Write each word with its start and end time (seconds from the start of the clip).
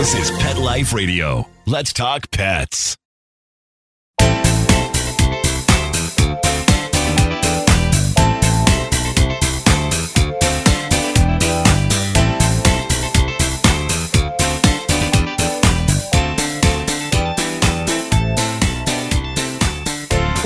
This 0.00 0.14
is 0.14 0.30
Pet 0.38 0.56
Life 0.56 0.94
Radio. 0.94 1.46
Let's 1.66 1.92
talk 1.92 2.30
pets. 2.30 2.96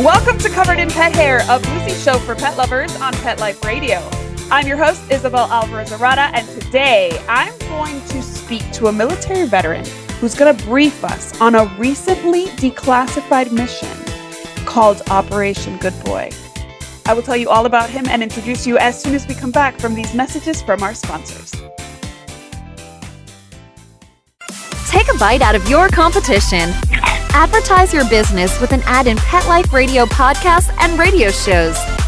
Welcome 0.00 0.38
to 0.38 0.50
Covered 0.50 0.80
in 0.80 0.90
Pet 0.90 1.14
Hair, 1.14 1.42
a 1.48 1.60
boozy 1.60 1.94
show 2.02 2.18
for 2.18 2.34
pet 2.34 2.56
lovers 2.56 2.92
on 2.96 3.12
Pet 3.12 3.38
Life 3.38 3.64
Radio. 3.64 4.23
I'm 4.50 4.66
your 4.66 4.76
host, 4.76 5.02
Isabel 5.10 5.50
Alvarez 5.50 5.90
Arada, 5.90 6.30
and 6.34 6.46
today 6.60 7.18
I'm 7.28 7.56
going 7.60 7.98
to 8.08 8.22
speak 8.22 8.70
to 8.72 8.88
a 8.88 8.92
military 8.92 9.46
veteran 9.46 9.84
who's 10.20 10.34
going 10.34 10.54
to 10.54 10.64
brief 10.64 11.02
us 11.02 11.40
on 11.40 11.54
a 11.54 11.64
recently 11.78 12.46
declassified 12.46 13.52
mission 13.52 13.88
called 14.66 15.02
Operation 15.08 15.78
Good 15.78 15.94
Boy. 16.04 16.30
I 17.06 17.14
will 17.14 17.22
tell 17.22 17.36
you 17.36 17.48
all 17.48 17.64
about 17.64 17.88
him 17.88 18.06
and 18.06 18.22
introduce 18.22 18.66
you 18.66 18.76
as 18.78 19.02
soon 19.02 19.14
as 19.14 19.26
we 19.26 19.34
come 19.34 19.50
back 19.50 19.78
from 19.80 19.94
these 19.94 20.14
messages 20.14 20.60
from 20.60 20.82
our 20.82 20.94
sponsors. 20.94 21.50
Take 24.88 25.08
a 25.12 25.18
bite 25.18 25.42
out 25.42 25.54
of 25.54 25.68
your 25.68 25.88
competition. 25.88 26.70
Advertise 27.30 27.92
your 27.92 28.08
business 28.10 28.60
with 28.60 28.72
an 28.72 28.82
ad 28.84 29.06
in 29.06 29.16
Pet 29.16 29.46
Life 29.48 29.72
Radio 29.72 30.04
podcasts 30.04 30.70
and 30.80 30.98
radio 30.98 31.30
shows. 31.30 31.76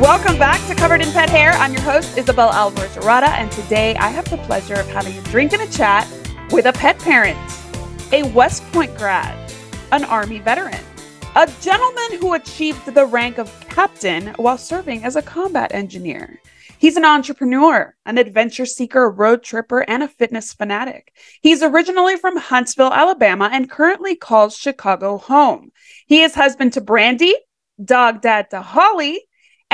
Welcome 0.00 0.38
back 0.40 0.60
to 0.66 0.74
Covered 0.74 1.02
in 1.02 1.12
Pet 1.12 1.30
Hair. 1.30 1.52
I'm 1.52 1.72
your 1.72 1.82
host, 1.82 2.18
Isabel 2.18 2.50
Alvarez 2.50 2.96
Arada, 2.96 3.28
and 3.28 3.50
today 3.52 3.94
I 3.94 4.08
have 4.08 4.28
the 4.28 4.38
pleasure 4.38 4.74
of 4.74 4.88
having 4.88 5.16
a 5.16 5.22
drink 5.22 5.52
and 5.52 5.62
a 5.62 5.70
chat 5.70 6.08
with 6.50 6.66
a 6.66 6.72
pet 6.72 6.98
parent, 6.98 7.38
a 8.10 8.24
West 8.32 8.64
Point 8.72 8.92
grad, 8.96 9.52
an 9.92 10.02
Army 10.02 10.40
veteran, 10.40 10.80
a 11.36 11.48
gentleman 11.60 12.18
who 12.18 12.34
achieved 12.34 12.84
the 12.92 13.06
rank 13.06 13.38
of 13.38 13.48
captain 13.68 14.34
while 14.34 14.58
serving 14.58 15.04
as 15.04 15.14
a 15.14 15.22
combat 15.22 15.72
engineer. 15.72 16.40
He's 16.76 16.96
an 16.96 17.04
entrepreneur, 17.04 17.94
an 18.04 18.18
adventure 18.18 18.66
seeker, 18.66 19.04
a 19.04 19.10
road 19.10 19.44
tripper, 19.44 19.88
and 19.88 20.02
a 20.02 20.08
fitness 20.08 20.52
fanatic. 20.52 21.14
He's 21.40 21.62
originally 21.62 22.16
from 22.16 22.36
Huntsville, 22.36 22.92
Alabama, 22.92 23.48
and 23.52 23.70
currently 23.70 24.16
calls 24.16 24.56
Chicago 24.56 25.18
home. 25.18 25.70
He 26.08 26.22
is 26.24 26.34
husband 26.34 26.72
to 26.72 26.80
Brandy, 26.80 27.36
dog 27.82 28.22
dad 28.22 28.50
to 28.50 28.60
Holly, 28.60 29.23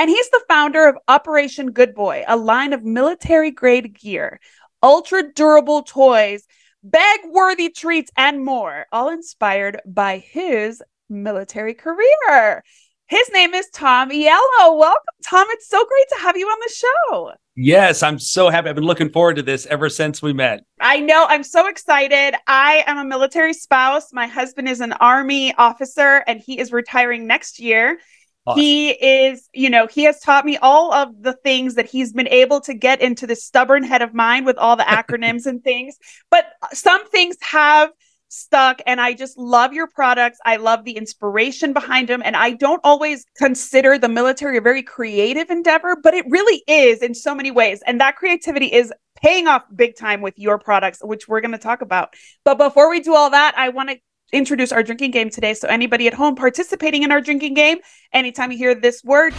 and 0.01 0.09
he's 0.09 0.31
the 0.31 0.41
founder 0.47 0.87
of 0.87 0.97
Operation 1.07 1.73
Good 1.73 1.93
Boy, 1.93 2.23
a 2.27 2.35
line 2.35 2.73
of 2.73 2.83
military 2.83 3.51
grade 3.51 3.93
gear, 3.93 4.39
ultra 4.81 5.31
durable 5.31 5.83
toys, 5.83 6.43
bag 6.81 7.19
worthy 7.29 7.69
treats, 7.69 8.09
and 8.17 8.43
more, 8.43 8.87
all 8.91 9.09
inspired 9.09 9.79
by 9.85 10.17
his 10.17 10.81
military 11.07 11.75
career. 11.75 12.63
His 13.09 13.29
name 13.31 13.53
is 13.53 13.69
Tom 13.69 14.09
Aiello. 14.09 14.75
Welcome, 14.75 15.03
Tom. 15.23 15.45
It's 15.51 15.69
so 15.69 15.85
great 15.85 16.07
to 16.15 16.23
have 16.23 16.35
you 16.35 16.47
on 16.47 16.57
the 16.65 16.73
show. 16.73 17.31
Yes, 17.55 18.01
I'm 18.01 18.17
so 18.17 18.49
happy. 18.49 18.69
I've 18.69 18.75
been 18.75 18.85
looking 18.85 19.11
forward 19.11 19.35
to 19.35 19.43
this 19.43 19.67
ever 19.67 19.87
since 19.87 20.19
we 20.19 20.33
met. 20.33 20.63
I 20.79 20.99
know. 20.99 21.27
I'm 21.29 21.43
so 21.43 21.67
excited. 21.67 22.35
I 22.47 22.83
am 22.87 22.97
a 22.97 23.05
military 23.05 23.53
spouse. 23.53 24.11
My 24.11 24.25
husband 24.25 24.67
is 24.67 24.81
an 24.81 24.93
Army 24.93 25.53
officer 25.59 26.23
and 26.25 26.39
he 26.39 26.57
is 26.57 26.71
retiring 26.71 27.27
next 27.27 27.59
year. 27.59 27.99
Awesome. 28.45 28.61
He 28.61 28.89
is, 28.89 29.47
you 29.53 29.69
know, 29.69 29.85
he 29.85 30.03
has 30.03 30.19
taught 30.19 30.45
me 30.45 30.57
all 30.57 30.93
of 30.93 31.21
the 31.21 31.33
things 31.33 31.75
that 31.75 31.85
he's 31.85 32.11
been 32.11 32.27
able 32.27 32.59
to 32.61 32.73
get 32.73 33.01
into 33.01 33.27
this 33.27 33.43
stubborn 33.43 33.83
head 33.83 34.01
of 34.01 34.13
mine 34.13 34.45
with 34.45 34.57
all 34.57 34.75
the 34.75 34.83
acronyms 34.83 35.45
and 35.45 35.63
things. 35.63 35.97
But 36.31 36.45
some 36.73 37.07
things 37.09 37.37
have 37.41 37.91
stuck 38.29 38.81
and 38.87 38.99
I 38.99 39.13
just 39.13 39.37
love 39.37 39.73
your 39.73 39.87
products. 39.87 40.39
I 40.45 40.55
love 40.55 40.85
the 40.85 40.93
inspiration 40.93 41.73
behind 41.73 42.07
them. 42.07 42.21
And 42.23 42.35
I 42.35 42.51
don't 42.51 42.81
always 42.83 43.25
consider 43.37 43.97
the 43.97 44.09
military 44.09 44.57
a 44.57 44.61
very 44.61 44.81
creative 44.81 45.49
endeavor, 45.49 45.97
but 46.01 46.13
it 46.13 46.25
really 46.29 46.63
is 46.67 47.03
in 47.03 47.13
so 47.13 47.35
many 47.35 47.51
ways. 47.51 47.83
And 47.85 47.99
that 48.01 48.15
creativity 48.15 48.67
is 48.67 48.91
paying 49.21 49.47
off 49.47 49.63
big 49.75 49.95
time 49.95 50.21
with 50.21 50.33
your 50.39 50.57
products, 50.57 50.99
which 51.03 51.27
we're 51.27 51.41
going 51.41 51.51
to 51.51 51.57
talk 51.57 51.81
about. 51.81 52.15
But 52.43 52.57
before 52.57 52.89
we 52.89 53.01
do 53.01 53.13
all 53.13 53.29
that, 53.29 53.53
I 53.57 53.69
want 53.69 53.89
to 53.89 53.97
introduce 54.31 54.71
our 54.71 54.83
drinking 54.83 55.11
game 55.11 55.29
today. 55.29 55.53
So, 55.53 55.67
anybody 55.67 56.07
at 56.07 56.13
home 56.13 56.35
participating 56.35 57.03
in 57.03 57.11
our 57.11 57.21
drinking 57.21 57.53
game, 57.53 57.79
anytime 58.13 58.51
you 58.51 58.57
hear 58.57 58.75
this 58.75 59.03
word, 59.03 59.33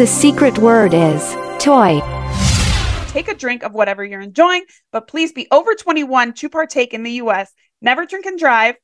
the 0.00 0.06
secret 0.06 0.58
word 0.58 0.94
is 0.94 1.34
toy. 1.58 2.00
Take 3.08 3.28
a 3.28 3.34
drink 3.34 3.64
of 3.64 3.74
whatever 3.74 4.04
you're 4.04 4.20
enjoying, 4.20 4.64
but 4.92 5.08
please 5.08 5.32
be 5.32 5.46
over 5.50 5.74
21 5.74 6.32
to 6.34 6.48
partake 6.48 6.94
in 6.94 7.02
the 7.02 7.12
US. 7.12 7.52
Never 7.82 8.06
drink 8.06 8.24
and 8.24 8.38
drive. 8.38 8.76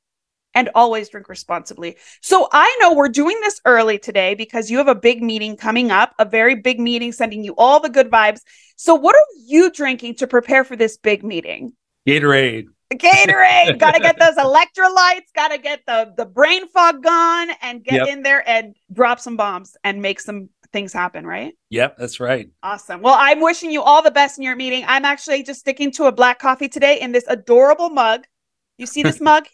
And 0.52 0.68
always 0.74 1.10
drink 1.10 1.28
responsibly. 1.28 1.96
So 2.22 2.48
I 2.50 2.76
know 2.80 2.94
we're 2.94 3.08
doing 3.08 3.38
this 3.40 3.60
early 3.66 3.98
today 3.98 4.34
because 4.34 4.70
you 4.70 4.78
have 4.78 4.88
a 4.88 4.94
big 4.94 5.22
meeting 5.22 5.56
coming 5.56 5.90
up, 5.90 6.14
a 6.18 6.24
very 6.24 6.54
big 6.54 6.80
meeting, 6.80 7.12
sending 7.12 7.44
you 7.44 7.54
all 7.56 7.78
the 7.78 7.90
good 7.90 8.10
vibes. 8.10 8.40
So, 8.76 8.94
what 8.94 9.14
are 9.14 9.26
you 9.46 9.70
drinking 9.70 10.16
to 10.16 10.26
prepare 10.26 10.64
for 10.64 10.74
this 10.74 10.96
big 10.96 11.22
meeting? 11.22 11.74
Gatorade. 12.08 12.66
Gatorade. 12.92 13.78
got 13.78 13.94
to 13.94 14.00
get 14.00 14.19
those 14.19 14.36
electrolytes. 14.36 15.32
Got 15.34 15.48
to 15.48 15.58
get 15.58 15.80
the 15.86 16.12
the 16.16 16.26
brain 16.26 16.69
fog 16.69 17.02
gone 17.02 17.50
and 17.62 17.82
get 17.82 17.94
yep. 17.94 18.08
in 18.08 18.22
there 18.22 18.48
and 18.48 18.74
drop 18.92 19.20
some 19.20 19.36
bombs 19.36 19.76
and 19.84 20.00
make 20.00 20.20
some 20.20 20.48
things 20.72 20.92
happen. 20.92 21.26
Right? 21.26 21.54
Yep, 21.70 21.97
that's 21.98 22.20
right. 22.20 22.48
Awesome. 22.62 23.02
Well, 23.02 23.16
I'm 23.19 23.41
wishing 23.41 23.70
you 23.70 23.82
all 23.82 24.02
the 24.02 24.10
best 24.10 24.38
in 24.38 24.44
your 24.44 24.56
meeting. 24.56 24.84
I'm 24.86 25.04
actually 25.04 25.42
just 25.42 25.60
sticking 25.60 25.91
to 25.92 26.04
a 26.04 26.12
black 26.12 26.38
coffee 26.38 26.69
today 26.69 27.00
in 27.00 27.12
this 27.12 27.24
adorable 27.28 27.91
mug. 27.91 28.24
You 28.78 28.86
see 28.86 29.03
this 29.03 29.20
mug? 29.20 29.47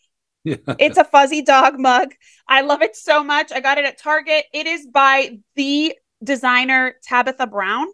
yeah. 0.44 0.56
It's 0.78 0.98
a 0.98 1.04
fuzzy 1.04 1.42
dog 1.42 1.78
mug. 1.78 2.14
I 2.48 2.62
love 2.62 2.82
it 2.82 2.96
so 2.96 3.24
much. 3.24 3.52
I 3.52 3.60
got 3.60 3.78
it 3.78 3.84
at 3.84 3.98
Target. 3.98 4.44
It 4.52 4.66
is 4.66 4.86
by 4.86 5.38
the 5.56 5.94
designer 6.22 6.94
Tabitha 7.02 7.46
Brown. 7.46 7.86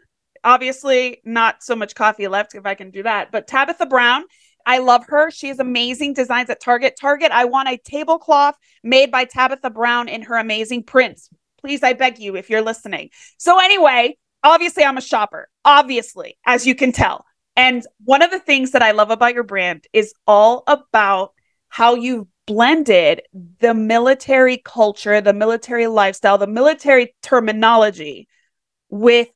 Obviously, 0.44 1.20
not 1.24 1.62
so 1.62 1.74
much 1.74 1.94
coffee 1.94 2.28
left 2.28 2.54
if 2.54 2.64
I 2.64 2.74
can 2.74 2.90
do 2.90 3.02
that, 3.02 3.32
but 3.32 3.46
Tabitha 3.46 3.86
Brown 3.86 4.24
I 4.68 4.78
love 4.78 5.06
her. 5.08 5.30
She 5.30 5.48
has 5.48 5.58
amazing 5.58 6.12
designs 6.12 6.50
at 6.50 6.60
Target. 6.60 6.94
Target, 7.00 7.32
I 7.32 7.46
want 7.46 7.70
a 7.70 7.78
tablecloth 7.78 8.54
made 8.84 9.10
by 9.10 9.24
Tabitha 9.24 9.70
Brown 9.70 10.08
in 10.08 10.20
her 10.22 10.36
amazing 10.36 10.82
prints. 10.82 11.30
Please, 11.58 11.82
I 11.82 11.94
beg 11.94 12.18
you, 12.18 12.36
if 12.36 12.50
you're 12.50 12.62
listening. 12.62 13.08
So, 13.38 13.58
anyway, 13.58 14.18
obviously, 14.44 14.84
I'm 14.84 14.98
a 14.98 15.00
shopper, 15.00 15.48
obviously, 15.64 16.36
as 16.44 16.66
you 16.66 16.74
can 16.74 16.92
tell. 16.92 17.24
And 17.56 17.82
one 18.04 18.20
of 18.20 18.30
the 18.30 18.38
things 18.38 18.72
that 18.72 18.82
I 18.82 18.90
love 18.90 19.10
about 19.10 19.32
your 19.32 19.42
brand 19.42 19.86
is 19.94 20.12
all 20.26 20.64
about 20.66 21.32
how 21.68 21.94
you've 21.94 22.26
blended 22.46 23.22
the 23.60 23.72
military 23.72 24.58
culture, 24.58 25.22
the 25.22 25.32
military 25.32 25.86
lifestyle, 25.86 26.36
the 26.36 26.46
military 26.46 27.16
terminology 27.22 28.28
with 28.90 29.28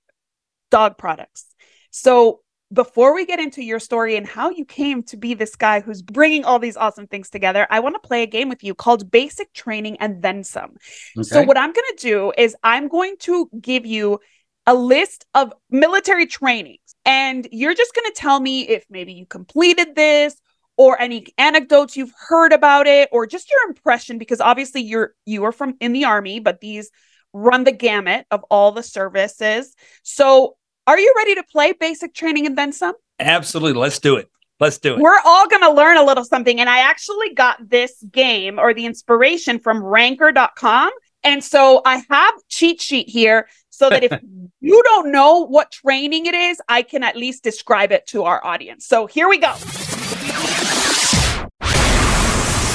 dog 0.71 0.99
products. 0.99 1.47
So, 1.91 2.43
before 2.73 3.15
we 3.15 3.27
get 3.27 3.39
into 3.39 3.63
your 3.63 3.79
story 3.79 4.17
and 4.17 4.27
how 4.27 4.51
you 4.51 4.65
came 4.65 5.03
to 5.05 5.17
be 5.17 5.35
this 5.35 5.57
guy 5.57 5.81
who's 5.81 6.01
bringing 6.01 6.45
all 6.45 6.59
these 6.59 6.77
awesome 6.77 7.07
things 7.07 7.29
together, 7.29 7.67
I 7.71 7.81
want 7.81 7.95
to 7.97 8.07
play 8.07 8.23
a 8.23 8.27
game 8.27 8.49
with 8.49 8.65
you 8.65 8.75
called 8.75 9.11
Basic 9.11 9.53
Training 9.53 9.99
and 9.99 10.23
Then 10.23 10.43
Some. 10.45 10.77
Okay. 11.19 11.23
So, 11.23 11.43
what 11.43 11.59
I'm 11.59 11.73
going 11.73 11.97
to 11.97 12.03
do 12.03 12.33
is 12.39 12.57
I'm 12.63 12.89
going 12.89 13.17
to 13.21 13.51
give 13.61 13.85
you 13.85 14.21
a 14.67 14.75
list 14.75 15.27
of 15.35 15.53
military 15.71 16.27
trainings, 16.27 16.79
and 17.05 17.47
you're 17.51 17.75
just 17.75 17.95
going 17.95 18.11
to 18.13 18.21
tell 18.21 18.41
me 18.41 18.63
if 18.69 18.85
maybe 18.89 19.13
you 19.13 19.27
completed 19.27 19.95
this 19.95 20.41
or 20.77 21.01
any 21.01 21.27
anecdotes 21.37 21.97
you've 21.97 22.13
heard 22.29 22.53
about 22.53 22.87
it 22.87 23.09
or 23.13 23.27
just 23.27 23.51
your 23.51 23.69
impression 23.69 24.19
because 24.19 24.41
obviously 24.41 24.81
you're 24.81 25.15
you 25.27 25.45
are 25.45 25.53
from 25.53 25.75
in 25.81 25.93
the 25.93 26.07
army 26.07 26.41
but 26.41 26.61
these 26.61 26.91
run 27.35 27.65
the 27.65 27.73
gamut 27.73 28.27
of 28.31 28.43
all 28.45 28.73
the 28.73 28.83
services 28.83 29.75
so 30.03 30.57
are 30.87 30.99
you 30.99 31.13
ready 31.17 31.35
to 31.37 31.43
play 31.45 31.73
basic 31.73 32.15
training 32.15 32.47
and 32.47 32.57
then 32.57 32.73
some? 32.73 32.95
Absolutely. 33.21 33.81
Let's 33.81 33.99
do 33.99 34.17
it. 34.17 34.29
Let's 34.61 34.79
do 34.79 34.95
it. 34.95 35.01
We're 35.01 35.21
all 35.25 35.49
going 35.49 35.63
to 35.63 35.73
learn 35.73 35.97
a 35.97 36.05
little 36.05 36.25
something. 36.25 36.61
And 36.61 36.69
I 36.69 36.79
actually 36.79 37.35
got 37.35 37.69
this 37.69 38.03
game 38.11 38.59
or 38.59 38.75
the 38.75 38.87
inspiration 38.87 39.59
from 39.59 39.83
ranker.com. 39.83 40.91
And 41.25 41.43
so 41.43 41.83
I 41.85 42.03
have 42.11 42.35
cheat 42.49 42.81
sheet 42.81 43.09
here 43.09 43.49
so 43.71 43.91
that 43.91 44.05
if 44.05 44.13
you 44.61 44.83
don't 44.85 45.11
know 45.11 45.47
what 45.47 45.71
training 45.71 46.27
it 46.27 46.35
is, 46.35 46.61
I 46.69 46.83
can 46.83 47.03
at 47.03 47.17
least 47.17 47.43
describe 47.43 47.93
it 47.93 48.07
to 48.09 48.25
our 48.25 48.45
audience. 48.45 48.87
So 48.87 49.07
here 49.07 49.29
we 49.29 49.39
go. 49.39 49.55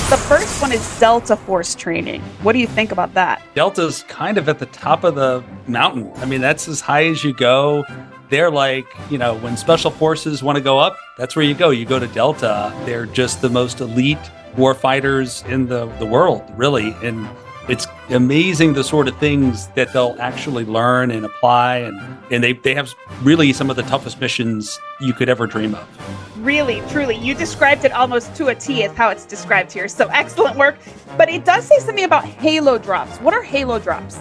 The 0.09 0.15
first 0.15 0.61
one 0.61 0.71
is 0.71 0.99
Delta 1.01 1.35
Force 1.35 1.75
training. 1.75 2.21
What 2.41 2.53
do 2.53 2.59
you 2.59 2.67
think 2.67 2.93
about 2.93 3.13
that? 3.15 3.41
Delta's 3.55 4.03
kind 4.03 4.37
of 4.37 4.47
at 4.47 4.57
the 4.57 4.65
top 4.67 5.03
of 5.03 5.15
the 5.15 5.43
mountain. 5.67 6.09
I 6.15 6.25
mean, 6.25 6.39
that's 6.39 6.69
as 6.69 6.79
high 6.79 7.07
as 7.07 7.25
you 7.25 7.33
go. 7.33 7.83
They're 8.29 8.49
like, 8.49 8.87
you 9.09 9.17
know, 9.17 9.35
when 9.39 9.57
special 9.57 9.91
forces 9.91 10.41
want 10.41 10.55
to 10.55 10.61
go 10.61 10.79
up, 10.79 10.95
that's 11.17 11.35
where 11.35 11.43
you 11.43 11.53
go. 11.53 11.71
You 11.71 11.83
go 11.83 11.99
to 11.99 12.07
Delta. 12.07 12.73
They're 12.85 13.05
just 13.05 13.41
the 13.41 13.49
most 13.49 13.81
elite 13.81 14.17
war 14.55 14.73
fighters 14.73 15.43
in 15.49 15.67
the, 15.67 15.87
the 15.97 16.05
world, 16.05 16.49
really. 16.55 16.95
And 17.03 17.27
it's 17.67 17.85
amazing 18.09 18.75
the 18.75 18.85
sort 18.85 19.09
of 19.09 19.17
things 19.17 19.67
that 19.75 19.91
they'll 19.91 20.15
actually 20.21 20.63
learn 20.63 21.11
and 21.11 21.25
apply 21.25 21.79
and 21.79 21.99
and 22.31 22.41
they, 22.41 22.53
they 22.53 22.75
have 22.75 22.93
really 23.23 23.51
some 23.51 23.69
of 23.69 23.75
the 23.75 23.83
toughest 23.83 24.21
missions 24.21 24.79
you 25.01 25.11
could 25.11 25.27
ever 25.27 25.47
dream 25.47 25.75
of 25.75 26.26
really 26.47 26.79
truly 26.87 27.17
you 27.17 27.35
described 27.35 27.83
it 27.83 27.91
almost 27.91 28.33
to 28.33 28.47
a 28.47 28.55
t 28.55 28.81
as 28.85 28.95
how 28.95 29.09
it's 29.09 29.25
described 29.25 29.69
here 29.69 29.89
so 29.89 30.07
excellent 30.13 30.55
work 30.55 30.77
but 31.17 31.27
it 31.27 31.43
does 31.43 31.65
say 31.65 31.77
something 31.79 32.05
about 32.05 32.23
halo 32.23 32.77
drops 32.77 33.17
what 33.17 33.33
are 33.33 33.43
halo 33.43 33.77
drops 33.77 34.17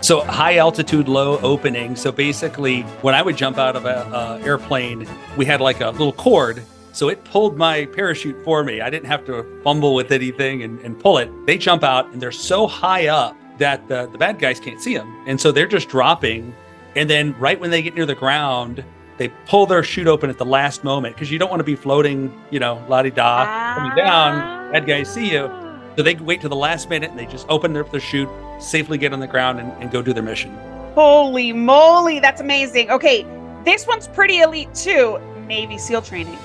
so 0.00 0.24
high 0.24 0.56
altitude 0.56 1.06
low 1.06 1.38
opening 1.38 1.94
so 1.94 2.10
basically 2.10 2.82
when 3.02 3.14
i 3.14 3.22
would 3.22 3.36
jump 3.36 3.58
out 3.58 3.76
of 3.76 3.86
an 3.86 4.42
airplane 4.42 5.06
we 5.36 5.44
had 5.44 5.60
like 5.60 5.80
a 5.80 5.90
little 5.90 6.12
cord 6.14 6.60
so 6.92 7.08
it 7.08 7.24
pulled 7.24 7.56
my 7.56 7.86
parachute 7.86 8.44
for 8.44 8.62
me. 8.62 8.82
I 8.82 8.90
didn't 8.90 9.06
have 9.06 9.24
to 9.24 9.44
fumble 9.64 9.94
with 9.94 10.12
anything 10.12 10.62
and, 10.62 10.78
and 10.80 10.98
pull 10.98 11.16
it. 11.16 11.30
They 11.46 11.56
jump 11.56 11.82
out 11.82 12.12
and 12.12 12.20
they're 12.20 12.30
so 12.30 12.66
high 12.66 13.06
up 13.06 13.34
that 13.56 13.88
the, 13.88 14.08
the 14.12 14.18
bad 14.18 14.38
guys 14.38 14.60
can't 14.60 14.78
see 14.78 14.94
them. 14.94 15.24
And 15.26 15.40
so 15.40 15.52
they're 15.52 15.66
just 15.66 15.88
dropping. 15.88 16.54
And 16.94 17.08
then 17.08 17.34
right 17.38 17.58
when 17.58 17.70
they 17.70 17.80
get 17.80 17.94
near 17.94 18.04
the 18.04 18.14
ground, 18.14 18.84
they 19.18 19.28
pull 19.46 19.66
their 19.66 19.82
chute 19.82 20.06
open 20.06 20.30
at 20.30 20.38
the 20.38 20.44
last 20.44 20.84
moment 20.84 21.14
because 21.14 21.30
you 21.30 21.38
don't 21.38 21.50
want 21.50 21.60
to 21.60 21.64
be 21.64 21.76
floating, 21.76 22.32
you 22.50 22.58
know, 22.58 22.84
la 22.88 23.02
di 23.02 23.10
da, 23.10 23.74
coming 23.74 23.96
down. 23.96 24.72
Bad 24.72 24.86
guys 24.86 25.12
see 25.12 25.32
you. 25.32 25.50
So 25.96 26.02
they 26.02 26.14
wait 26.14 26.40
to 26.40 26.48
the 26.48 26.56
last 26.56 26.88
minute 26.88 27.10
and 27.10 27.18
they 27.18 27.26
just 27.26 27.46
open 27.48 27.72
their, 27.72 27.84
their 27.84 28.00
chute, 28.00 28.28
safely 28.58 28.96
get 28.96 29.12
on 29.12 29.20
the 29.20 29.26
ground 29.26 29.60
and, 29.60 29.70
and 29.82 29.90
go 29.90 30.00
do 30.00 30.12
their 30.12 30.22
mission. 30.22 30.56
Holy 30.94 31.52
moly, 31.52 32.20
that's 32.20 32.40
amazing. 32.40 32.90
Okay, 32.90 33.26
this 33.64 33.86
one's 33.86 34.08
pretty 34.08 34.40
elite 34.40 34.74
too 34.74 35.20
Navy 35.46 35.76
SEAL 35.76 36.02
training. 36.02 36.38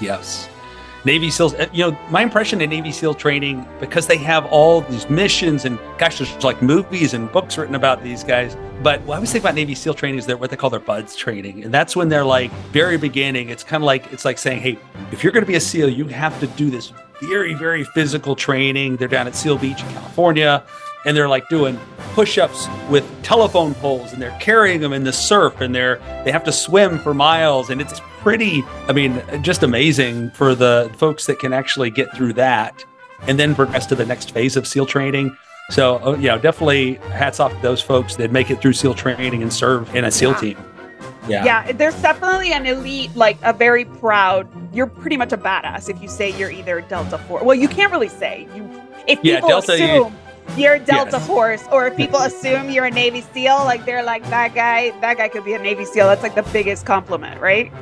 Yes. 0.00 0.48
Navy 1.08 1.30
SEALs, 1.30 1.54
uh, 1.54 1.66
you 1.72 1.90
know, 1.90 1.98
my 2.10 2.20
impression 2.22 2.60
of 2.60 2.68
Navy 2.68 2.92
SEAL 2.92 3.14
training, 3.14 3.66
because 3.80 4.06
they 4.06 4.18
have 4.18 4.44
all 4.52 4.82
these 4.82 5.08
missions 5.08 5.64
and 5.64 5.78
gosh, 5.96 6.18
there's 6.18 6.44
like 6.44 6.60
movies 6.60 7.14
and 7.14 7.32
books 7.32 7.56
written 7.56 7.74
about 7.74 8.02
these 8.02 8.22
guys. 8.22 8.58
But 8.82 9.00
what 9.00 9.14
I 9.14 9.16
always 9.16 9.32
think 9.32 9.42
about 9.42 9.54
Navy 9.54 9.74
SEAL 9.74 9.94
training 9.94 10.18
is 10.18 10.26
they're 10.26 10.36
what 10.36 10.50
they 10.50 10.56
call 10.56 10.68
their 10.68 10.80
BUD/S 10.80 11.16
training. 11.16 11.64
And 11.64 11.72
that's 11.72 11.96
when 11.96 12.10
they're 12.10 12.26
like 12.26 12.52
very 12.72 12.98
beginning. 12.98 13.48
It's 13.48 13.64
kind 13.64 13.82
of 13.82 13.86
like, 13.86 14.12
it's 14.12 14.26
like 14.26 14.36
saying, 14.36 14.60
hey, 14.60 14.78
if 15.10 15.24
you're 15.24 15.32
going 15.32 15.44
to 15.44 15.48
be 15.48 15.54
a 15.54 15.60
SEAL, 15.60 15.88
you 15.88 16.04
have 16.08 16.38
to 16.40 16.46
do 16.46 16.68
this 16.68 16.92
very, 17.22 17.54
very 17.54 17.84
physical 17.84 18.36
training. 18.36 18.98
They're 18.98 19.08
down 19.08 19.26
at 19.26 19.34
SEAL 19.34 19.56
Beach 19.56 19.80
in 19.80 19.88
California 19.88 20.62
and 21.06 21.16
they're 21.16 21.26
like 21.26 21.48
doing 21.48 21.80
push-ups 22.14 22.66
with 22.88 23.04
telephone 23.22 23.74
poles 23.74 24.12
and 24.12 24.20
they're 24.20 24.36
carrying 24.40 24.80
them 24.80 24.92
in 24.92 25.04
the 25.04 25.12
surf 25.12 25.60
and 25.60 25.74
they're 25.74 25.96
they 26.24 26.32
have 26.32 26.44
to 26.44 26.52
swim 26.52 26.98
for 26.98 27.14
miles 27.14 27.70
and 27.70 27.80
it's 27.80 28.00
pretty 28.20 28.62
i 28.88 28.92
mean 28.92 29.22
just 29.42 29.62
amazing 29.62 30.30
for 30.30 30.54
the 30.54 30.90
folks 30.96 31.26
that 31.26 31.38
can 31.38 31.52
actually 31.52 31.90
get 31.90 32.14
through 32.16 32.32
that 32.32 32.84
and 33.22 33.38
then 33.38 33.54
progress 33.54 33.86
to 33.86 33.94
the 33.94 34.06
next 34.06 34.32
phase 34.32 34.56
of 34.56 34.66
seal 34.66 34.86
training 34.86 35.36
so 35.70 35.96
uh, 35.98 36.16
you 36.16 36.28
know 36.28 36.38
definitely 36.38 36.94
hats 37.12 37.40
off 37.40 37.52
to 37.52 37.62
those 37.62 37.80
folks 37.80 38.16
that 38.16 38.32
make 38.32 38.50
it 38.50 38.60
through 38.60 38.72
seal 38.72 38.94
training 38.94 39.42
and 39.42 39.52
serve 39.52 39.94
in 39.94 40.04
a 40.04 40.10
seal 40.10 40.30
yeah. 40.30 40.40
team 40.40 40.64
yeah. 41.28 41.44
Yeah, 41.44 41.72
there's 41.72 42.00
definitely 42.00 42.52
an 42.52 42.66
elite, 42.66 43.14
like 43.14 43.38
a 43.42 43.52
very 43.52 43.84
proud. 43.84 44.48
You're 44.74 44.86
pretty 44.86 45.16
much 45.16 45.32
a 45.32 45.36
badass 45.36 45.88
if 45.88 46.00
you 46.02 46.08
say 46.08 46.30
you're 46.38 46.50
either 46.50 46.80
Delta 46.80 47.18
Force. 47.18 47.44
Well, 47.44 47.56
you 47.56 47.68
can't 47.68 47.92
really 47.92 48.08
say 48.08 48.48
you. 48.54 48.64
If 49.06 49.22
people 49.22 49.24
yeah, 49.24 49.40
Delta, 49.40 49.72
assume, 49.72 50.12
you, 50.12 50.12
you're 50.56 50.78
Delta 50.78 51.18
yes. 51.18 51.26
Force, 51.26 51.64
or 51.70 51.86
if 51.88 51.96
people 51.96 52.20
assume 52.30 52.70
you're 52.70 52.86
a 52.86 52.90
Navy 52.90 53.20
SEAL, 53.20 53.64
like 53.64 53.84
they're 53.84 54.02
like 54.02 54.22
that 54.30 54.54
guy, 54.54 54.90
that 55.00 55.16
guy 55.18 55.28
could 55.28 55.44
be 55.44 55.54
a 55.54 55.58
Navy 55.58 55.84
SEAL. 55.84 56.06
That's 56.06 56.22
like 56.22 56.34
the 56.34 56.42
biggest 56.52 56.86
compliment, 56.86 57.40
right? 57.40 57.72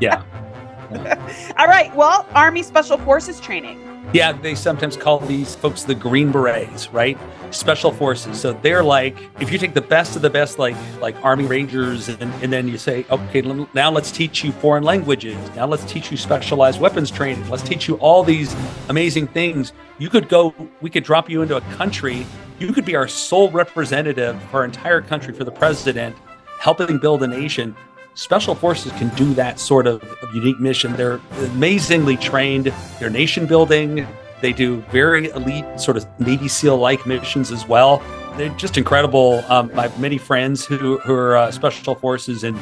yeah. 0.00 0.22
yeah. 0.90 1.54
All 1.58 1.66
right. 1.66 1.94
Well, 1.94 2.26
Army 2.34 2.62
Special 2.62 2.98
Forces 2.98 3.40
training. 3.40 3.78
Yeah, 4.14 4.32
they 4.32 4.54
sometimes 4.54 4.96
call 4.96 5.18
these 5.20 5.54
folks 5.54 5.82
the 5.82 5.94
Green 5.94 6.32
Berets, 6.32 6.90
right? 6.94 7.18
Special 7.50 7.92
Forces. 7.92 8.40
So 8.40 8.54
they're 8.54 8.82
like, 8.82 9.18
if 9.38 9.52
you 9.52 9.58
take 9.58 9.74
the 9.74 9.82
best 9.82 10.16
of 10.16 10.22
the 10.22 10.30
best, 10.30 10.58
like 10.58 10.76
like 10.98 11.14
Army 11.22 11.44
Rangers, 11.44 12.08
and, 12.08 12.32
and 12.42 12.50
then 12.50 12.68
you 12.68 12.78
say, 12.78 13.04
okay, 13.10 13.42
now 13.74 13.90
let's 13.90 14.10
teach 14.10 14.42
you 14.42 14.52
foreign 14.52 14.82
languages. 14.82 15.36
Now 15.54 15.66
let's 15.66 15.84
teach 15.84 16.10
you 16.10 16.16
specialized 16.16 16.80
weapons 16.80 17.10
training. 17.10 17.50
Let's 17.50 17.62
teach 17.62 17.86
you 17.86 17.96
all 17.96 18.24
these 18.24 18.56
amazing 18.88 19.26
things. 19.26 19.74
You 19.98 20.08
could 20.08 20.30
go, 20.30 20.54
we 20.80 20.88
could 20.88 21.04
drop 21.04 21.28
you 21.28 21.42
into 21.42 21.56
a 21.56 21.60
country. 21.76 22.24
You 22.58 22.72
could 22.72 22.86
be 22.86 22.96
our 22.96 23.08
sole 23.08 23.50
representative 23.50 24.42
for 24.44 24.58
our 24.58 24.64
entire 24.64 25.02
country 25.02 25.34
for 25.34 25.44
the 25.44 25.52
president, 25.52 26.16
helping 26.60 26.98
build 26.98 27.22
a 27.22 27.26
nation 27.26 27.76
special 28.18 28.56
forces 28.56 28.90
can 28.92 29.08
do 29.14 29.32
that 29.34 29.60
sort 29.60 29.86
of, 29.86 30.02
unique 30.34 30.58
mission. 30.58 30.92
They're 30.94 31.20
amazingly 31.38 32.16
trained. 32.16 32.72
They're 32.98 33.08
nation 33.08 33.46
building. 33.46 34.06
They 34.42 34.52
do 34.52 34.80
very 34.90 35.30
elite 35.30 35.80
sort 35.80 35.96
of 35.96 36.06
Navy 36.20 36.48
SEAL 36.48 36.76
like 36.76 37.06
missions 37.06 37.50
as 37.52 37.66
well. 37.66 38.02
They're 38.36 38.50
just 38.50 38.76
incredible. 38.76 39.42
Um, 39.48 39.70
I 39.74 39.82
have 39.82 39.98
many 40.00 40.18
friends 40.18 40.66
who, 40.66 40.98
who 40.98 41.14
are 41.14 41.36
uh, 41.36 41.50
special 41.52 41.94
forces 41.94 42.44
and 42.44 42.58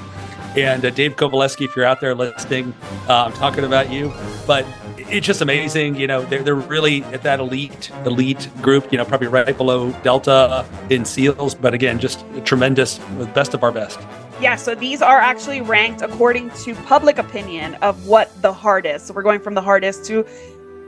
and 0.56 0.87
uh, 0.87 0.91
Dave 0.91 1.17
Kovaleski, 1.17 1.67
if 1.67 1.76
you're 1.76 1.85
out 1.85 2.00
there 2.00 2.14
listening, 2.14 2.73
uh, 3.11 3.25
I'm 3.25 3.32
talking 3.35 3.64
about 3.64 3.93
you. 3.93 4.11
But 4.47 4.64
it's 4.97 5.26
just 5.26 5.43
amazing. 5.43 5.97
You 5.97 6.06
know, 6.06 6.23
they're, 6.23 6.43
they're 6.43 6.55
really 6.55 7.05
at 7.05 7.23
that 7.25 7.41
elite 7.41 7.91
elite 8.06 8.49
group. 8.62 8.91
You 8.91 8.97
know, 8.97 9.05
probably 9.05 9.29
right 9.29 9.55
below 9.55 9.93
Delta 10.03 10.64
in 10.88 11.05
SEALs. 11.05 11.55
But 11.55 11.75
again, 11.75 11.99
just 11.99 12.25
tremendous, 12.44 12.97
the 13.19 13.26
best 13.35 13.53
of 13.53 13.62
our 13.64 13.73
best. 13.73 13.99
Yeah, 14.38 14.56
so 14.56 14.75
these 14.75 15.00
are 15.00 15.19
actually 15.19 15.62
ranked 15.62 16.03
according 16.03 16.50
to 16.50 16.75
public 16.75 17.17
opinion 17.17 17.75
of 17.77 18.06
what 18.06 18.31
the 18.43 18.53
hardest. 18.53 19.06
So 19.06 19.15
we're 19.15 19.22
going 19.22 19.41
from 19.41 19.55
the 19.55 19.63
hardest 19.63 20.05
to 20.06 20.27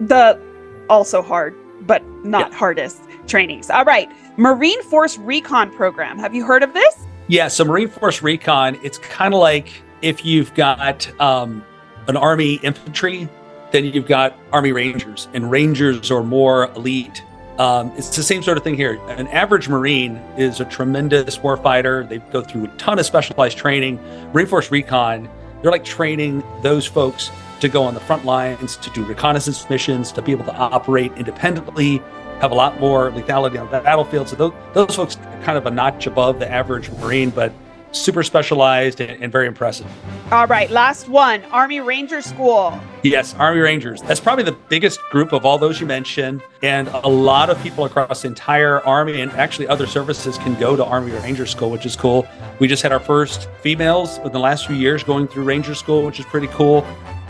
the 0.00 0.38
also 0.90 1.22
hard, 1.22 1.54
but 1.87 2.04
not 2.25 2.50
yeah. 2.50 2.58
hardest 2.58 3.00
trainings. 3.26 3.70
All 3.70 3.84
right. 3.84 4.11
Marine 4.38 4.82
Force 4.84 5.16
Recon 5.18 5.70
Program. 5.70 6.18
Have 6.18 6.34
you 6.34 6.44
heard 6.44 6.62
of 6.62 6.75
this? 6.75 6.94
Yeah, 7.28 7.49
so 7.49 7.64
Marine 7.64 7.88
Force 7.88 8.22
Recon, 8.22 8.78
it's 8.82 8.99
kind 8.99 9.32
of 9.32 9.40
like 9.40 9.82
if 10.02 10.25
you've 10.25 10.52
got 10.54 11.11
um, 11.20 11.64
an 12.06 12.16
Army 12.16 12.54
infantry, 12.62 13.28
then 13.72 13.84
you've 13.84 14.06
got 14.06 14.38
Army 14.52 14.72
Rangers, 14.72 15.28
and 15.34 15.50
Rangers 15.50 16.11
are 16.11 16.22
more 16.22 16.70
elite 16.72 17.22
um, 17.58 17.92
it's 17.96 18.16
the 18.16 18.22
same 18.22 18.42
sort 18.42 18.56
of 18.56 18.64
thing 18.64 18.76
here. 18.76 19.00
An 19.08 19.26
average 19.28 19.68
Marine 19.68 20.16
is 20.36 20.60
a 20.60 20.64
tremendous 20.64 21.38
warfighter. 21.38 22.08
They 22.08 22.18
go 22.18 22.40
through 22.40 22.64
a 22.66 22.68
ton 22.76 22.98
of 22.98 23.06
specialized 23.06 23.58
training. 23.58 24.00
Marine 24.32 24.46
Force 24.46 24.70
Recon, 24.70 25.28
they're 25.60 25.72
like 25.72 25.84
training 25.84 26.44
those 26.62 26.86
folks 26.86 27.30
to 27.60 27.68
go 27.68 27.82
on 27.82 27.94
the 27.94 28.00
front 28.00 28.24
lines, 28.24 28.76
to 28.76 28.90
do 28.90 29.04
reconnaissance 29.04 29.68
missions, 29.68 30.12
to 30.12 30.22
be 30.22 30.30
able 30.30 30.44
to 30.44 30.54
operate 30.54 31.10
independently, 31.16 31.98
have 32.40 32.52
a 32.52 32.54
lot 32.54 32.78
more 32.78 33.10
lethality 33.10 33.60
on 33.60 33.68
the 33.70 33.80
battlefield. 33.80 34.28
So 34.28 34.36
those, 34.36 34.52
those 34.74 34.94
folks 34.94 35.16
are 35.16 35.42
kind 35.42 35.58
of 35.58 35.66
a 35.66 35.70
notch 35.70 36.06
above 36.06 36.38
the 36.38 36.48
average 36.48 36.90
Marine, 36.92 37.30
but 37.30 37.52
super 37.92 38.23
specialized 38.23 39.00
and, 39.00 39.23
and, 39.23 39.33
very 39.33 39.47
impressive. 39.47 39.87
All 40.30 40.47
right, 40.47 40.71
last 40.71 41.09
one 41.09 41.42
Army 41.45 41.80
Ranger 41.80 42.21
School. 42.21 42.78
Yes, 43.02 43.35
Army 43.35 43.61
Rangers. 43.61 44.02
That's 44.02 44.21
probably 44.21 44.45
the 44.45 44.57
biggest 44.68 45.00
group 45.11 45.33
of 45.33 45.47
all 45.47 45.59
those 45.59 45.80
you 45.80 45.87
mentioned. 45.87 46.42
And 46.62 46.88
a 46.88 47.09
lot 47.09 47.50
of 47.50 47.61
people 47.62 47.85
across 47.85 48.23
the 48.23 48.28
entire 48.28 48.80
Army 48.80 49.21
and 49.21 49.30
actually 49.33 49.68
other 49.68 49.87
services 49.87 50.37
can 50.38 50.54
go 50.61 50.76
to 50.76 50.85
Army 50.85 51.12
Ranger 51.12 51.47
School, 51.47 51.71
which 51.71 51.87
is 51.87 51.97
cool. 51.97 52.26
We 52.59 52.68
just 52.68 52.83
had 52.83 52.92
our 52.92 53.00
first 53.00 53.49
females 53.62 54.18
in 54.18 54.33
the 54.33 54.40
last 54.40 54.66
few 54.66 54.76
years 54.76 55.02
going 55.02 55.28
through 55.28 55.45
Ranger 55.45 55.75
School, 55.75 56.04
which 56.04 56.21
is 56.21 56.26
pretty 56.26 56.49
cool. 56.49 56.85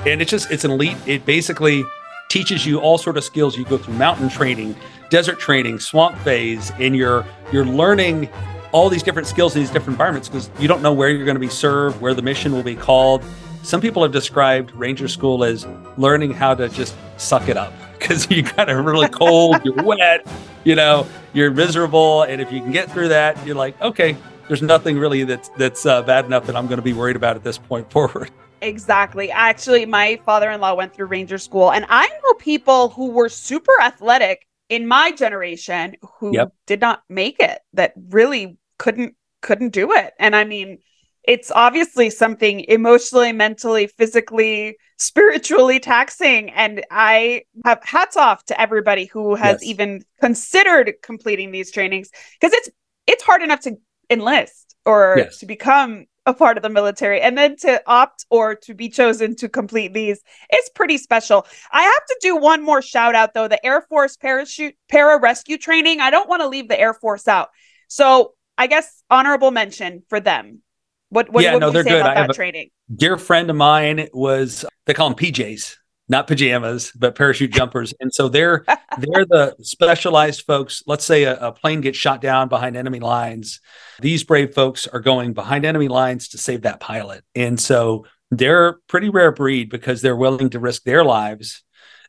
And 0.07 0.21
it's 0.21 0.31
just, 0.31 0.51
it's 0.51 0.65
an 0.65 0.71
elite, 0.71 0.97
it 1.07 1.25
basically 1.25 1.85
teaches 2.29 2.67
you 2.67 2.79
all 2.79 2.99
sort 2.99 3.17
of 3.17 3.25
skills. 3.25 3.57
You 3.57 3.65
go 3.65 3.79
through 3.79 3.95
mountain 3.95 4.29
training, 4.29 4.77
desert 5.11 5.39
training, 5.39 5.81
swamp 5.81 6.17
phase, 6.19 6.71
and 6.79 6.95
you're 6.95 7.25
you're 7.53 7.65
learning 7.65 8.29
all 8.73 8.89
these 8.89 9.03
different 9.03 9.29
skills 9.29 9.55
in 9.55 9.63
these 9.63 9.71
different 9.71 9.95
environments 9.95 10.29
because 10.29 10.51
you 10.59 10.69
don't 10.69 10.83
know 10.83 10.93
where 10.93 11.09
you're 11.09 11.25
going 11.25 11.37
to 11.37 11.41
be 11.41 11.49
served, 11.49 12.01
where 12.01 12.15
the 12.15 12.23
mission 12.23 12.53
will 12.53 12.63
be 12.63 12.77
called. 12.77 13.23
Some 13.63 13.81
people 13.81 14.03
have 14.03 14.13
described 14.13 14.73
Ranger 14.73 15.09
School 15.09 15.45
as 15.45 15.67
learning 15.97 16.33
how 16.33 16.55
to 16.55 16.69
just 16.69 16.95
suck 17.17 17.49
it 17.49 17.57
up 17.57 17.73
because 17.99 18.31
you 18.31 18.43
kind 18.43 18.71
of 18.71 18.85
really 18.85 19.09
cold, 19.09 19.61
you're 19.65 19.75
wet, 19.85 20.27
you 20.65 20.75
know, 20.75 21.07
you're 21.33 21.51
miserable, 21.51 22.23
and 22.23 22.41
if 22.41 22.53
you 22.53 22.61
can 22.61 22.73
get 22.73 22.91
through 22.91 23.09
that, 23.09 23.45
you're 23.47 23.57
like, 23.57 23.81
okay, 23.81 24.17
there's 24.49 24.63
nothing 24.63 24.99
really 24.99 25.25
that's 25.25 25.51
that's 25.51 25.85
uh, 25.87 26.03
bad 26.03 26.25
enough 26.25 26.47
that 26.47 26.57
I'm 26.57 26.67
going 26.67 26.79
to 26.79 26.83
be 26.83 26.95
worried 26.95 27.17
about 27.17 27.37
at 27.37 27.45
this 27.45 27.59
point 27.59 27.91
forward. 27.93 28.31
Exactly. 28.61 29.31
Actually, 29.31 29.87
my 29.87 30.21
father 30.25 30.51
in 30.51 30.61
law 30.61 30.75
went 30.75 30.93
through 30.93 31.07
Ranger 31.07 31.39
School, 31.39 31.71
and 31.71 31.87
I 31.89 32.09
know 32.09 32.35
people 32.35 32.89
who 32.89 33.11
were 33.11 33.29
super 33.29 33.73
athletic 33.81 34.48
in 34.69 34.87
my 34.87 35.13
generation 35.13 35.97
who 36.19 36.35
Yep. 36.35 36.53
did 36.67 36.81
not 36.81 37.03
make 37.09 37.37
it, 37.41 37.61
that 37.75 37.95
really 38.11 38.59
couldn't 38.79 39.15
couldn't 39.41 39.71
do 39.71 39.93
it. 39.93 40.15
And 40.19 40.35
I 40.35 40.45
mean, 40.45 40.79
it's 41.25 41.51
obviously 41.51 42.11
something 42.11 42.61
emotionally, 42.69 43.33
mentally, 43.33 43.87
physically, 43.87 44.77
spiritually 44.99 45.81
taxing. 45.81 46.51
And 46.51 46.85
I 46.91 47.43
have 47.65 47.83
hats 47.85 48.17
off 48.17 48.45
to 48.47 48.61
everybody 48.61 49.07
who 49.07 49.35
has 49.35 49.59
Yes. 49.59 49.63
even 49.63 50.05
considered 50.21 50.95
completing 51.03 51.51
these 51.51 51.71
trainings 51.71 52.11
because 52.41 52.53
it's 52.55 52.71
it's 53.07 53.23
hard 53.23 53.43
enough 53.43 53.61
to 53.61 53.77
enlist 54.11 54.75
or 54.85 55.19
Yes. 55.19 55.39
to 55.39 55.47
become 55.47 56.07
a 56.29 56.35
part 56.35 56.57
of 56.59 56.63
the 56.63 56.69
military. 56.69 57.21
And 57.21 57.37
then 57.37 57.57
to 57.59 57.83
opt 57.87 58.27
or 58.31 58.55
to 58.55 58.75
be 58.75 58.89
chosen 58.89 59.35
to 59.37 59.49
complete 59.49 59.95
these 59.95 60.21
it's 60.51 60.69
pretty 60.69 60.99
special. 60.99 61.47
I 61.73 61.83
have 61.83 62.07
to 62.07 62.19
do 62.21 62.37
one 62.37 62.63
more 62.63 62.83
shout 62.83 63.15
out 63.15 63.35
though 63.35 63.49
the 63.49 63.65
air 63.65 63.81
force 63.89 64.17
parachute 64.17 64.75
para 64.91 65.19
rescue 65.21 65.59
training. 65.59 66.01
I 66.01 66.11
don't 66.11 66.29
want 66.29 66.43
to 66.43 66.49
leave 66.49 66.69
the 66.69 66.79
air 66.79 66.95
force 66.95 67.27
out. 67.27 67.49
So 67.89 68.35
i 68.59 68.67
guess 68.67 69.03
honorable 69.09 69.51
mention 69.51 70.03
for 70.09 70.21
them. 70.21 70.63
What 71.09 71.33
what 71.33 71.43
Yeah, 71.43 71.55
would 71.55 71.61
no, 71.61 71.69
you 71.69 71.73
they're 71.73 71.85
say 71.85 71.91
good. 71.91 72.01
about 72.03 72.17
I 72.17 72.21
have 72.21 72.27
that 72.29 72.35
a- 72.35 72.37
training? 72.37 72.69
dear 72.95 73.17
friend 73.17 73.49
of 73.51 73.57
mine 73.57 74.09
was 74.13 74.65
they 74.87 74.93
call 74.95 75.09
them 75.09 75.19
PJs, 75.19 75.77
not 76.09 76.27
pajamas, 76.27 76.93
but 76.93 77.15
parachute 77.15 77.53
jumpers. 77.53 77.95
And 78.01 78.13
so 78.13 78.29
they're 78.29 78.65
they're 78.99 79.27
the 79.27 79.57
specialized 79.61 80.43
folks. 80.43 80.83
Let's 80.87 81.05
say 81.05 81.25
a, 81.25 81.37
a 81.37 81.53
plane 81.53 81.81
gets 81.81 81.99
shot 81.99 82.21
down 82.21 82.49
behind 82.49 82.77
enemy 82.77 83.01
lines. 83.01 83.61
These 84.01 84.25
brave 84.25 84.55
folks 84.55 84.87
are 84.87 85.01
going 85.01 85.33
behind 85.33 85.65
enemy 85.65 85.89
lines 85.89 86.29
to 86.29 86.39
save 86.39 86.63
that 86.63 86.81
pilot. 86.81 87.25
And 87.35 87.61
so 87.61 88.07
they're 88.31 88.75
pretty 88.89 89.09
rare 89.09 89.33
breed 89.33 89.71
because 89.71 90.03
they're 90.03 90.17
willing 90.17 90.51
to 90.51 90.59
risk 90.59 90.85
their 90.85 91.05
lives. 91.05 91.63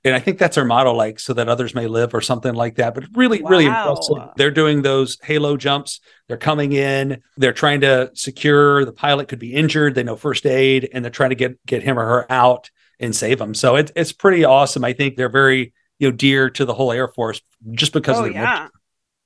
And 0.06 0.16
I 0.16 0.20
think 0.20 0.40
that's 0.40 0.58
our 0.58 0.64
motto, 0.64 0.94
like 0.94 1.20
so 1.20 1.34
that 1.34 1.50
others 1.50 1.76
may 1.76 1.88
live 1.88 2.14
or 2.14 2.22
something 2.22 2.54
like 2.54 2.76
that. 2.76 2.96
But 2.96 3.06
really, 3.16 3.42
really 3.44 3.66
impressive. 3.66 4.16
They're 4.38 4.50
doing 4.50 4.82
those 4.82 5.18
halo 5.22 5.58
jumps. 5.58 6.00
They're 6.30 6.38
coming 6.38 6.72
in. 6.72 7.22
They're 7.36 7.52
trying 7.52 7.82
to 7.82 8.12
secure 8.14 8.86
the 8.86 8.94
pilot 8.94 9.28
could 9.28 9.40
be 9.40 9.54
injured. 9.54 9.96
They 9.96 10.04
know 10.04 10.16
first 10.16 10.46
aid, 10.46 10.88
and 10.94 11.04
they're 11.04 11.12
trying 11.12 11.32
to 11.32 11.36
get 11.36 11.66
get 11.66 11.84
him 11.84 12.00
or 12.00 12.06
her 12.06 12.32
out 12.32 12.70
and 13.00 13.16
save 13.16 13.40
them. 13.40 13.54
So 13.54 13.76
it's 13.76 13.92
it's 13.96 14.12
pretty 14.12 14.44
awesome. 14.46 14.84
I 14.84 14.94
think 14.94 15.16
they're 15.16 15.30
very 15.30 15.74
you 16.00 16.10
know 16.10 16.16
dear 16.16 16.50
to 16.52 16.66
the 16.66 16.74
whole 16.74 16.92
Air 16.92 17.08
Force 17.08 17.42
just 17.72 17.94
because 17.94 18.18
oh 18.18 18.20
of 18.20 18.26
their 18.26 18.42
yeah 18.42 18.54
mission. 18.54 18.72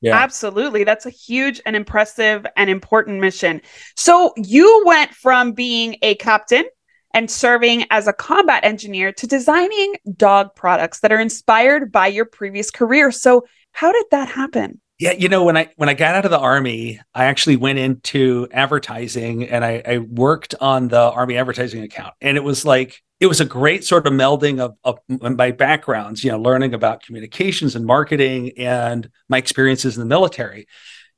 Yeah. 0.02 0.18
Absolutely. 0.18 0.84
That's 0.84 1.06
a 1.06 1.10
huge 1.10 1.62
and 1.66 1.78
impressive 1.78 2.46
and 2.58 2.70
important 2.70 3.22
mission. 3.22 3.62
So 3.96 4.34
you 4.36 4.84
went 4.86 5.14
from 5.14 5.54
being 5.54 5.96
a 6.02 6.16
captain 6.16 6.66
and 7.14 7.32
serving 7.32 7.86
as 7.90 8.06
a 8.06 8.12
combat 8.12 8.66
engineer 8.66 9.14
to 9.14 9.28
designing 9.28 9.96
dog 10.18 10.56
products 10.56 11.00
that 11.00 11.14
are 11.14 11.22
inspired 11.22 11.90
by 11.90 12.08
your 12.08 12.26
previous 12.26 12.70
career. 12.70 13.12
So 13.12 13.46
how 13.72 13.94
did 13.94 14.06
that 14.12 14.28
happen? 14.28 14.82
Yeah, 15.00 15.14
you 15.14 15.30
know, 15.30 15.44
when 15.44 15.56
I 15.58 15.70
when 15.78 15.90
I 15.90 15.94
got 15.94 16.16
out 16.16 16.26
of 16.26 16.32
the 16.32 16.40
army, 16.40 17.00
I 17.14 17.26
actually 17.26 17.56
went 17.56 17.80
into 17.80 18.48
advertising 18.52 19.48
and 19.50 19.64
I, 19.64 19.82
I 19.86 19.98
worked 20.00 20.54
on 20.60 20.90
the 20.90 21.00
army 21.00 21.38
advertising 21.38 21.82
account. 21.82 22.14
And 22.20 22.36
it 22.36 22.44
was 22.44 22.66
like 22.66 23.02
it 23.24 23.28
was 23.28 23.40
a 23.40 23.46
great 23.46 23.86
sort 23.86 24.06
of 24.06 24.12
melding 24.12 24.60
of, 24.60 24.76
of 24.84 25.00
my 25.08 25.52
backgrounds, 25.52 26.26
you 26.26 26.30
know, 26.30 26.38
learning 26.38 26.74
about 26.74 27.04
communications 27.04 27.74
and 27.74 27.86
marketing 27.86 28.52
and 28.58 29.10
my 29.30 29.38
experiences 29.38 29.96
in 29.96 30.02
the 30.02 30.06
military. 30.06 30.68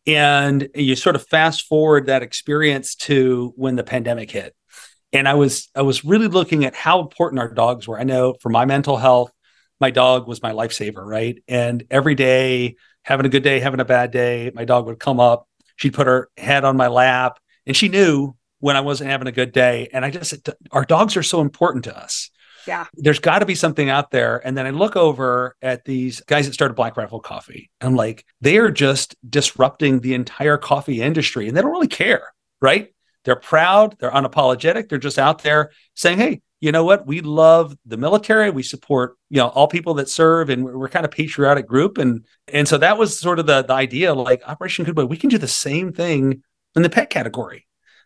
And 0.06 0.70
you 0.76 0.96
sort 0.96 1.16
of 1.16 1.26
fast 1.26 1.66
forward 1.66 2.06
that 2.06 2.22
experience 2.22 2.94
to 3.08 3.54
when 3.56 3.76
the 3.76 3.84
pandemic 3.84 4.30
hit. 4.30 4.56
And 5.14 5.28
I 5.28 5.34
was 5.34 5.68
I 5.74 5.82
was 5.82 6.06
really 6.06 6.28
looking 6.28 6.64
at 6.64 6.76
how 6.76 7.00
important 7.00 7.40
our 7.40 7.52
dogs 7.52 7.88
were. 7.88 8.00
I 8.00 8.04
know 8.04 8.36
for 8.40 8.50
my 8.50 8.66
mental 8.66 8.98
health, 8.98 9.32
my 9.82 9.90
dog 9.90 10.28
was 10.28 10.44
my 10.44 10.52
lifesaver, 10.52 11.04
right? 11.04 11.42
And 11.48 11.86
every 11.90 12.14
day 12.14 12.76
having 13.02 13.26
a 13.26 13.30
good 13.30 13.42
day, 13.42 13.60
having 13.60 13.80
a 13.80 13.86
bad 13.86 14.12
day, 14.12 14.52
my 14.54 14.66
dog 14.66 14.86
would 14.86 15.00
come 15.00 15.20
up. 15.20 15.48
She'd 15.76 15.96
put 15.96 16.06
her 16.06 16.30
head 16.38 16.66
on 16.66 16.78
my 16.78 16.88
lap, 16.88 17.40
and 17.66 17.76
she 17.76 17.90
knew 17.90 18.36
when 18.66 18.76
I 18.76 18.82
wasn't 18.82 19.12
having 19.12 19.28
a 19.28 19.32
good 19.32 19.52
day. 19.52 19.90
And 19.94 20.04
I 20.04 20.10
just, 20.10 20.32
said, 20.32 20.42
our 20.72 20.84
dogs 20.84 21.16
are 21.16 21.22
so 21.22 21.40
important 21.40 21.84
to 21.84 21.96
us. 21.96 22.32
Yeah. 22.66 22.88
There's 22.96 23.20
got 23.20 23.40
to 23.40 23.46
be 23.46 23.54
something 23.54 23.92
out 23.92 24.10
there. 24.10 24.42
And 24.44 24.58
then 24.58 24.66
I 24.66 24.72
look 24.72 24.96
over 24.96 25.56
at 25.62 25.86
these 25.86 26.22
guys 26.22 26.48
that 26.48 26.54
started 26.54 26.74
Black 26.74 26.98
Rifle 26.98 27.20
Coffee. 27.20 27.70
And 27.80 27.90
I'm 27.90 27.96
like, 27.96 28.26
they 28.42 28.58
are 28.58 28.72
just 28.72 29.16
disrupting 29.30 30.00
the 30.00 30.16
entire 30.16 30.58
coffee 30.58 31.00
industry 31.00 31.48
and 31.48 31.56
they 31.56 31.62
don't 31.62 31.70
really 31.70 31.88
care, 31.88 32.34
right? 32.60 32.92
They're 33.24 33.36
proud, 33.36 33.98
they're 34.00 34.10
unapologetic, 34.10 34.90
they're 34.90 34.98
just 34.98 35.20
out 35.20 35.44
there 35.44 35.70
saying, 35.94 36.18
hey, 36.18 36.42
you 36.60 36.72
know 36.72 36.86
what? 36.86 37.06
We 37.06 37.22
love 37.22 37.78
the 37.86 37.98
military. 37.98 38.50
We 38.50 38.64
support, 38.64 39.16
you 39.30 39.38
know, 39.38 39.50
all 39.50 39.68
people 39.68 39.94
that 39.96 40.10
serve, 40.10 40.50
and 40.50 40.66
we're, 40.66 40.76
we're 40.76 40.90
kind 40.90 41.06
of 41.06 41.12
patriotic 41.12 41.68
group. 41.68 42.00
And 42.00 42.26
and 42.52 42.68
so 42.68 42.80
that 42.80 42.98
was 42.98 43.20
sort 43.20 43.38
of 43.38 43.46
the, 43.46 43.62
the 43.62 43.74
idea, 43.74 44.16
like 44.16 44.42
Operation 44.48 44.86
Goodboy, 44.86 45.08
we 45.08 45.18
can 45.18 45.30
do 45.30 45.38
the 45.38 45.48
same 45.48 45.94
thing 45.94 46.42
in 46.76 46.82
the 46.82 46.90
pet 46.90 47.12
category. 47.12 47.65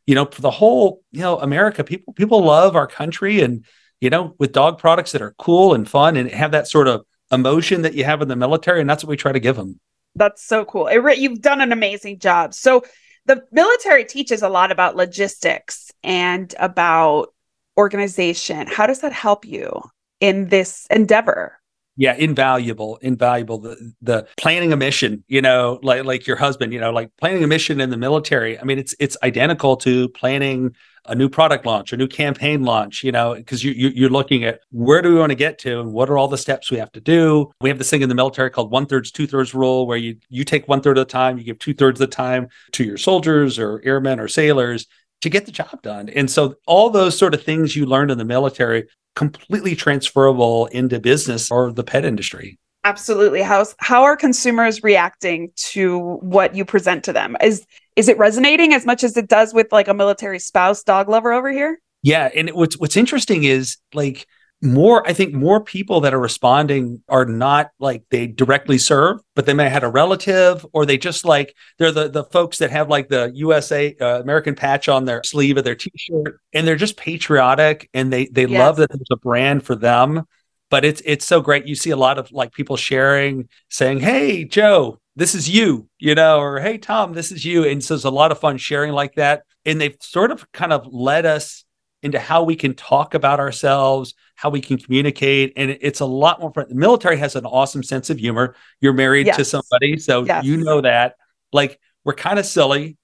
You 0.10 0.16
know, 0.16 0.26
for 0.26 0.42
the 0.42 0.50
whole, 0.50 1.04
you 1.12 1.22
know, 1.22 1.38
America, 1.38 1.84
people 1.84 2.14
people 2.14 2.44
love 2.44 2.76
our 2.76 2.88
country 2.88 3.42
and 3.42 3.64
you 4.02 4.10
know, 4.10 4.34
with 4.40 4.54
dog 4.54 4.80
products 4.80 5.12
that 5.12 5.22
are 5.22 5.36
cool 5.38 5.74
and 5.76 5.88
fun 5.88 6.16
and 6.18 6.32
have 6.32 6.52
that 6.52 6.68
sort 6.68 6.88
of 6.88 7.06
emotion 7.32 7.84
that 7.84 7.94
you 7.94 8.06
have 8.06 8.22
in 8.22 8.28
the 8.28 8.36
military, 8.36 8.82
and 8.82 8.90
that's 8.90 9.04
what 9.04 9.10
we 9.10 9.18
try 9.18 9.32
to 9.32 9.40
give 9.40 9.56
them. 9.56 9.80
That's 10.16 10.44
so 10.44 10.66
cool. 10.66 10.90
You've 10.92 11.42
done 11.42 11.62
an 11.62 11.72
amazing 11.72 12.18
job. 12.18 12.56
So 12.56 12.84
the 13.26 13.44
military 13.52 14.06
teaches 14.06 14.42
a 14.42 14.50
lot 14.50 14.72
about 14.72 14.96
logistics 14.96 15.92
and 16.04 16.56
about 16.58 17.34
organization. 17.78 18.66
How 18.66 18.88
does 18.88 19.02
that 19.02 19.14
help 19.14 19.46
you 19.46 19.80
in 20.20 20.48
this 20.50 20.88
endeavor? 20.90 21.59
Yeah 22.00 22.16
invaluable 22.16 22.98
invaluable. 23.02 23.60
The 23.60 23.94
the 24.02 24.28
planning 24.38 24.72
a 24.72 24.78
mission 24.78 25.24
you 25.28 25.42
know 25.42 25.80
like 25.84 26.06
like 26.06 26.26
your 26.26 26.38
husband 26.38 26.72
you 26.74 26.80
know 26.80 26.92
like 26.92 27.12
planning 27.18 27.44
a 27.44 27.48
mission 27.48 27.82
in 27.82 27.90
the 27.90 27.98
military. 27.98 28.58
I 28.58 28.64
mean 28.64 28.80
it's 28.80 28.96
it's 29.00 29.18
identical 29.22 29.76
to 29.78 30.08
planning 30.10 30.74
a 31.06 31.14
new 31.14 31.28
product 31.28 31.66
launch 31.66 31.92
a 31.92 31.98
new 31.98 32.08
campaign 32.08 32.64
launch 32.64 33.04
you 33.04 33.12
know 33.12 33.34
because 33.36 33.64
you, 33.64 33.72
you 33.72 33.90
you're 33.90 34.10
looking 34.10 34.46
at 34.46 34.62
where 34.72 35.02
do 35.02 35.10
we 35.14 35.20
want 35.20 35.32
to 35.32 35.36
get 35.36 35.60
to 35.60 35.82
and 35.82 35.92
what 35.92 36.10
are 36.10 36.18
all 36.18 36.30
the 36.30 36.38
steps 36.38 36.72
we 36.72 36.78
have 36.78 36.92
to 36.94 37.02
do. 37.02 37.52
We 37.60 37.70
have 37.70 37.78
this 37.78 37.90
thing 37.90 38.02
in 38.02 38.10
the 38.10 38.16
military 38.16 38.50
called 38.50 38.72
one 38.72 38.86
thirds 38.86 39.12
two 39.12 39.28
thirds 39.28 39.54
rule 39.54 39.86
where 39.86 39.98
you 39.98 40.16
you 40.30 40.46
take 40.46 40.70
one 40.70 40.82
third 40.82 40.98
of 40.98 41.06
the 41.06 41.12
time 41.12 41.38
you 41.38 41.44
give 41.44 41.60
two 41.60 41.74
thirds 41.74 42.00
of 42.00 42.10
the 42.10 42.16
time 42.16 42.48
to 42.72 42.86
your 42.86 42.98
soldiers 42.98 43.60
or 43.60 43.82
airmen 43.84 44.22
or 44.22 44.30
sailors 44.30 44.88
to 45.22 45.30
get 45.30 45.46
the 45.46 45.52
job 45.52 45.82
done. 45.82 46.08
And 46.08 46.32
so 46.32 46.56
all 46.66 46.90
those 46.90 47.18
sort 47.18 47.34
of 47.34 47.44
things 47.44 47.76
you 47.76 47.86
learned 47.86 48.10
in 48.10 48.18
the 48.18 48.24
military 48.24 48.88
completely 49.20 49.76
transferable 49.76 50.68
into 50.68 50.98
business 50.98 51.52
or 51.52 51.74
the 51.74 51.84
pet 51.84 52.06
industry. 52.06 52.58
Absolutely. 52.86 53.42
How's 53.42 53.76
how 53.80 54.04
are 54.04 54.16
consumers 54.16 54.82
reacting 54.82 55.52
to 55.74 56.00
what 56.22 56.56
you 56.56 56.64
present 56.64 57.04
to 57.04 57.12
them? 57.12 57.36
Is 57.44 57.66
is 57.98 58.08
it 58.08 58.18
resonating 58.18 58.74
as 58.74 58.86
much 58.86 59.04
as 59.04 59.18
it 59.18 59.28
does 59.28 59.54
with 59.54 59.74
like 59.74 59.90
a 59.90 59.94
military 59.94 60.40
spouse 60.40 60.84
dog 60.84 61.10
lover 61.10 61.34
over 61.34 61.52
here? 61.52 61.82
Yeah, 62.02 62.30
and 62.34 62.52
what's 62.52 62.78
what's 62.78 62.96
interesting 62.96 63.44
is 63.44 63.76
like 63.94 64.26
more 64.62 65.08
I 65.08 65.14
think 65.14 65.34
more 65.34 65.64
people 65.64 66.02
that 66.02 66.14
are 66.14 66.20
responding 66.20 67.02
are 67.08 67.26
not 67.26 67.72
like 67.80 68.04
they 68.10 68.28
directly 68.28 68.78
serve, 68.78 69.22
but 69.36 69.46
they 69.46 69.54
may 69.54 69.64
have 69.64 69.72
had 69.72 69.84
a 69.86 69.90
relative 69.90 70.66
or 70.74 70.86
they 70.86 70.98
just 70.98 71.24
like 71.24 71.56
they're 71.78 71.92
the 71.94 72.10
the 72.10 72.26
folks 72.26 72.58
that 72.58 72.70
have 72.72 72.90
like 72.90 73.08
the 73.08 73.32
USA 73.36 73.96
uh, 74.02 74.22
American 74.22 74.56
patch 74.56 74.90
on 74.90 75.06
their 75.06 75.24
sleeve 75.24 75.58
of 75.58 75.64
their 75.64 75.76
t-shirt 75.76 76.40
and 76.54 76.68
they're 76.68 76.76
just 76.76 76.98
patriotic 76.98 77.90
and 77.94 78.12
they 78.12 78.26
they 78.28 78.46
Yes. 78.46 78.58
love 78.60 78.76
that 78.78 78.90
there's 78.90 79.08
a 79.12 79.18
brand 79.18 79.64
for 79.64 79.76
them. 79.76 80.24
But 80.70 80.86
it's 80.86 81.02
it's 81.06 81.26
so 81.26 81.42
great. 81.42 81.66
You 81.66 81.76
see 81.76 81.90
a 81.90 81.98
lot 81.98 82.20
of 82.20 82.32
like 82.32 82.52
people 82.52 82.78
sharing 82.78 83.50
saying, 83.70 84.02
"Hey, 84.02 84.44
Joe, 84.46 85.00
this 85.16 85.34
is 85.34 85.50
you," 85.50 85.90
you 85.98 86.14
know, 86.14 86.40
or 86.40 86.60
"Hey, 86.60 86.78
Tom, 86.78 87.14
this 87.14 87.32
is 87.32 87.44
you." 87.44 87.64
And 87.66 87.84
so 87.84 87.96
it's 87.96 88.04
a 88.04 88.12
lot 88.12 88.32
of 88.32 88.40
fun 88.40 88.58
sharing 88.58 88.94
like 88.94 89.16
that. 89.16 89.44
And 89.66 89.82
they've 89.82 89.98
sort 90.00 90.32
of 90.32 90.52
kind 90.52 90.72
of 90.72 90.86
led 90.94 91.26
us 91.26 91.66
into 92.02 92.20
how 92.20 92.44
we 92.44 92.56
can 92.56 92.74
talk 92.76 93.14
about 93.14 93.40
ourselves, 93.40 94.14
how 94.36 94.50
we 94.50 94.62
can 94.62 94.78
communicate. 94.78 95.54
And 95.58 95.70
it's 95.82 96.00
a 96.00 96.06
lot 96.06 96.40
more 96.40 96.52
fun. 96.54 96.66
The 96.70 96.76
military 96.76 97.18
has 97.18 97.36
an 97.36 97.46
awesome 97.46 97.84
sense 97.84 98.10
of 98.10 98.18
humor. 98.18 98.56
You're 98.80 98.94
married 98.94 99.32
to 99.34 99.44
somebody, 99.46 99.98
so 99.98 100.24
Yes. 100.26 100.46
you 100.46 100.58
know 100.58 100.82
that. 100.82 101.16
Like 101.52 101.80
we're 102.06 102.14
kind 102.14 102.40
of 102.40 102.46
silly, 102.46 102.98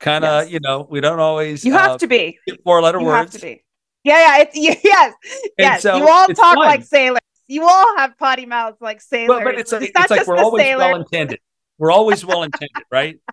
kind 0.00 0.24
of, 0.24 0.44
Yes. 0.44 0.52
you 0.52 0.58
know, 0.62 0.86
we 0.90 1.00
don't 1.00 1.20
always 1.20 1.64
You 1.64 1.72
have 1.74 1.92
uh, 1.92 1.98
to 1.98 2.06
be. 2.08 2.38
four 2.64 2.82
letter 2.82 3.00
words. 3.00 3.32
have 3.32 3.40
to 3.40 3.46
be. 3.46 3.64
Yeah, 4.02 4.36
yeah. 4.38 4.42
It's 4.42 4.56
yes, 4.84 5.14
yes. 5.58 5.82
so 5.82 5.96
you 5.96 6.08
all 6.08 6.26
talk 6.28 6.54
fun. 6.54 6.58
like 6.58 6.84
sailors. 6.84 7.20
You 7.46 7.64
all 7.68 7.96
have 7.98 8.16
potty 8.16 8.46
mouths 8.46 8.78
like 8.80 9.00
sailors. 9.00 9.38
But, 9.38 9.44
but 9.44 9.54
it's, 9.58 9.72
like 9.72 9.90
not 9.94 10.02
it's 10.04 10.10
like 10.10 10.20
just 10.20 10.28
we're 10.28 10.36
always 10.38 10.62
sailor. 10.62 10.78
well 10.92 10.96
intended. 10.96 11.40
We're 11.78 11.90
always 11.90 12.24
well 12.24 12.42
intended, 12.42 12.84
right? 12.90 13.18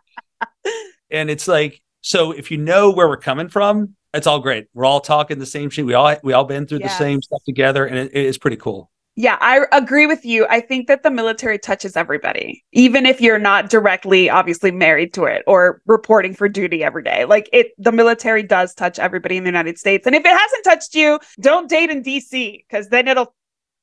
And 1.10 1.30
it's 1.30 1.48
like, 1.48 1.82
so 2.02 2.32
if 2.32 2.52
you 2.52 2.58
know 2.58 2.92
where 2.92 3.08
we're 3.08 3.18
coming 3.18 3.48
from, 3.48 3.96
it's 4.18 4.28
all 4.28 4.40
great. 4.40 4.68
We're 4.74 4.86
all 4.86 5.00
talking 5.00 5.40
the 5.40 5.46
same 5.46 5.70
shit. 5.70 5.86
We 5.86 5.94
all 5.94 6.16
we 6.24 6.34
all 6.34 6.44
been 6.46 6.66
through 6.68 6.80
Yes. 6.80 6.98
the 6.98 7.04
same 7.04 7.22
stuff 7.22 7.42
together, 7.46 7.86
and 7.86 7.98
it, 7.98 8.12
it 8.14 8.26
is 8.26 8.38
pretty 8.38 8.58
cool. 8.58 8.92
Yeah, 9.20 9.38
I 9.42 9.66
agree 9.72 10.06
with 10.06 10.24
you. 10.26 10.46
I 10.48 10.60
think 10.60 10.88
that 10.88 11.02
the 11.02 11.10
military 11.10 11.58
touches 11.58 11.98
everybody, 11.98 12.64
even 12.72 13.08
if 13.08 13.20
you're 13.20 13.40
not 13.40 13.68
directly, 13.68 14.30
obviously, 14.30 14.70
married 14.70 15.12
to 15.16 15.24
it 15.24 15.44
or 15.48 15.82
reporting 15.88 16.36
for 16.36 16.48
duty 16.48 16.84
every 16.84 17.02
day. 17.02 17.26
Like 17.26 17.50
it, 17.52 17.72
the 17.80 17.92
military 17.92 18.44
does 18.44 18.76
touch 18.76 19.00
everybody 19.00 19.36
in 19.38 19.44
the 19.44 19.48
United 19.48 19.80
States. 19.80 20.06
And 20.06 20.16
if 20.16 20.24
it 20.24 20.28
hasn't 20.28 20.64
touched 20.64 20.94
you, 20.94 21.20
don't 21.40 21.68
date 21.68 21.90
in 21.90 22.04
DC 22.04 22.64
because 22.70 22.90
then 22.90 23.08
it'll 23.08 23.34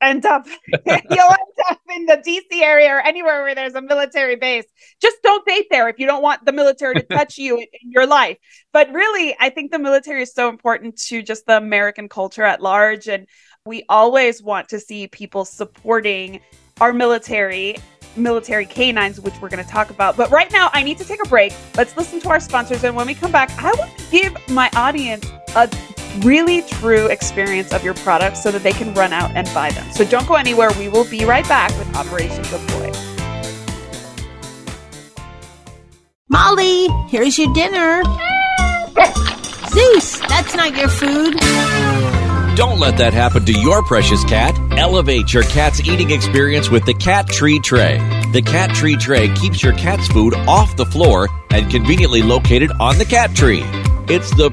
end 0.00 0.26
up 0.26 0.46
you'll 0.86 0.90
end 0.90 1.58
up 1.70 1.80
in 1.94 2.06
the 2.06 2.16
DC 2.16 2.60
area 2.60 2.90
or 2.90 3.00
anywhere 3.00 3.42
where 3.42 3.54
there's 3.54 3.74
a 3.74 3.82
military 3.82 4.36
base. 4.36 4.66
Just 5.00 5.22
don't 5.22 5.46
date 5.46 5.66
there 5.70 5.88
if 5.88 5.98
you 5.98 6.06
don't 6.06 6.22
want 6.22 6.44
the 6.44 6.52
military 6.52 6.94
to 6.94 7.02
touch 7.10 7.38
you 7.38 7.56
in, 7.56 7.66
in 7.82 7.90
your 7.90 8.06
life. 8.06 8.38
But 8.72 8.92
really, 8.92 9.36
I 9.40 9.50
think 9.50 9.70
the 9.70 9.78
military 9.78 10.22
is 10.22 10.32
so 10.32 10.48
important 10.48 10.98
to 11.06 11.22
just 11.22 11.46
the 11.46 11.56
American 11.56 12.08
culture 12.08 12.42
at 12.42 12.60
large 12.60 13.08
and 13.08 13.26
we 13.66 13.82
always 13.88 14.42
want 14.42 14.68
to 14.68 14.78
see 14.78 15.08
people 15.08 15.46
supporting 15.46 16.38
our 16.82 16.92
military 16.92 17.76
military 18.14 18.66
canines 18.66 19.18
which 19.18 19.34
we're 19.40 19.48
going 19.48 19.64
to 19.64 19.68
talk 19.68 19.90
about 19.90 20.16
but 20.16 20.30
right 20.30 20.52
now 20.52 20.70
i 20.72 20.82
need 20.82 20.96
to 20.98 21.04
take 21.04 21.18
a 21.24 21.28
break 21.28 21.52
let's 21.76 21.96
listen 21.96 22.20
to 22.20 22.28
our 22.28 22.38
sponsors 22.38 22.84
and 22.84 22.94
when 22.94 23.06
we 23.06 23.14
come 23.14 23.32
back 23.32 23.50
i 23.62 23.72
want 23.72 23.90
to 23.98 24.04
give 24.10 24.36
my 24.50 24.70
audience 24.76 25.26
a 25.56 25.66
really 26.22 26.62
true 26.62 27.06
experience 27.06 27.72
of 27.72 27.82
your 27.84 27.94
products 27.94 28.42
so 28.42 28.50
that 28.50 28.62
they 28.62 28.72
can 28.72 28.92
run 28.94 29.12
out 29.12 29.30
and 29.34 29.48
buy 29.54 29.70
them 29.70 29.90
so 29.92 30.04
don't 30.04 30.26
go 30.26 30.34
anywhere 30.34 30.70
we 30.78 30.88
will 30.88 31.08
be 31.10 31.24
right 31.24 31.46
back 31.48 31.70
with 31.78 31.96
operation 31.96 32.42
good 32.44 32.66
boy 32.68 32.92
molly 36.28 36.88
here's 37.08 37.38
your 37.38 37.52
dinner 37.54 38.02
zeus 39.68 40.18
that's 40.20 40.54
not 40.54 40.76
your 40.76 40.88
food 40.88 41.34
don't 42.56 42.78
let 42.78 42.98
that 42.98 43.12
happen 43.12 43.44
to 43.46 43.52
your 43.52 43.82
precious 43.82 44.22
cat. 44.22 44.56
Elevate 44.78 45.32
your 45.32 45.42
cat's 45.42 45.80
eating 45.80 46.12
experience 46.12 46.70
with 46.70 46.84
the 46.84 46.94
Cat 46.94 47.26
Tree 47.26 47.58
Tray. 47.58 47.98
The 48.30 48.42
Cat 48.42 48.70
Tree 48.76 48.94
Tray 48.94 49.28
keeps 49.34 49.60
your 49.60 49.72
cat's 49.72 50.06
food 50.06 50.34
off 50.46 50.76
the 50.76 50.86
floor 50.86 51.28
and 51.50 51.68
conveniently 51.68 52.22
located 52.22 52.70
on 52.78 52.98
the 52.98 53.04
cat 53.04 53.34
tree. 53.34 53.64
It's 54.06 54.30
the 54.36 54.52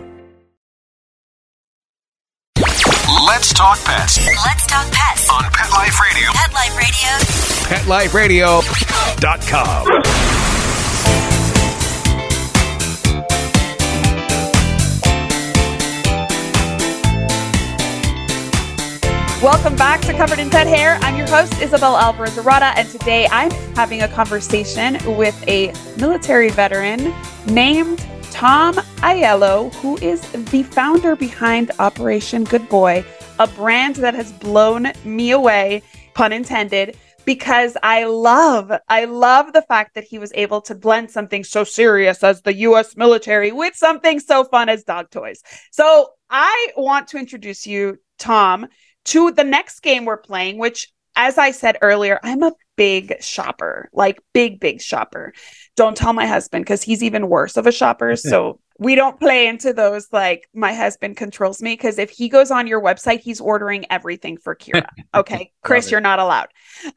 Let's 3.31 3.53
talk 3.53 3.79
pets 3.85 4.17
Let's 4.45 4.67
talk 4.67 4.91
pets 4.91 5.29
on 5.31 5.43
Pet 5.53 5.71
Life 5.71 5.97
Radio. 6.01 6.31
Pet 6.33 6.53
Life 6.53 6.75
Radio. 6.75 8.59
PetLifeRadio.com. 8.59 9.87
Welcome 19.41 19.77
back 19.77 20.01
to 20.01 20.11
Covered 20.11 20.39
in 20.39 20.49
Pet 20.49 20.67
Hair. 20.67 20.97
I'm 21.01 21.15
your 21.15 21.29
host, 21.29 21.53
Isabel 21.61 21.95
Alvarez 21.95 22.35
Arada, 22.35 22.73
and 22.75 22.89
today 22.89 23.29
I'm 23.31 23.51
having 23.77 24.01
a 24.01 24.09
conversation 24.09 24.97
with 25.15 25.41
a 25.47 25.73
military 25.97 26.49
veteran 26.49 27.13
named 27.45 28.05
Tom 28.31 28.73
Aiello, 29.03 29.73
who 29.75 29.97
is 29.99 30.19
the 30.31 30.63
founder 30.63 31.15
behind 31.15 31.71
Operation 31.79 32.43
Good 32.43 32.67
Boy, 32.67 33.05
a 33.41 33.47
brand 33.47 33.95
that 33.95 34.13
has 34.13 34.31
blown 34.33 34.91
me 35.03 35.31
away, 35.31 35.81
pun 36.13 36.31
intended, 36.31 36.95
because 37.25 37.75
I 37.81 38.03
love, 38.03 38.71
I 38.87 39.05
love 39.05 39.51
the 39.53 39.63
fact 39.63 39.95
that 39.95 40.03
he 40.03 40.19
was 40.19 40.31
able 40.35 40.61
to 40.61 40.75
blend 40.75 41.09
something 41.09 41.43
so 41.43 41.63
serious 41.63 42.23
as 42.23 42.43
the 42.43 42.53
US 42.57 42.95
military 42.95 43.51
with 43.51 43.75
something 43.75 44.19
so 44.19 44.43
fun 44.43 44.69
as 44.69 44.83
dog 44.83 45.09
toys. 45.09 45.41
So 45.71 46.09
I 46.29 46.67
want 46.77 47.07
to 47.09 47.17
introduce 47.17 47.65
you, 47.65 47.97
Tom, 48.19 48.67
to 49.05 49.31
the 49.31 49.43
next 49.43 49.79
game 49.79 50.05
we're 50.05 50.17
playing, 50.17 50.59
which, 50.59 50.91
as 51.15 51.39
I 51.39 51.49
said 51.49 51.79
earlier, 51.81 52.19
I'm 52.21 52.43
a 52.43 52.53
big 52.75 53.23
shopper, 53.23 53.89
like 53.91 54.19
big, 54.33 54.59
big 54.59 54.81
shopper. 54.81 55.33
Don't 55.75 55.97
tell 55.97 56.13
my 56.13 56.27
husband 56.27 56.63
because 56.65 56.83
he's 56.83 57.01
even 57.01 57.27
worse 57.27 57.57
of 57.57 57.65
a 57.65 57.71
shopper. 57.71 58.15
So 58.17 58.59
we 58.81 58.95
don't 58.95 59.19
play 59.19 59.45
into 59.45 59.73
those 59.73 60.07
like 60.11 60.49
my 60.55 60.73
husband 60.73 61.15
controls 61.15 61.61
me 61.61 61.73
because 61.73 61.99
if 61.99 62.09
he 62.09 62.27
goes 62.27 62.49
on 62.49 62.65
your 62.65 62.81
website, 62.81 63.19
he's 63.19 63.39
ordering 63.39 63.85
everything 63.91 64.37
for 64.37 64.55
Kira. 64.55 64.87
Okay. 65.13 65.51
Chris, 65.61 65.91
you're 65.91 66.01
not 66.01 66.19
allowed. 66.19 66.47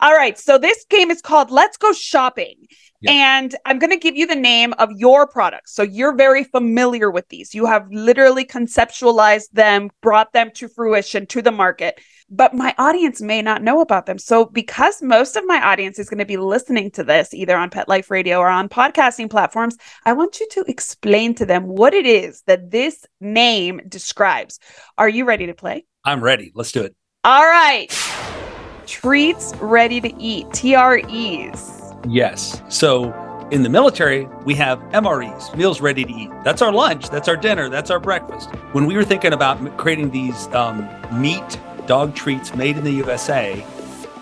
All 0.01 0.15
right. 0.15 0.39
So 0.39 0.57
this 0.57 0.87
game 0.89 1.11
is 1.11 1.21
called 1.21 1.51
Let's 1.51 1.77
Go 1.77 1.93
Shopping. 1.93 2.55
Yeah. 3.03 3.11
And 3.13 3.55
I'm 3.67 3.79
going 3.79 3.91
to 3.91 3.99
give 3.99 4.17
you 4.17 4.27
the 4.27 4.35
name 4.35 4.73
of 4.79 4.89
your 4.93 5.27
products. 5.27 5.75
So 5.75 5.83
you're 5.83 6.15
very 6.15 6.45
familiar 6.45 7.11
with 7.11 7.29
these. 7.29 7.55
You 7.55 7.67
have 7.67 7.87
literally 7.91 8.47
conceptualized 8.47 9.51
them, 9.53 9.91
brought 10.01 10.33
them 10.33 10.53
to 10.55 10.69
fruition 10.69 11.27
to 11.27 11.43
the 11.43 11.53
market, 11.53 12.01
but 12.37 12.55
my 12.55 12.75
audience 12.79 13.21
may 13.21 13.41
not 13.43 13.63
know 13.63 13.81
about 13.81 14.07
them. 14.07 14.19
So 14.19 14.47
because 14.47 15.03
most 15.03 15.37
of 15.37 15.47
my 15.47 15.61
audience 15.61 15.99
is 15.99 16.09
going 16.09 16.19
to 16.19 16.25
be 16.25 16.37
listening 16.37 16.91
to 16.93 17.05
this 17.05 17.33
either 17.33 17.57
on 17.57 17.71
Pet 17.71 17.89
Life 17.89 18.11
Radio 18.11 18.39
or 18.39 18.49
on 18.49 18.69
podcasting 18.69 19.31
platforms, 19.31 19.77
I 20.05 20.13
want 20.15 20.41
you 20.41 20.49
to 20.51 20.65
explain 20.67 21.35
to 21.37 21.47
them 21.47 21.67
what 21.67 21.95
it 21.95 22.07
is 22.07 22.43
that 22.47 22.71
this 22.71 23.07
name 23.21 23.81
describes. 23.89 24.59
Are 24.99 25.09
you 25.09 25.25
ready 25.25 25.47
to 25.47 25.55
play? 25.55 25.85
I'm 26.05 26.23
ready. 26.23 26.51
Let's 26.55 26.73
do 26.73 26.83
it. 26.83 26.95
All 27.23 27.45
right. 27.45 27.89
Treats 28.87 29.55
ready 29.61 30.01
to 30.01 30.15
eat, 30.21 30.47
TREs. 30.49 31.97
Yes. 32.09 32.61
So 32.69 33.13
in 33.51 33.63
the 33.63 33.69
military, 33.69 34.27
we 34.45 34.55
have 34.55 34.79
MREs, 34.91 35.57
meals 35.57 35.81
ready 35.81 36.05
to 36.05 36.13
eat. 36.13 36.31
That's 36.43 36.61
our 36.61 36.73
lunch. 36.73 37.11
That's 37.11 37.29
our 37.29 37.37
dinner. 37.37 37.69
That's 37.69 37.91
our 37.91 38.01
breakfast. 38.01 38.51
When 38.73 38.87
we 38.87 38.97
were 38.97 39.05
thinking 39.05 39.33
about 39.33 39.79
creating 39.79 40.11
these 40.11 40.49
um, 40.49 40.89
meat 41.13 41.59
dog 41.87 42.15
treats 42.15 42.55
made 42.55 42.77
in 42.77 42.85
the 42.85 42.93
USA, 42.93 43.65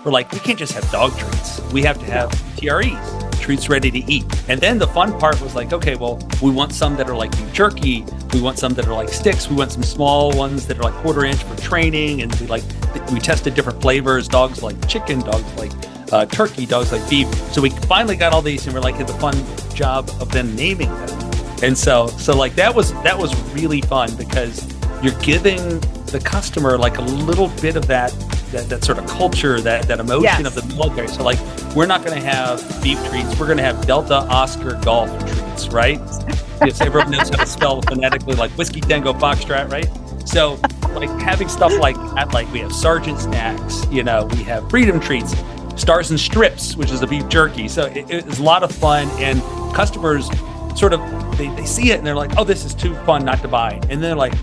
we're 0.03 0.11
like, 0.11 0.31
we 0.31 0.39
can't 0.39 0.59
just 0.59 0.73
have 0.73 0.89
dog 0.91 1.17
treats. 1.17 1.61
We 1.71 1.81
have 1.83 1.97
to 1.99 2.05
have 2.05 2.29
TREs, 2.57 3.39
treats 3.39 3.69
ready 3.69 3.89
to 3.89 3.99
eat. 4.11 4.25
And 4.49 4.59
then 4.59 4.77
the 4.77 4.87
fun 4.87 5.17
part 5.17 5.39
was 5.41 5.55
like, 5.55 5.71
okay, 5.71 5.95
well, 5.95 6.19
we 6.41 6.51
want 6.51 6.73
some 6.73 6.97
that 6.97 7.09
are 7.09 7.15
like 7.15 7.31
beef 7.31 7.53
jerky. 7.53 8.05
We 8.33 8.41
want 8.41 8.59
some 8.59 8.73
that 8.73 8.85
are 8.87 8.93
like 8.93 9.09
sticks. 9.09 9.49
We 9.49 9.55
want 9.55 9.71
some 9.71 9.83
small 9.83 10.35
ones 10.37 10.67
that 10.67 10.77
are 10.77 10.83
like 10.83 10.93
quarter 10.95 11.23
inch 11.23 11.41
for 11.43 11.55
training. 11.61 12.21
And 12.21 12.33
we 12.35 12.47
like, 12.47 12.63
we 13.11 13.19
tested 13.19 13.53
different 13.53 13.81
flavors. 13.81 14.27
Dogs 14.27 14.61
like 14.61 14.87
chicken, 14.87 15.21
dogs 15.21 15.53
like 15.57 15.71
uh, 16.11 16.25
turkey, 16.25 16.65
dogs 16.65 16.91
like 16.91 17.07
beef. 17.09 17.33
So 17.53 17.61
we 17.61 17.69
finally 17.69 18.17
got 18.17 18.33
all 18.33 18.41
these, 18.41 18.65
and 18.65 18.75
we're 18.75 18.81
like, 18.81 18.95
had 18.95 19.07
the 19.07 19.13
fun 19.13 19.35
job 19.73 20.09
of 20.19 20.31
then 20.31 20.53
naming 20.55 20.89
them. 20.89 21.31
And 21.63 21.77
so, 21.77 22.07
so 22.07 22.35
like 22.35 22.55
that 22.55 22.75
was 22.75 22.91
that 23.03 23.17
was 23.17 23.33
really 23.53 23.81
fun 23.81 24.13
because 24.17 24.67
you're 25.01 25.17
giving 25.21 25.81
the 26.13 26.19
customer 26.21 26.77
like 26.77 26.97
a 26.97 27.01
little 27.01 27.49
bit 27.61 27.75
of 27.75 27.87
that 27.87 28.11
that, 28.53 28.69
that 28.69 28.83
sort 28.83 28.99
of 28.99 29.07
culture, 29.07 29.59
that 29.61 29.87
that 29.87 29.99
emotion 29.99 30.23
Yes. 30.23 30.45
of 30.45 30.55
the 30.55 30.75
military. 30.75 31.07
So 31.07 31.23
like 31.23 31.39
we're 31.75 31.87
not 31.87 32.05
going 32.05 32.17
to 32.21 32.25
have 32.25 32.59
beef 32.81 33.03
treats. 33.09 33.37
We're 33.39 33.47
going 33.47 33.57
to 33.57 33.63
have 33.63 33.85
Delta 33.87 34.15
Oscar 34.15 34.79
golf 34.83 35.09
treats, 35.27 35.67
right? 35.69 35.99
yes, 36.63 36.79
everyone 36.79 37.09
knows 37.11 37.29
how 37.29 37.37
to 37.37 37.45
spell 37.47 37.81
phonetically, 37.81 38.35
like 38.35 38.51
whiskey 38.51 38.79
tango 38.79 39.11
foxtrot, 39.13 39.71
right? 39.71 39.89
So 40.27 40.59
like 40.93 41.09
having 41.19 41.49
stuff 41.49 41.73
like 41.79 41.95
that, 42.15 42.31
like 42.33 42.49
we 42.53 42.59
have 42.59 42.71
Sergeant 42.71 43.19
snacks, 43.19 43.85
you 43.91 44.03
know, 44.03 44.27
we 44.27 44.43
have 44.43 44.69
Freedom 44.69 44.99
treats, 44.99 45.35
Stars 45.75 46.11
and 46.11 46.19
Strips, 46.19 46.75
which 46.77 46.91
is 46.91 47.01
a 47.01 47.07
beef 47.07 47.27
jerky. 47.29 47.67
So 47.67 47.85
it, 47.87 48.05
it's 48.09 48.37
a 48.37 48.43
lot 48.43 48.61
of 48.61 48.71
fun, 48.71 49.09
and 49.17 49.41
customers 49.73 50.29
sort 50.77 50.93
of 50.93 50.99
they, 51.39 51.47
they 51.55 51.65
see 51.65 51.89
it 51.91 51.97
and 51.97 52.05
they're 52.05 52.15
like, 52.15 52.37
oh, 52.37 52.43
this 52.43 52.63
is 52.65 52.75
too 52.75 52.93
fun 53.05 53.25
not 53.25 53.41
to 53.41 53.47
buy, 53.47 53.71
and 53.73 53.89
then 53.93 54.01
they're 54.01 54.15
like, 54.15 54.33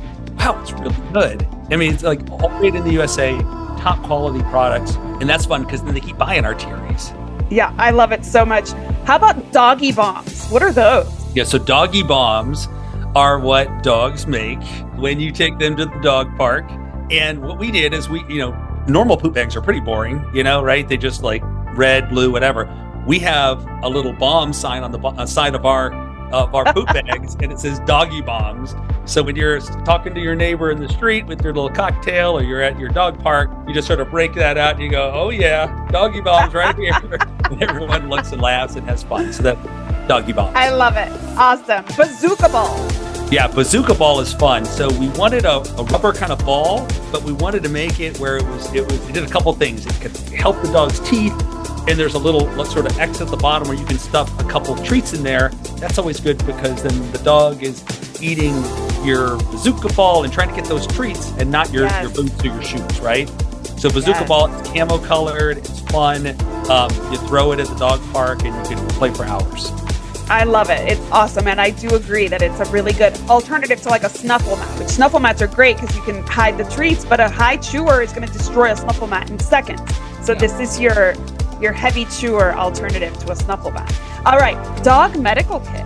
wow, 0.41 0.61
it's 0.61 0.73
really 0.73 0.95
good. 1.13 1.47
I 1.71 1.77
mean, 1.77 1.95
it's 1.95 2.03
like 2.03 2.21
all 2.31 2.49
made 2.61 2.75
in 2.75 2.85
the 2.85 2.93
USA, 2.93 3.39
top 3.79 4.03
quality 4.03 4.43
products, 4.45 4.97
and 5.21 5.29
that's 5.29 5.47
fun 5.47 5.65
because 5.65 5.83
then 5.83 5.95
they 5.95 6.01
keep 6.01 6.19
buying 6.19 6.45
our 6.45 6.55
TREs. 6.55 7.13
Yeah, 7.51 7.75
I 7.79 7.91
love 7.91 8.13
it 8.13 8.25
so 8.25 8.45
much. 8.45 8.73
How 9.05 9.17
about 9.17 9.53
doggy 9.53 9.93
bombs? 9.93 10.49
What 10.49 10.63
are 10.63 10.73
those? 10.73 11.09
Yeah, 11.35 11.45
so 11.45 11.59
doggy 11.59 12.03
bombs 12.03 12.69
are 13.15 13.39
what 13.39 13.83
dogs 13.83 14.27
make 14.27 14.63
when 14.97 15.21
you 15.21 15.33
take 15.33 15.59
them 15.59 15.77
to 15.77 15.87
the 15.87 15.99
dog 16.01 16.37
park. 16.37 16.65
And 17.11 17.43
what 17.43 17.59
we 17.59 17.71
did 17.71 17.93
is 17.93 18.09
we, 18.09 18.25
you 18.29 18.39
know, 18.39 18.85
normal 18.87 19.17
poop 19.17 19.35
bags 19.35 19.57
are 19.57 19.61
pretty 19.61 19.81
boring, 19.81 20.25
you 20.35 20.45
know, 20.45 20.63
right? 20.63 20.89
They 20.89 20.97
just 20.97 21.23
like 21.23 21.43
red, 21.77 22.09
blue, 22.09 22.31
whatever. 22.31 22.69
We 23.07 23.19
have 23.21 23.67
a 23.83 23.89
little 23.89 24.13
bomb 24.13 24.53
sign 24.53 24.83
on 24.83 24.93
the 24.93 24.99
bo- 24.99 25.09
uh, 25.09 25.27
side 25.27 25.55
of 25.55 25.65
our 25.65 25.91
of 26.33 26.55
our 26.55 26.73
poop 26.73 26.87
bags 26.89 27.37
and 27.41 27.53
it 27.53 27.59
says 27.59 27.81
doggy 27.81 28.21
bombs. 28.21 28.75
So 29.05 29.23
when 29.23 29.37
you're 29.37 29.61
talking 29.85 30.15
to 30.15 30.21
your 30.21 30.35
neighbor 30.35 30.71
in 30.71 30.79
the 30.81 30.89
street 30.89 31.27
with 31.27 31.43
your 31.43 31.53
little 31.53 31.71
cocktail 31.71 32.37
or 32.39 32.43
you're 32.43 32.63
at 32.63 32.79
your 32.79 32.89
dog 32.89 33.19
park, 33.21 33.51
you 33.67 33.75
just 33.75 33.87
sort 33.87 34.01
of 34.01 34.11
break 34.11 34.35
that 34.35 34.57
out 34.57 34.75
and 34.75 34.83
you 34.83 34.91
go, 34.91 35.11
oh 35.13 35.31
yeah, 35.31 35.89
doggy 35.91 36.21
bombs 36.21 36.55
right 36.55 36.77
here. 36.77 36.93
and 37.51 37.63
everyone 37.63 38.09
looks 38.09 38.33
and 38.33 38.41
laughs 38.41 38.77
and 38.77 38.87
has 38.89 39.03
fun. 39.03 39.33
So 39.33 39.43
that 39.43 40.09
doggy 40.09 40.33
bombs. 40.33 40.55
I 40.55 40.71
love 40.71 40.97
it. 40.97 41.11
Awesome. 41.37 41.85
Bazooka 41.97 42.49
ball. 42.49 43.10
Yeah, 43.31 43.47
bazooka 43.47 43.95
ball 43.95 44.19
is 44.19 44.35
fun. 44.35 44.65
So 44.65 44.89
we 44.99 45.09
wanted 45.11 45.45
a, 45.45 45.59
a, 45.79 45.85
rubber 45.85 46.13
kind 46.13 46.33
of 46.33 46.45
ball, 46.45 46.85
but 47.13 47.23
we 47.23 47.33
wanted 47.33 47.63
to 47.63 47.69
make 47.69 48.01
it 48.01 48.19
where 48.19 48.37
it 48.37 48.45
was 48.45 48.75
it 48.75 48.85
was 48.85 49.09
it 49.09 49.13
did 49.13 49.23
a 49.23 49.29
couple 49.29 49.53
things. 49.53 49.87
It 49.87 49.95
could 50.01 50.17
help 50.35 50.61
the 50.63 50.73
dog's 50.73 50.99
teeth 51.09 51.33
and 51.89 51.99
there's 51.99 52.15
a 52.15 52.19
little 52.19 52.43
sort 52.65 52.87
of 52.87 52.99
X 52.99 53.21
at 53.21 53.29
the 53.29 53.37
bottom 53.37 53.69
where 53.69 53.77
you 53.77 53.85
can 53.85 53.99
stuff 53.99 54.29
a 54.41 54.45
couple 54.49 54.75
of 54.75 54.85
treats 54.85 55.13
in 55.13 55.23
there. 55.23 55.51
That's 55.77 55.97
always 55.97 56.19
good 56.19 56.45
because 56.45 56.83
then 56.83 57.13
the 57.13 57.19
dog 57.19 57.63
is 57.63 57.85
eating 58.21 58.55
your 59.05 59.37
bazooka 59.37 59.95
ball 59.95 60.25
and 60.25 60.33
trying 60.33 60.49
to 60.49 60.55
get 60.55 60.65
those 60.65 60.87
treats 60.89 61.31
and 61.39 61.53
not 61.53 61.73
your, 61.73 61.85
yes. 61.85 62.03
your 62.03 62.13
boots 62.13 62.45
or 62.45 62.49
your 62.49 62.63
shoes, 62.63 63.01
right? 63.01 63.29
So 63.79 63.91
bazooka 63.91 64.21
yes. 64.21 64.29
ball, 64.29 64.53
it's 64.53 64.71
camo 64.71 64.99
colored, 64.99 65.59
it's 65.59 65.81
fun. 65.83 66.27
Um, 66.69 66.91
you 67.13 67.19
throw 67.29 67.53
it 67.53 67.61
at 67.61 67.69
the 67.69 67.77
dog 67.77 68.01
park 68.13 68.45
and 68.45 68.55
you 68.69 68.77
can 68.77 68.89
play 68.89 69.11
for 69.11 69.25
hours. 69.25 69.71
I 70.31 70.45
love 70.45 70.71
it. 70.71 70.81
It's 70.89 71.01
awesome. 71.11 71.49
And 71.49 71.61
I 71.61 71.71
do 71.71 71.89
agree 71.97 72.29
that 72.29 72.41
it's 72.41 72.61
a 72.61 72.65
really 72.71 72.93
good 72.93 73.19
alternative 73.29 73.83
to 73.83 73.89
like 73.89 74.05
a 74.05 74.09
snuffle 74.09 74.55
mat, 74.55 74.79
which 74.79 74.89
snuffle 74.89 75.19
mats 75.19 75.43
are 75.43 75.49
great 75.49 75.77
because 75.77 75.97
you 75.97 76.03
can 76.03 76.23
hide 76.23 76.57
the 76.57 76.63
treats, 76.71 77.05
but 77.05 77.19
a 77.19 77.29
high 77.29 77.57
chewer 77.57 78.01
is 78.01 78.13
going 78.13 78.25
to 78.25 78.33
destroy 78.33 78.71
a 78.71 78.77
snuffle 78.77 79.09
mat 79.09 79.29
in 79.29 79.41
seconds. 79.41 79.83
So 80.23 80.33
yeah. 80.33 80.39
this 80.39 80.61
is 80.61 80.79
your 80.79 81.15
your 81.61 81.73
heavy 81.73 82.05
chewer 82.05 82.55
alternative 82.55 83.13
to 83.19 83.33
a 83.33 83.37
snuffle 83.37 83.73
mat. 83.73 83.93
All 84.25 84.39
right, 84.39 84.57
dog 84.85 85.19
medical 85.19 85.59
kit. 85.59 85.85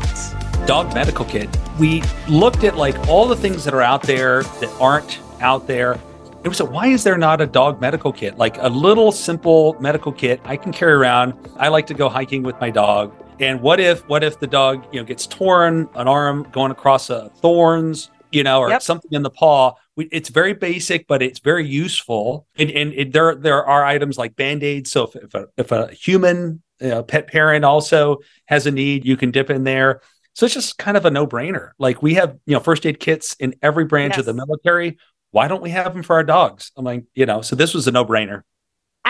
Dog 0.67 0.93
medical 0.93 1.25
kit. 1.25 1.49
We 1.79 2.03
looked 2.29 2.65
at 2.65 2.77
like 2.77 2.99
all 3.09 3.27
the 3.27 3.37
things 3.37 3.65
that 3.65 3.73
are 3.73 3.83
out 3.83 4.03
there 4.03 4.43
that 4.43 4.71
aren't 4.79 5.21
out 5.41 5.67
there. 5.67 5.99
It 6.45 6.49
was 6.49 6.61
a, 6.61 6.67
why 6.67 6.89
is 6.89 7.03
there 7.03 7.17
not 7.17 7.41
a 7.41 7.47
dog 7.47 7.81
medical 7.81 8.13
kit? 8.13 8.37
Like 8.37 8.59
a 8.59 8.69
little 8.69 9.11
simple 9.11 9.75
medical 9.81 10.13
kit 10.13 10.43
I 10.45 10.59
can 10.59 10.71
carry 10.71 10.93
around. 10.93 11.33
I 11.57 11.69
like 11.69 11.87
to 11.87 11.95
go 11.95 12.11
hiking 12.11 12.43
with 12.43 12.61
my 12.61 12.69
dog. 12.69 13.15
And 13.41 13.61
what 13.61 13.81
if 13.81 14.07
what 14.09 14.23
if 14.23 14.39
the 14.39 14.47
dog, 14.47 14.87
you 14.93 15.01
know, 15.01 15.05
gets 15.05 15.27
torn, 15.27 15.89
an 15.95 16.09
arm 16.09 16.47
going 16.53 16.71
across 16.71 17.11
a 17.11 17.31
thorns, 17.37 18.11
you 18.31 18.43
know, 18.43 18.61
or 18.61 18.71
yep. 18.71 18.83
something 18.83 19.13
in 19.13 19.23
the 19.23 19.31
paw? 19.31 19.75
it's 19.97 20.29
very 20.29 20.55
basic, 20.55 21.07
but 21.07 21.23
it's 21.23 21.39
very 21.39 21.67
useful. 21.67 22.47
And, 22.59 22.71
and 22.71 22.93
it, 22.95 23.13
there 23.13 23.35
there 23.35 23.65
are 23.65 23.85
items 23.85 24.19
like 24.19 24.37
band 24.37 24.63
aids. 24.63 24.91
So 24.91 25.05
if, 25.05 25.17
if, 25.17 25.35
a, 25.35 25.47
if 25.57 25.73
a 25.73 25.93
human 25.93 26.63
pet 26.81 27.29
parent 27.29 27.65
also 27.65 28.19
has 28.47 28.67
a 28.67 28.71
need, 28.71 29.05
you 29.05 29.17
can 29.17 29.31
dip 29.31 29.51
in 29.51 29.65
there. 29.65 30.01
So 30.35 30.47
it's 30.47 30.55
just 30.55 30.79
kind 30.79 30.97
of 30.97 31.05
a 31.05 31.11
no 31.11 31.27
brainer. 31.27 31.71
Like 31.79 32.03
we 32.03 32.15
have 32.15 32.37
you 32.47 32.55
know 32.55 32.61
first 32.61 32.85
aid 32.87 32.99
kits 32.99 33.35
in 33.39 33.55
every 33.63 33.85
branch 33.85 34.13
yes. 34.13 34.21
of 34.21 34.27
the 34.27 34.35
military. 34.35 34.99
Why 35.31 35.49
don't 35.49 35.63
we 35.63 35.71
have 35.71 35.95
them 35.95 36.03
for 36.03 36.15
our 36.15 36.25
dogs? 36.25 36.73
I'm 36.77 36.85
like 36.85 37.05
you 37.15 37.27
know. 37.27 37.41
So 37.43 37.57
this 37.57 37.75
was 37.75 37.87
a 37.87 37.93
no 37.93 38.05
brainer. 38.05 38.43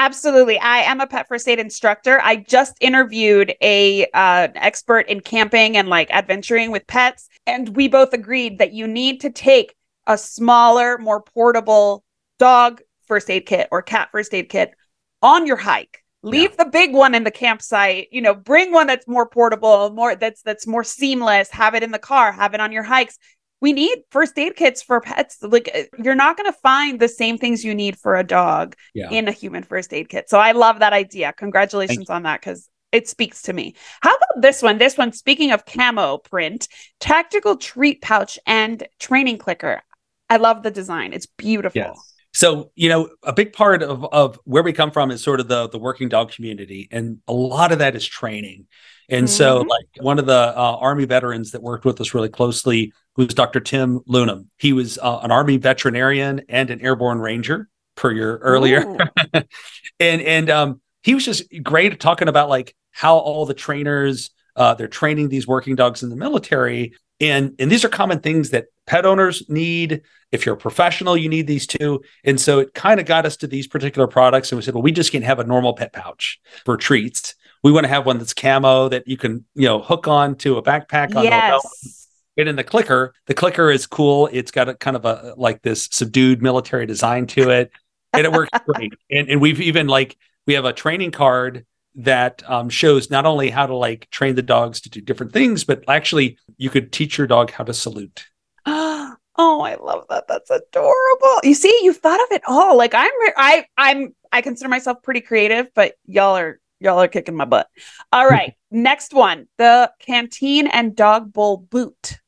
Absolutely. 0.05 0.59
I 0.59 0.81
am 0.81 1.01
a 1.01 1.07
pet 1.07 1.29
first 1.29 1.49
aid 1.49 1.59
instructor. 1.59 2.21
I 2.23 2.37
just 2.37 2.77
interviewed 2.83 3.55
a 3.63 4.05
uh, 4.13 4.49
expert 4.55 5.09
in 5.09 5.21
camping 5.21 5.79
and 5.79 5.89
like 5.89 6.11
adventuring 6.11 6.71
with 6.71 6.87
pets, 6.87 7.27
and 7.47 7.75
we 7.75 7.89
both 7.89 8.13
agreed 8.13 8.59
that 8.59 8.75
you 8.75 8.87
need 8.87 9.23
to 9.23 9.31
take 9.31 9.75
a 10.07 10.19
smaller, 10.19 10.99
more 10.99 11.23
portable 11.23 12.05
dog 12.39 12.83
first 13.07 13.31
aid 13.31 13.47
kit 13.47 13.67
or 13.71 13.81
cat 13.81 14.11
first 14.13 14.35
aid 14.35 14.51
kit 14.51 14.75
on 15.23 15.47
your 15.47 15.57
hike. 15.57 16.05
Leave 16.23 16.51
yeah. 16.51 16.65
the 16.65 16.71
big 16.71 16.93
one 16.93 17.15
in 17.15 17.25
the 17.25 17.31
campsite. 17.31 18.09
You 18.13 18.21
know, 18.21 18.35
bring 18.35 18.73
one 18.73 18.87
that's 18.87 19.09
more 19.09 19.27
portable, 19.27 19.89
more 19.89 20.17
that's 20.17 20.43
that's 20.43 20.67
more 20.67 20.85
seamless. 20.85 21.49
Have 21.49 21.75
it 21.75 21.83
in 21.83 21.93
the 21.93 21.99
car. 21.99 22.31
Have 22.31 22.53
it 22.53 22.61
on 22.61 22.73
your 22.73 22.83
hikes. 22.83 23.17
We 23.65 23.73
need 23.73 24.03
first 24.11 24.39
aid 24.39 24.57
kits 24.57 24.83
for 24.83 25.01
pets. 25.01 25.39
Like 25.41 25.71
uh, 25.75 25.85
you're 26.03 26.15
not 26.15 26.37
going 26.37 26.53
to 26.53 26.59
find 26.59 27.01
the 27.01 27.09
same 27.09 27.39
things 27.39 27.65
you 27.65 27.75
need 27.75 27.97
for 27.99 28.15
a 28.15 28.23
dog 28.23 28.77
yeah. 28.93 29.09
in 29.09 29.27
a 29.27 29.33
human 29.33 29.63
first 29.63 29.91
aid 29.95 30.11
kit. 30.11 30.29
So 30.29 30.39
I 30.39 30.53
love 30.53 30.81
that 30.81 30.93
idea. 30.93 31.33
Congratulations 31.33 32.11
on 32.11 32.25
that 32.25 32.43
because 32.43 32.69
it 32.93 33.09
speaks 33.09 33.41
to 33.45 33.55
me. 33.55 33.75
How 34.03 34.15
about 34.15 34.43
this 34.43 34.61
one? 34.61 34.77
This 34.77 34.99
one, 34.99 35.13
speaking 35.13 35.51
of 35.51 35.65
camo 35.65 36.19
print, 36.19 36.69
tactical 37.01 37.57
treat 37.57 38.03
pouch 38.03 38.39
and 38.47 38.87
training 38.99 39.39
clicker. 39.39 39.81
I 40.29 40.37
love 40.37 40.63
the 40.63 40.71
design. 40.71 41.15
It's 41.15 41.27
beautiful. 41.27 41.81
Yes. 41.81 42.15
So, 42.35 42.71
you 42.75 42.91
know, 42.91 43.09
a 43.23 43.33
big 43.33 43.55
part 43.55 43.83
of, 43.83 44.05
of 44.05 44.39
where 44.45 44.63
we 44.63 44.75
come 44.75 44.91
from 44.91 45.11
is 45.11 45.23
sort 45.23 45.41
of 45.41 45.49
the, 45.49 45.71
the 45.71 45.79
working 45.79 46.11
dog 46.11 46.33
community. 46.33 46.87
And 46.91 47.21
a 47.27 47.33
lot 47.33 47.73
of 47.73 47.79
that 47.79 47.97
is 47.97 48.05
training. 48.05 48.67
And 49.09 49.27
mm-hmm. 49.27 49.37
so, 49.37 49.59
like 49.61 49.87
one 50.01 50.19
of 50.19 50.27
the 50.27 50.53
uh, 50.55 50.77
Army 50.81 51.07
veterans 51.07 51.53
that 51.53 51.63
worked 51.63 51.87
with 51.87 51.99
us 52.03 52.13
really 52.13 52.29
closely 52.29 52.93
was 53.17 53.35
Dr. 53.35 53.61
Tim 53.61 54.01
Lunam. 54.01 54.47
He 54.59 54.73
was 54.73 54.99
uh, 54.99 55.21
an 55.23 55.31
Army 55.31 55.57
veterinarian 55.57 56.43
and 56.49 56.71
an 56.71 56.81
airborne 56.81 57.19
ranger 57.19 57.69
per 57.97 58.11
year 58.11 58.39
earlier. 58.39 58.97
and 60.01 60.21
and 60.23 60.51
um, 60.51 60.81
he 61.03 61.15
was 61.15 61.25
just 61.25 61.45
great 61.63 61.93
at 61.93 62.01
talking 62.01 62.29
about 62.29 62.49
like 62.49 62.75
how 62.91 63.17
all 63.17 63.47
the 63.47 63.55
trainers 63.55 64.31
uh, 64.57 64.75
they're 64.75 64.89
training 64.89 65.29
these 65.29 65.47
working 65.47 65.75
dogs 65.75 66.03
in 66.03 66.11
the 66.11 66.17
military 66.17 66.95
and 67.21 67.55
and 67.59 67.71
these 67.71 67.85
are 67.85 67.89
common 67.89 68.21
things 68.21 68.51
that 68.51 68.67
pet 68.87 69.07
owners 69.07 69.49
need 69.49 70.03
if 70.33 70.45
you're 70.45 70.55
a 70.55 70.59
professional 70.59 71.17
you 71.17 71.29
need 71.29 71.47
these 71.47 71.67
too 71.67 72.03
and 72.25 72.41
so 72.41 72.59
it 72.59 72.75
kind 72.75 73.01
of 73.01 73.07
got 73.07 73.25
us 73.27 73.37
to 73.37 73.47
these 73.47 73.67
particular 73.67 74.07
products 74.07 74.51
and 74.51 74.57
we 74.57 74.63
said 74.63 74.75
well 74.75 74.83
we 74.83 74.93
just 74.93 75.13
can't 75.13 75.25
have 75.25 75.39
a 75.39 75.45
normal 75.45 75.75
pet 75.75 75.93
pouch 75.93 76.41
for 76.65 76.77
treats 76.77 77.35
we 77.63 77.73
want 77.73 77.85
to 77.85 77.89
have 77.89 78.05
one 78.07 78.19
that's 78.19 78.35
camo 78.35 78.89
that 78.89 79.07
you 79.07 79.17
can 79.17 79.45
you 79.55 79.67
know 79.67 79.81
hook 79.81 80.09
on 80.09 80.35
to 80.37 80.57
a 80.57 80.63
backpack 80.63 81.15
on 81.15 81.25
yes. 81.25 82.04
And 82.37 82.49
in 82.49 82.57
the 82.57 82.65
clicker 82.65 83.15
the 83.27 83.35
clicker 83.35 83.71
is 83.71 83.87
cool 83.87 84.29
it's 84.33 84.51
got 84.51 84.69
a 84.69 84.75
kind 84.75 84.97
of 84.97 85.05
a 85.05 85.35
like 85.37 85.63
this 85.63 85.89
subdued 85.91 86.43
military 86.43 86.87
design 86.87 87.27
to 87.27 87.51
it 87.51 87.71
and 88.13 88.25
it 88.25 88.33
works 88.33 88.51
great 88.67 88.93
and, 89.11 89.29
and 89.29 89.41
we've 89.41 89.61
even 89.61 89.87
like 89.87 90.17
we 90.47 90.55
have 90.55 90.65
a 90.65 90.73
training 90.73 91.11
card 91.11 91.65
that 91.97 92.43
um, 92.51 92.69
shows 92.69 93.11
not 93.11 93.27
only 93.27 93.51
how 93.51 93.67
to 93.67 93.75
like 93.75 94.09
train 94.11 94.35
the 94.35 94.43
dogs 94.43 94.81
to 94.83 94.91
do 94.91 95.01
different 95.01 95.33
things, 95.33 95.65
but 95.65 95.85
actually 95.89 96.39
you 96.57 96.71
could 96.71 96.93
teach 96.93 97.17
your 97.19 97.27
dog 97.27 97.51
how 97.51 97.65
to 97.65 97.75
salute. 97.75 98.27
Oh, 99.37 99.63
I 99.63 99.75
love 99.75 100.05
that. 100.11 100.29
That's 100.29 100.49
adorable. 100.49 101.41
You 101.43 101.55
see, 101.55 101.81
you've 101.83 101.97
thought 101.97 102.21
of 102.21 102.29
it 102.31 102.43
all. 102.47 102.77
Like 102.77 102.95
I'm, 102.95 103.11
I, 103.37 103.67
I'm, 103.77 104.15
I 104.31 104.43
consider 104.43 104.69
myself 104.69 105.03
pretty 105.03 105.23
creative, 105.23 105.67
but 105.75 105.95
y'all 106.07 106.37
are, 106.37 106.61
y'all 106.79 107.03
are 107.03 107.09
kicking 107.09 107.35
my 107.35 107.45
butt. 107.45 107.69
All 108.13 108.29
right, 108.29 108.55
next 108.71 109.13
one: 109.13 109.49
the 109.59 109.91
canteen 109.99 110.69
and 110.69 110.95
dog 110.95 111.33
bowl 111.33 111.57
boot. 111.57 112.21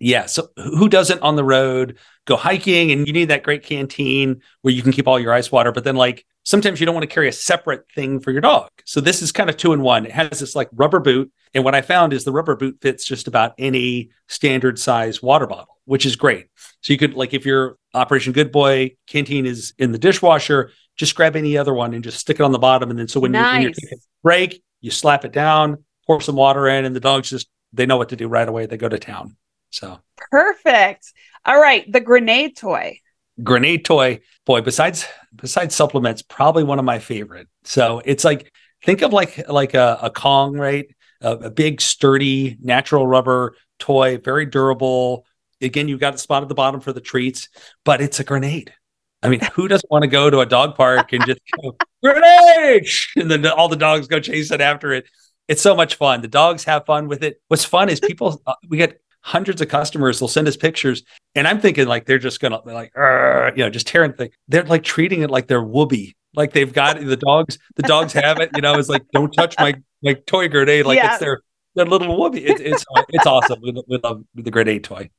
Yeah. 0.00 0.26
So 0.26 0.48
who 0.56 0.88
doesn't 0.88 1.22
on 1.22 1.36
the 1.36 1.44
road 1.44 1.98
go 2.24 2.36
hiking 2.36 2.92
and 2.92 3.06
you 3.06 3.12
need 3.12 3.30
that 3.30 3.42
great 3.42 3.64
canteen 3.64 4.42
where 4.62 4.72
you 4.72 4.82
can 4.82 4.92
keep 4.92 5.08
all 5.08 5.18
your 5.18 5.32
ice 5.32 5.50
water, 5.50 5.72
but 5.72 5.84
then 5.84 5.96
like 5.96 6.24
sometimes 6.44 6.78
you 6.78 6.86
don't 6.86 6.94
want 6.94 7.08
to 7.08 7.12
carry 7.12 7.28
a 7.28 7.32
separate 7.32 7.84
thing 7.94 8.20
for 8.20 8.30
your 8.30 8.40
dog. 8.40 8.70
So 8.84 9.00
this 9.00 9.22
is 9.22 9.32
kind 9.32 9.50
of 9.50 9.56
two 9.56 9.72
in 9.72 9.82
one. 9.82 10.06
It 10.06 10.12
has 10.12 10.38
this 10.38 10.54
like 10.54 10.68
rubber 10.72 11.00
boot. 11.00 11.32
And 11.52 11.64
what 11.64 11.74
I 11.74 11.80
found 11.80 12.12
is 12.12 12.24
the 12.24 12.32
rubber 12.32 12.54
boot 12.54 12.78
fits 12.80 13.04
just 13.04 13.26
about 13.26 13.54
any 13.58 14.10
standard 14.28 14.78
size 14.78 15.22
water 15.22 15.46
bottle, 15.46 15.78
which 15.84 16.06
is 16.06 16.16
great. 16.16 16.46
So 16.80 16.92
you 16.92 16.98
could 16.98 17.14
like 17.14 17.34
if 17.34 17.44
your 17.44 17.76
Operation 17.94 18.32
Good 18.32 18.52
Boy 18.52 18.96
canteen 19.06 19.46
is 19.46 19.74
in 19.78 19.92
the 19.92 19.98
dishwasher, 19.98 20.70
just 20.96 21.14
grab 21.14 21.34
any 21.34 21.56
other 21.56 21.74
one 21.74 21.94
and 21.94 22.04
just 22.04 22.18
stick 22.18 22.38
it 22.38 22.42
on 22.42 22.52
the 22.52 22.58
bottom. 22.58 22.90
And 22.90 22.98
then 22.98 23.08
so 23.08 23.20
when, 23.20 23.32
nice. 23.32 23.44
you, 23.44 23.52
when 23.52 23.62
you're 23.62 23.72
taking 23.72 23.98
a 23.98 24.22
break, 24.22 24.62
you 24.80 24.90
slap 24.90 25.24
it 25.24 25.32
down, 25.32 25.84
pour 26.06 26.20
some 26.20 26.36
water 26.36 26.68
in, 26.68 26.84
and 26.84 26.94
the 26.94 27.00
dogs 27.00 27.30
just 27.30 27.48
they 27.72 27.86
know 27.86 27.96
what 27.96 28.10
to 28.10 28.16
do 28.16 28.28
right 28.28 28.48
away. 28.48 28.66
They 28.66 28.76
go 28.76 28.88
to 28.88 28.98
town. 28.98 29.36
So. 29.70 30.00
Perfect. 30.16 31.12
All 31.44 31.60
right, 31.60 31.90
the 31.90 32.00
grenade 32.00 32.56
toy. 32.56 33.00
Grenade 33.42 33.84
toy 33.84 34.20
boy 34.44 34.60
besides 34.62 35.06
besides 35.34 35.74
supplements 35.74 36.22
probably 36.22 36.64
one 36.64 36.78
of 36.78 36.84
my 36.84 36.98
favorite. 36.98 37.46
So 37.64 38.02
it's 38.04 38.24
like 38.24 38.52
think 38.84 39.02
of 39.02 39.12
like 39.12 39.48
like 39.48 39.74
a, 39.74 39.98
a 40.02 40.10
kong 40.10 40.56
right? 40.56 40.86
A, 41.20 41.32
a, 41.32 41.50
big 41.50 41.80
sturdy 41.80 42.56
natural 42.60 43.06
rubber 43.06 43.54
toy 43.78 44.18
very 44.18 44.46
durable. 44.46 45.24
Again 45.60 45.86
you've 45.86 46.00
got 46.00 46.14
a 46.14 46.18
spot 46.18 46.42
at 46.42 46.48
the 46.48 46.54
bottom 46.54 46.80
for 46.80 46.92
the 46.92 47.00
treats 47.00 47.48
but 47.84 48.00
it's 48.00 48.18
a 48.18 48.24
grenade. 48.24 48.74
I 49.22 49.28
mean 49.28 49.40
who 49.54 49.68
doesn't 49.68 49.90
want 49.90 50.02
to 50.02 50.08
go 50.08 50.30
to 50.30 50.40
a 50.40 50.46
dog 50.46 50.74
park 50.74 51.12
and 51.12 51.24
just 51.24 51.40
go 51.62 51.76
grenade! 52.02 52.88
And 53.14 53.30
then 53.30 53.46
all 53.46 53.68
the 53.68 53.76
dogs 53.76 54.08
go 54.08 54.18
chasing 54.18 54.60
after 54.60 54.92
it. 54.92 55.08
It's 55.46 55.62
so 55.62 55.76
much 55.76 55.94
fun. 55.94 56.22
The 56.22 56.28
dogs 56.28 56.64
have 56.64 56.86
fun 56.86 57.06
with 57.06 57.22
it. 57.22 57.40
What's 57.46 57.64
fun 57.64 57.88
is 57.88 58.00
people 58.00 58.42
uh, 58.46 58.54
we 58.68 58.78
get 58.78 59.00
hundreds 59.28 59.60
of 59.60 59.68
customers 59.68 60.22
will 60.22 60.28
send 60.28 60.48
us 60.48 60.56
pictures 60.56 61.02
and 61.34 61.46
i'm 61.46 61.60
thinking 61.60 61.86
like 61.86 62.06
they're 62.06 62.18
just 62.18 62.40
gonna 62.40 62.60
like 62.64 62.90
you 62.96 63.62
know 63.62 63.68
just 63.68 63.86
tearing 63.86 64.12
things 64.14 64.32
they're 64.48 64.64
like 64.64 64.82
treating 64.82 65.20
it 65.20 65.30
like 65.30 65.46
they're 65.46 65.62
woobie 65.62 66.14
like 66.34 66.54
they've 66.54 66.72
got 66.72 66.98
the 66.98 67.16
dogs 67.16 67.58
the 67.76 67.82
dogs 67.82 68.14
have 68.14 68.40
it 68.40 68.48
you 68.54 68.62
know 68.62 68.78
it's 68.78 68.88
like 68.88 69.04
don't 69.12 69.30
touch 69.32 69.54
my 69.58 69.74
my 70.02 70.14
toy 70.26 70.48
grenade 70.48 70.86
like 70.86 70.96
yeah. 70.96 71.10
it's 71.10 71.20
their 71.20 71.40
their 71.74 71.84
little 71.84 72.08
woobie 72.08 72.38
it, 72.38 72.58
it's 72.58 72.86
it's 73.10 73.26
awesome 73.26 73.60
we, 73.62 73.72
we 73.86 73.98
love 74.02 74.24
the 74.34 74.50
grenade 74.50 74.84
toy. 74.84 75.10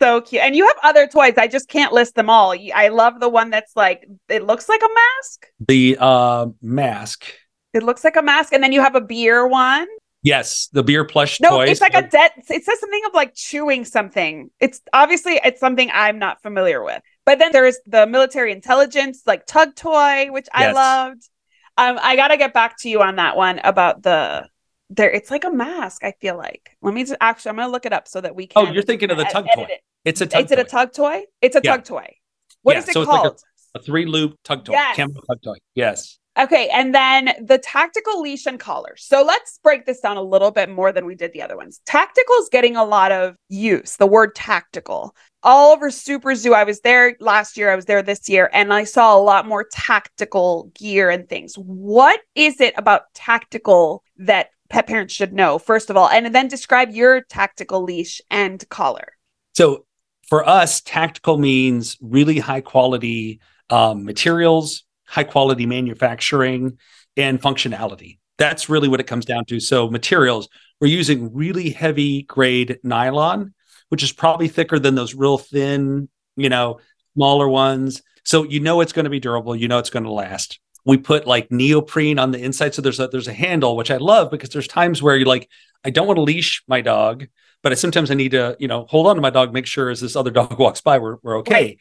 So 0.00 0.20
cute 0.20 0.42
and 0.42 0.56
you 0.56 0.66
have 0.66 0.76
other 0.82 1.06
toys 1.06 1.34
i 1.36 1.46
just 1.46 1.68
can't 1.68 1.92
list 1.92 2.16
them 2.16 2.28
all 2.28 2.56
i 2.74 2.88
love 2.88 3.20
the 3.20 3.28
one 3.28 3.50
that's 3.50 3.76
like 3.76 4.04
it 4.28 4.44
looks 4.44 4.68
like 4.68 4.82
a 4.82 4.88
mask? 4.94 5.46
The 5.66 5.96
uh 6.00 6.46
mask. 6.60 7.24
It 7.72 7.84
looks 7.84 8.02
like 8.02 8.16
a 8.16 8.22
mask 8.22 8.52
and 8.52 8.64
then 8.64 8.72
you 8.72 8.80
have 8.80 8.96
a 8.96 9.00
beer 9.00 9.46
one 9.46 9.86
Yes, 10.22 10.68
the 10.72 10.82
beer 10.82 11.04
plush 11.04 11.40
No, 11.40 11.50
toys. 11.50 11.70
it's 11.70 11.80
like 11.80 11.94
a 11.94 12.02
dead. 12.02 12.32
It 12.36 12.64
says 12.64 12.80
something 12.80 13.02
of 13.06 13.14
like 13.14 13.34
chewing 13.34 13.84
something. 13.84 14.50
It's 14.60 14.80
obviously 14.92 15.40
it's 15.44 15.60
something 15.60 15.90
I'm 15.92 16.18
not 16.18 16.42
familiar 16.42 16.82
with. 16.82 17.00
But 17.24 17.38
then 17.38 17.52
there's 17.52 17.78
the 17.86 18.06
military 18.06 18.50
intelligence 18.52 19.22
like 19.26 19.46
tug 19.46 19.76
toy, 19.76 20.26
which 20.30 20.48
I 20.52 20.64
Yes. 20.66 20.74
loved. 20.74 21.28
Um, 21.76 21.98
I 22.02 22.16
gotta 22.16 22.36
get 22.36 22.52
back 22.52 22.78
to 22.80 22.88
you 22.88 23.00
on 23.02 23.16
that 23.16 23.36
one 23.36 23.60
about 23.60 24.02
the 24.02 24.48
there. 24.90 25.10
It's 25.10 25.30
like 25.30 25.44
a 25.44 25.50
mask. 25.50 26.02
I 26.02 26.12
feel 26.20 26.36
like. 26.36 26.70
Let 26.82 26.94
me 26.94 27.04
just 27.04 27.14
actually. 27.20 27.50
I'm 27.50 27.56
gonna 27.56 27.70
look 27.70 27.86
it 27.86 27.92
up 27.92 28.08
so 28.08 28.20
that 28.20 28.34
we 28.34 28.48
can. 28.48 28.66
Oh, 28.66 28.72
you're 28.72 28.82
thinking 28.82 29.10
of 29.12 29.18
the 29.18 29.24
tug 29.24 29.46
toy. 29.54 29.66
it. 29.70 29.80
It's 30.04 30.20
a 30.20 30.26
tug 30.26 30.46
Is 30.46 30.50
it 30.50 30.58
a 30.58 30.64
tug 30.64 30.92
toy? 30.92 31.22
It's 31.40 31.54
a 31.54 31.60
Yeah. 31.62 31.76
tug 31.76 31.84
toy. 31.84 32.16
What 32.62 32.72
Yeah, 32.72 32.78
is 32.80 32.88
it 32.88 32.92
so 32.94 33.02
it's 33.02 33.08
like 33.08 33.20
a- 33.20 33.28
called? 33.28 33.42
a 33.76 33.82
three 33.82 34.06
loop 34.06 34.34
tug 34.42 34.64
toy, 34.64 34.72
Yes. 34.72 34.96
camel 34.96 35.22
tug 35.22 35.38
toy. 35.44 35.56
Yes. 35.76 36.17
Okay, 36.38 36.68
and 36.68 36.94
then 36.94 37.30
the 37.42 37.58
tactical 37.58 38.20
leash 38.20 38.46
and 38.46 38.60
collar. 38.60 38.94
So 38.96 39.24
let's 39.24 39.58
break 39.62 39.86
this 39.86 40.00
down 40.00 40.16
a 40.16 40.22
little 40.22 40.52
bit 40.52 40.68
more 40.70 40.92
than 40.92 41.04
we 41.04 41.16
did 41.16 41.32
the 41.32 41.42
other 41.42 41.56
ones. 41.56 41.80
Tactical 41.84 42.36
is 42.36 42.48
getting 42.48 42.76
a 42.76 42.84
lot 42.84 43.10
of 43.10 43.34
use, 43.48 43.96
the 43.96 44.06
word 44.06 44.36
tactical. 44.36 45.16
All 45.42 45.72
over 45.72 45.90
Super 45.90 46.36
Zoo, 46.36 46.54
I 46.54 46.62
was 46.62 46.80
there 46.80 47.16
last 47.18 47.56
year, 47.56 47.72
I 47.72 47.76
was 47.76 47.86
there 47.86 48.02
this 48.02 48.28
year, 48.28 48.50
and 48.52 48.72
I 48.72 48.84
saw 48.84 49.16
a 49.16 49.20
lot 49.20 49.46
more 49.48 49.66
tactical 49.72 50.70
gear 50.74 51.10
and 51.10 51.28
things. 51.28 51.54
What 51.56 52.20
is 52.36 52.60
it 52.60 52.74
about 52.76 53.12
tactical 53.14 54.04
that 54.18 54.50
pet 54.68 54.86
parents 54.86 55.14
should 55.14 55.32
know, 55.32 55.58
first 55.58 55.90
of 55.90 55.96
all? 55.96 56.08
And 56.08 56.32
then 56.32 56.46
describe 56.46 56.90
your 56.90 57.22
tactical 57.22 57.82
leash 57.82 58.20
and 58.30 58.68
collar. 58.68 59.16
So 59.54 59.86
for 60.28 60.48
us, 60.48 60.82
tactical 60.82 61.36
means 61.38 61.96
really 62.00 62.38
high 62.38 62.60
quality 62.60 63.40
um, 63.70 64.04
materials, 64.04 64.84
high 65.08 65.24
quality 65.24 65.66
manufacturing, 65.66 66.78
and 67.16 67.40
functionality. 67.40 68.18
That's 68.36 68.68
really 68.68 68.88
what 68.88 69.00
it 69.00 69.06
comes 69.06 69.24
down 69.24 69.44
to. 69.46 69.58
So 69.58 69.90
materials, 69.90 70.48
we're 70.80 70.88
using 70.88 71.34
really 71.34 71.70
heavy 71.70 72.22
grade 72.22 72.78
nylon, 72.84 73.54
which 73.88 74.02
is 74.02 74.12
probably 74.12 74.48
thicker 74.48 74.78
than 74.78 74.94
those 74.94 75.14
real 75.14 75.38
thin, 75.38 76.08
you 76.36 76.48
know, 76.48 76.78
smaller 77.14 77.48
ones. 77.48 78.02
So 78.24 78.44
you 78.44 78.60
know 78.60 78.80
it's 78.80 78.92
going 78.92 79.04
to 79.04 79.10
be 79.10 79.18
durable. 79.18 79.56
You 79.56 79.66
know 79.66 79.78
it's 79.78 79.90
going 79.90 80.04
to 80.04 80.12
last. 80.12 80.60
We 80.84 80.98
put 80.98 81.26
like 81.26 81.50
neoprene 81.50 82.18
on 82.18 82.30
the 82.30 82.40
inside, 82.40 82.74
so 82.74 82.80
there's 82.80 83.00
a 83.00 83.08
there's 83.08 83.28
a 83.28 83.32
handle, 83.32 83.76
which 83.76 83.90
I 83.90 83.96
love 83.96 84.30
because 84.30 84.50
there's 84.50 84.68
times 84.68 85.02
where 85.02 85.16
you're 85.16 85.26
like, 85.26 85.48
I 85.84 85.90
don't 85.90 86.06
want 86.06 86.18
to 86.18 86.22
leash 86.22 86.62
my 86.68 86.80
dog, 86.80 87.26
but 87.62 87.72
I, 87.72 87.74
sometimes 87.74 88.10
I 88.10 88.14
need 88.14 88.30
to, 88.30 88.56
you 88.60 88.68
know, 88.68 88.86
hold 88.88 89.06
on 89.06 89.16
to 89.16 89.22
my 89.22 89.30
dog, 89.30 89.52
make 89.52 89.66
sure 89.66 89.90
as 89.90 90.00
this 90.00 90.16
other 90.16 90.30
dog 90.30 90.58
walks 90.58 90.80
by, 90.80 90.98
we're 90.98 91.16
we're 91.22 91.38
okay. 91.38 91.52
Right. 91.52 91.78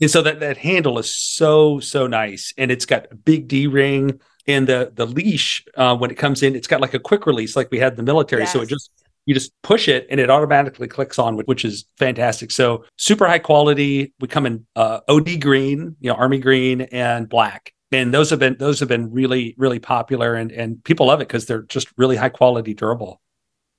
And 0.00 0.10
so 0.10 0.22
that 0.22 0.40
that 0.40 0.56
handle 0.58 0.98
is 0.98 1.14
so 1.14 1.80
so 1.80 2.06
nice, 2.06 2.52
and 2.58 2.70
it's 2.70 2.84
got 2.86 3.06
a 3.12 3.14
big 3.14 3.48
D 3.48 3.66
ring, 3.66 4.20
and 4.46 4.66
the 4.66 4.92
the 4.94 5.06
leash 5.06 5.64
uh, 5.76 5.96
when 5.96 6.10
it 6.10 6.16
comes 6.16 6.42
in, 6.42 6.56
it's 6.56 6.66
got 6.66 6.80
like 6.80 6.94
a 6.94 6.98
quick 6.98 7.26
release, 7.26 7.56
like 7.56 7.70
we 7.70 7.78
had 7.78 7.92
in 7.92 7.96
the 7.96 8.02
military. 8.02 8.42
So 8.46 8.60
it 8.62 8.68
just 8.68 8.90
you 9.26 9.32
just 9.34 9.52
push 9.62 9.88
it 9.88 10.06
and 10.10 10.20
it 10.20 10.28
automatically 10.30 10.86
clicks 10.88 11.18
on, 11.18 11.36
which- 11.36 11.46
which 11.46 11.64
is 11.64 11.86
fantastic. 11.96 12.50
So 12.50 12.84
super 12.98 13.26
high 13.26 13.38
quality. 13.38 14.12
We 14.20 14.28
come 14.28 14.44
in 14.44 14.66
uh, 14.76 15.00
OD 15.08 15.40
green, 15.40 15.96
you 16.00 16.10
know, 16.10 16.16
army 16.16 16.38
green 16.38 16.82
and 16.82 17.26
black, 17.28 17.72
and 17.92 18.12
those 18.12 18.28
have 18.30 18.38
been 18.40 18.56
those 18.58 18.80
have 18.80 18.88
been 18.88 19.12
really 19.12 19.54
really 19.56 19.78
popular, 19.78 20.34
and 20.34 20.50
and 20.52 20.82
people 20.84 21.06
love 21.06 21.20
it 21.20 21.28
because 21.28 21.46
they're 21.46 21.62
just 21.62 21.88
really 21.96 22.16
high 22.16 22.28
quality, 22.28 22.74
durable. 22.74 23.20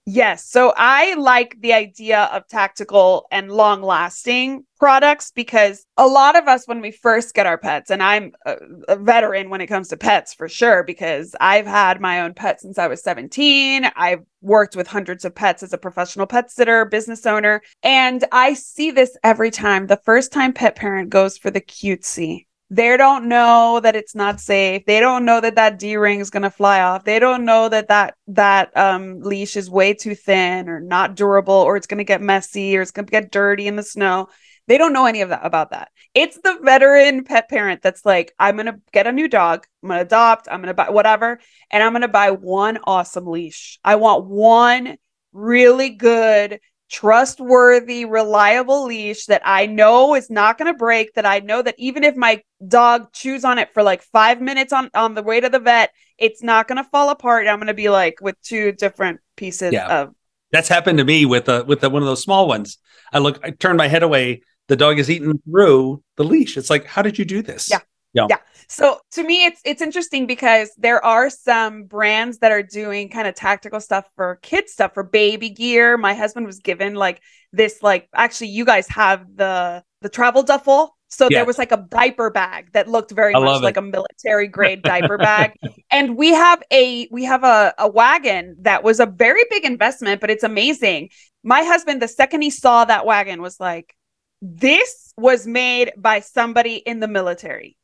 Yes. 0.08 0.46
So 0.46 0.72
I 0.78 1.16
like 1.16 1.60
the 1.62 1.74
idea 1.74 2.30
of 2.32 2.48
tactical 2.48 3.26
and 3.32 3.52
long 3.52 3.82
lasting 3.82 4.64
products 4.78 5.32
because 5.32 5.84
a 5.98 6.06
lot 6.06 6.38
of 6.38 6.48
us, 6.48 6.68
when 6.68 6.80
we 6.80 6.92
first 6.92 7.34
get 7.34 7.48
our 7.48 7.58
pets, 7.58 7.90
and 7.90 8.04
I'm 8.04 8.34
a, 8.46 8.58
a 8.90 8.96
veteran 8.98 9.50
when 9.50 9.62
it 9.62 9.68
comes 9.68 9.88
to 9.88 9.98
pets 9.98 10.36
for 10.36 10.48
sure, 10.48 10.84
because 10.84 11.36
I've 11.42 11.66
had 11.66 12.02
my 12.02 12.22
own 12.22 12.36
pet 12.36 12.62
since 12.62 12.78
I 12.78 12.86
was 12.86 13.02
17. 13.02 13.90
I've 13.96 14.22
worked 14.42 14.76
with 14.76 14.86
hundreds 14.86 15.26
of 15.26 15.34
pets 15.34 15.64
as 15.64 15.74
a 15.74 15.78
professional 15.78 16.28
pet 16.28 16.52
sitter, 16.52 16.86
business 16.86 17.26
owner. 17.26 17.64
And 17.82 18.24
I 18.32 18.54
see 18.54 18.92
this 18.92 19.18
every 19.24 19.50
time. 19.50 19.88
The 19.88 20.02
first 20.06 20.32
time 20.32 20.54
pet 20.54 20.76
parent 20.76 21.10
goes 21.10 21.36
for 21.36 21.50
the 21.50 21.62
cutesy, 21.62 22.46
they 22.70 22.98
don't 22.98 23.28
know 23.28 23.80
that 23.82 23.96
it's 23.96 24.16
not 24.16 24.40
safe. 24.40 24.86
They 24.86 25.00
don't 25.00 25.24
know 25.24 25.40
that 25.40 25.56
that 25.56 25.78
d-ring 25.78 26.20
is 26.20 26.32
going 26.32 26.44
to 26.44 26.50
fly 26.50 26.82
off. 26.82 27.04
They 27.04 27.20
don't 27.20 27.46
know 27.46 27.70
that 27.70 27.90
that 27.90 28.16
that 28.28 28.76
um 28.76 29.20
leash 29.22 29.56
is 29.56 29.70
way 29.70 29.94
too 29.94 30.16
thin 30.16 30.68
or 30.68 30.80
not 30.80 31.16
durable 31.16 31.54
or 31.54 31.78
it's 31.78 31.88
going 31.88 32.00
to 32.00 32.04
get 32.04 32.22
messy 32.22 32.76
or 32.76 32.82
it's 32.82 32.92
going 32.92 33.06
to 33.06 33.12
get 33.12 33.32
dirty 33.32 33.68
in 33.68 33.76
the 33.76 33.84
snow. 33.84 34.30
They 34.68 34.80
don't 34.80 34.94
know 34.94 35.06
any 35.06 35.22
of 35.22 35.30
that 35.30 35.46
about 35.46 35.72
that. 35.72 35.90
It's 36.16 36.40
the 36.40 36.58
veteran 36.64 37.24
pet 37.24 37.50
parent 37.50 37.84
that's 37.84 38.04
like 38.04 38.34
i'm 38.40 38.56
going 38.56 38.66
to 38.66 38.80
get 38.92 39.06
a 39.06 39.12
new 39.12 39.28
dog. 39.28 39.68
I'm 39.84 39.90
going 39.90 40.00
to 40.00 40.06
adopt. 40.06 40.48
I'm 40.50 40.60
going 40.62 40.68
to 40.68 40.74
buy 40.74 40.90
whatever. 40.90 41.40
And 41.70 41.84
i'm 41.84 41.92
going 41.92 42.02
to 42.02 42.08
buy 42.08 42.32
one 42.32 42.80
awesome 42.84 43.28
leash. 43.28 43.80
I 43.84 43.98
want 43.98 44.26
one 44.26 44.98
really 45.34 45.90
good 45.92 46.60
trustworthy, 46.90 48.06
reliable 48.06 48.86
leash 48.86 49.26
that 49.26 49.42
I 49.46 49.66
know 49.66 50.16
is 50.16 50.30
not 50.30 50.58
going 50.58 50.72
to 50.72 50.78
break. 50.78 51.14
That 51.14 51.26
I 51.26 51.40
know 51.40 51.62
that 51.62 51.76
even 51.78 52.04
if 52.04 52.16
my 52.16 52.42
dog 52.68 53.12
chews 53.14 53.44
on 53.46 53.58
it 53.58 53.74
for 53.74 53.84
like 53.84 54.02
five 54.02 54.42
minutes 54.42 54.74
on 54.74 54.90
on 54.94 55.14
the 55.14 55.24
way 55.24 55.40
to 55.40 55.50
the 55.50 55.60
vet, 55.60 55.92
it's 56.18 56.44
not 56.44 56.68
going 56.68 56.78
to 56.84 56.90
fall 56.90 57.10
apart. 57.10 57.48
I'm 57.48 57.58
going 57.58 57.68
to 57.68 57.74
be 57.74 57.90
like 57.90 58.20
with 58.22 58.40
two 58.42 58.72
different 58.72 59.20
pieces 59.36 59.74
Yeah. 59.74 60.02
of 60.02 60.16
That's 60.52 60.70
happened 60.70 60.98
to 61.00 61.04
me 61.06 61.26
with 61.26 61.50
a 61.50 61.64
with 61.64 61.84
a, 61.84 61.90
one 61.90 62.02
of 62.02 62.08
those 62.08 62.22
small 62.24 62.48
ones. 62.48 62.78
I 63.12 63.20
look, 63.20 63.40
I 63.44 63.52
turn 63.52 63.78
my 63.78 63.88
head 63.88 64.04
away. 64.04 64.42
The 64.68 64.76
dog 64.76 64.98
is 64.98 65.10
eating 65.10 65.40
through 65.48 66.04
the 66.16 66.24
leash. 66.24 66.58
It's 66.58 66.70
like, 66.72 66.86
how 66.86 67.02
did 67.02 67.20
you 67.20 67.26
do 67.26 67.42
this? 67.42 67.70
Yeah. 67.70 67.80
Yeah. 68.16 68.28
Yeah. 68.30 68.38
So 68.68 69.00
to 69.12 69.24
me, 69.24 69.46
it's 69.46 69.62
it's 69.66 69.82
interesting 69.82 70.26
because 70.28 70.72
there 70.78 71.04
are 71.06 71.30
some 71.30 71.84
brands 71.86 72.40
that 72.40 72.52
are 72.52 72.64
doing 72.64 73.10
kind 73.10 73.28
of 73.28 73.36
tactical 73.36 73.80
stuff 73.80 74.10
for 74.16 74.38
kids 74.42 74.74
stuff 74.74 74.94
for 74.96 75.04
baby 75.04 75.50
gear. 75.50 75.98
My 75.98 76.16
husband 76.16 76.48
was 76.48 76.60
given 76.60 76.96
like 76.96 77.22
this, 77.54 77.84
like 77.84 78.10
actually, 78.16 78.50
you 78.50 78.66
guys 78.66 78.88
have 78.90 79.26
the 79.36 79.84
the 80.02 80.10
travel 80.10 80.44
duffel. 80.44 80.98
So 81.10 81.30
Yeah. 81.30 81.40
there 81.40 81.46
was 81.46 81.58
like 81.60 81.72
a 81.72 81.86
diaper 81.90 82.30
bag 82.32 82.72
that 82.74 82.88
looked 82.90 83.12
very 83.12 83.36
I 83.36 83.40
much 83.40 83.62
like 83.62 83.78
a 83.78 83.82
military 83.82 84.48
grade 84.48 84.84
diaper 84.86 85.20
bag. 85.20 85.54
And 85.92 86.18
we 86.18 86.30
have 86.34 86.64
a 86.72 87.08
we 87.12 87.26
have 87.26 87.44
a, 87.44 87.74
a 87.78 87.88
wagon 87.90 88.58
that 88.62 88.84
was 88.84 89.00
a 89.00 89.06
very 89.06 89.44
big 89.50 89.66
investment, 89.66 90.22
but 90.22 90.30
it's 90.32 90.44
amazing. 90.44 91.10
My 91.44 91.64
husband, 91.64 92.02
the 92.02 92.08
second 92.08 92.42
he 92.42 92.50
saw 92.50 92.86
that 92.86 93.06
wagon, 93.06 93.42
was 93.42 93.60
like, 93.60 93.96
This 94.42 95.14
was 95.18 95.48
made 95.48 95.94
by 95.98 96.20
somebody 96.22 96.76
in 96.76 97.00
the 97.00 97.08
military 97.08 97.78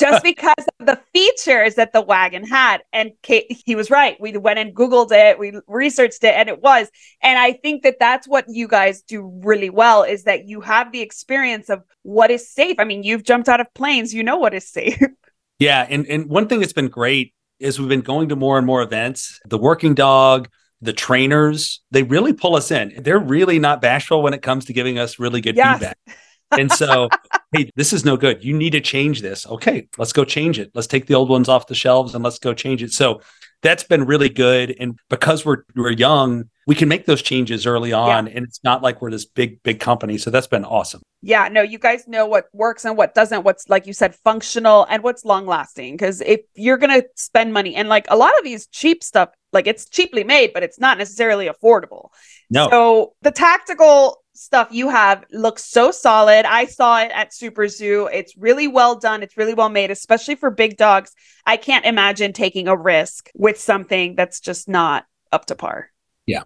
just 0.00 0.22
because 0.22 0.64
of 0.80 0.86
the 0.86 1.00
features 1.12 1.74
that 1.74 1.92
the 1.92 2.00
wagon 2.00 2.44
had. 2.44 2.82
And 2.92 3.12
Kate, 3.22 3.46
he 3.64 3.74
was 3.74 3.90
right. 3.90 4.16
We 4.20 4.36
went 4.36 4.58
and 4.58 4.74
Googled 4.74 5.10
it, 5.12 5.38
we 5.38 5.52
researched 5.66 6.24
it, 6.24 6.34
and 6.34 6.48
it 6.48 6.62
was. 6.62 6.88
And 7.22 7.38
I 7.38 7.52
think 7.52 7.82
that 7.82 7.96
that's 7.98 8.26
what 8.26 8.44
you 8.48 8.68
guys 8.68 9.02
do 9.02 9.40
really 9.44 9.70
well 9.70 10.02
is 10.02 10.24
that 10.24 10.48
you 10.48 10.60
have 10.60 10.92
the 10.92 11.00
experience 11.00 11.68
of 11.68 11.82
what 12.02 12.30
is 12.30 12.50
safe. 12.50 12.76
I 12.78 12.84
mean, 12.84 13.02
you've 13.02 13.24
jumped 13.24 13.48
out 13.48 13.60
of 13.60 13.72
planes, 13.74 14.14
you 14.14 14.22
know 14.22 14.36
what 14.36 14.54
is 14.54 14.68
safe. 14.68 15.00
Yeah, 15.60 15.84
and 15.90 16.06
and 16.06 16.26
one 16.28 16.46
thing 16.46 16.60
that's 16.60 16.72
been 16.72 16.86
great 16.86 17.34
is 17.58 17.80
we've 17.80 17.88
been 17.88 18.00
going 18.00 18.28
to 18.28 18.36
more 18.36 18.58
and 18.58 18.64
more 18.66 18.80
events. 18.80 19.40
The 19.44 19.58
working 19.58 19.92
dog, 19.92 20.48
the 20.80 20.92
trainers, 20.92 21.80
they 21.90 22.04
really 22.04 22.32
pull 22.32 22.54
us 22.54 22.70
in. 22.70 22.94
They're 23.02 23.18
really 23.18 23.58
not 23.58 23.82
bashful 23.82 24.22
when 24.22 24.34
it 24.34 24.40
comes 24.40 24.66
to 24.66 24.72
giving 24.72 25.00
us 25.00 25.18
really 25.18 25.40
good 25.40 25.56
Yes. 25.56 25.80
feedback. 25.80 25.98
And 26.52 26.70
so, 26.70 27.08
hey, 27.52 27.70
this 27.76 27.92
is 27.92 28.04
no 28.04 28.16
good. 28.16 28.44
You 28.44 28.56
need 28.56 28.70
to 28.70 28.80
change 28.80 29.22
this. 29.22 29.46
Okay, 29.46 29.88
let's 29.98 30.12
go 30.12 30.24
change 30.24 30.58
it. 30.58 30.70
Let's 30.74 30.86
take 30.86 31.06
the 31.06 31.14
old 31.14 31.28
ones 31.28 31.48
off 31.48 31.66
the 31.66 31.74
shelves 31.74 32.14
and 32.14 32.24
let's 32.24 32.38
go 32.38 32.54
change 32.54 32.82
it. 32.82 32.92
So 32.92 33.20
that's 33.62 33.82
been 33.82 34.04
really 34.04 34.28
good. 34.28 34.74
And 34.78 34.98
because 35.08 35.44
we're 35.44 35.64
we're 35.74 35.90
young, 35.90 36.44
we 36.66 36.74
can 36.74 36.88
make 36.88 37.06
those 37.06 37.22
changes 37.22 37.66
early 37.66 37.92
on. 37.92 38.28
And 38.28 38.44
it's 38.44 38.62
not 38.62 38.82
like 38.82 39.00
we're 39.02 39.10
this 39.10 39.24
big, 39.24 39.62
big 39.62 39.80
company. 39.80 40.18
So 40.18 40.30
that's 40.30 40.46
been 40.46 40.64
awesome. 40.64 41.02
Yeah, 41.20 41.48
no, 41.48 41.62
you 41.62 41.78
guys 41.78 42.06
know 42.06 42.26
what 42.26 42.46
works 42.52 42.84
and 42.84 42.96
what 42.96 43.14
doesn't, 43.14 43.42
what's 43.42 43.68
like 43.68 43.86
you 43.86 43.92
said, 43.92 44.14
functional 44.14 44.86
and 44.88 45.02
what's 45.02 45.24
long 45.24 45.46
lasting. 45.46 45.94
Because 45.94 46.20
if 46.20 46.42
you're 46.54 46.76
going 46.76 47.00
to 47.00 47.08
spend 47.16 47.52
money 47.52 47.74
and 47.74 47.88
like 47.88 48.06
a 48.08 48.16
lot 48.16 48.38
of 48.38 48.44
these 48.44 48.68
cheap 48.68 49.02
stuff, 49.02 49.30
like 49.52 49.66
it's 49.66 49.88
cheaply 49.88 50.22
made, 50.22 50.52
but 50.52 50.62
it's 50.62 50.78
not 50.78 50.96
necessarily 50.96 51.48
affordable. 51.48 52.10
No. 52.50 52.70
So 52.70 53.14
the 53.22 53.32
tactical 53.32 54.22
stuff 54.34 54.68
you 54.70 54.88
have 54.88 55.24
looks 55.32 55.64
so 55.64 55.90
solid. 55.90 56.44
I 56.46 56.66
saw 56.66 57.00
it 57.00 57.10
at 57.12 57.34
Super 57.34 57.66
Zoo. 57.66 58.08
It's 58.12 58.36
really 58.36 58.68
well 58.68 58.96
done. 58.96 59.24
It's 59.24 59.36
really 59.36 59.54
well 59.54 59.68
made, 59.68 59.90
especially 59.90 60.36
for 60.36 60.50
big 60.50 60.76
dogs. 60.76 61.12
I 61.44 61.56
can't 61.56 61.84
imagine 61.84 62.32
taking 62.32 62.68
a 62.68 62.76
risk 62.76 63.30
with 63.34 63.58
something 63.58 64.14
that's 64.14 64.38
just 64.38 64.68
not 64.68 65.04
up 65.32 65.46
to 65.46 65.56
par. 65.56 65.90
Yeah. 66.26 66.44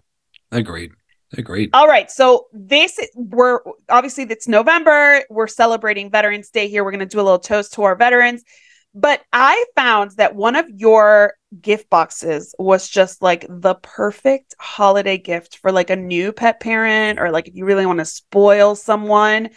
Agreed. 0.51 0.93
Agreed. 1.37 1.71
All 1.73 1.87
right. 1.87 2.09
So 2.11 2.47
this 2.53 2.99
we're 3.15 3.59
obviously 3.89 4.23
it's 4.25 4.47
November. 4.47 5.23
We're 5.29 5.47
celebrating 5.47 6.09
Veterans 6.11 6.49
Day 6.49 6.67
here. 6.67 6.83
We're 6.83 6.91
going 6.91 6.99
to 6.99 7.05
do 7.05 7.19
a 7.19 7.23
little 7.23 7.39
toast 7.39 7.73
to 7.73 7.83
our 7.83 7.95
veterans. 7.95 8.43
But 8.95 9.21
I 9.33 9.65
found 9.75 10.11
that 10.17 10.35
one 10.35 10.55
of 10.55 10.69
your 10.69 11.33
gift 11.59 11.89
boxes 11.89 12.53
was 12.59 12.87
just 12.87 13.23
like 13.23 13.45
the 13.49 13.73
perfect 13.75 14.53
holiday 14.59 15.17
gift 15.17 15.57
for 15.57 15.71
like 15.71 15.89
a 15.89 15.95
new 15.95 16.31
pet 16.31 16.59
parent 16.59 17.19
or 17.19 17.31
like 17.31 17.47
if 17.47 17.55
you 17.55 17.65
really 17.65 17.87
want 17.87 17.99
to 17.99 18.05
spoil 18.05 18.75
someone. 18.75 19.49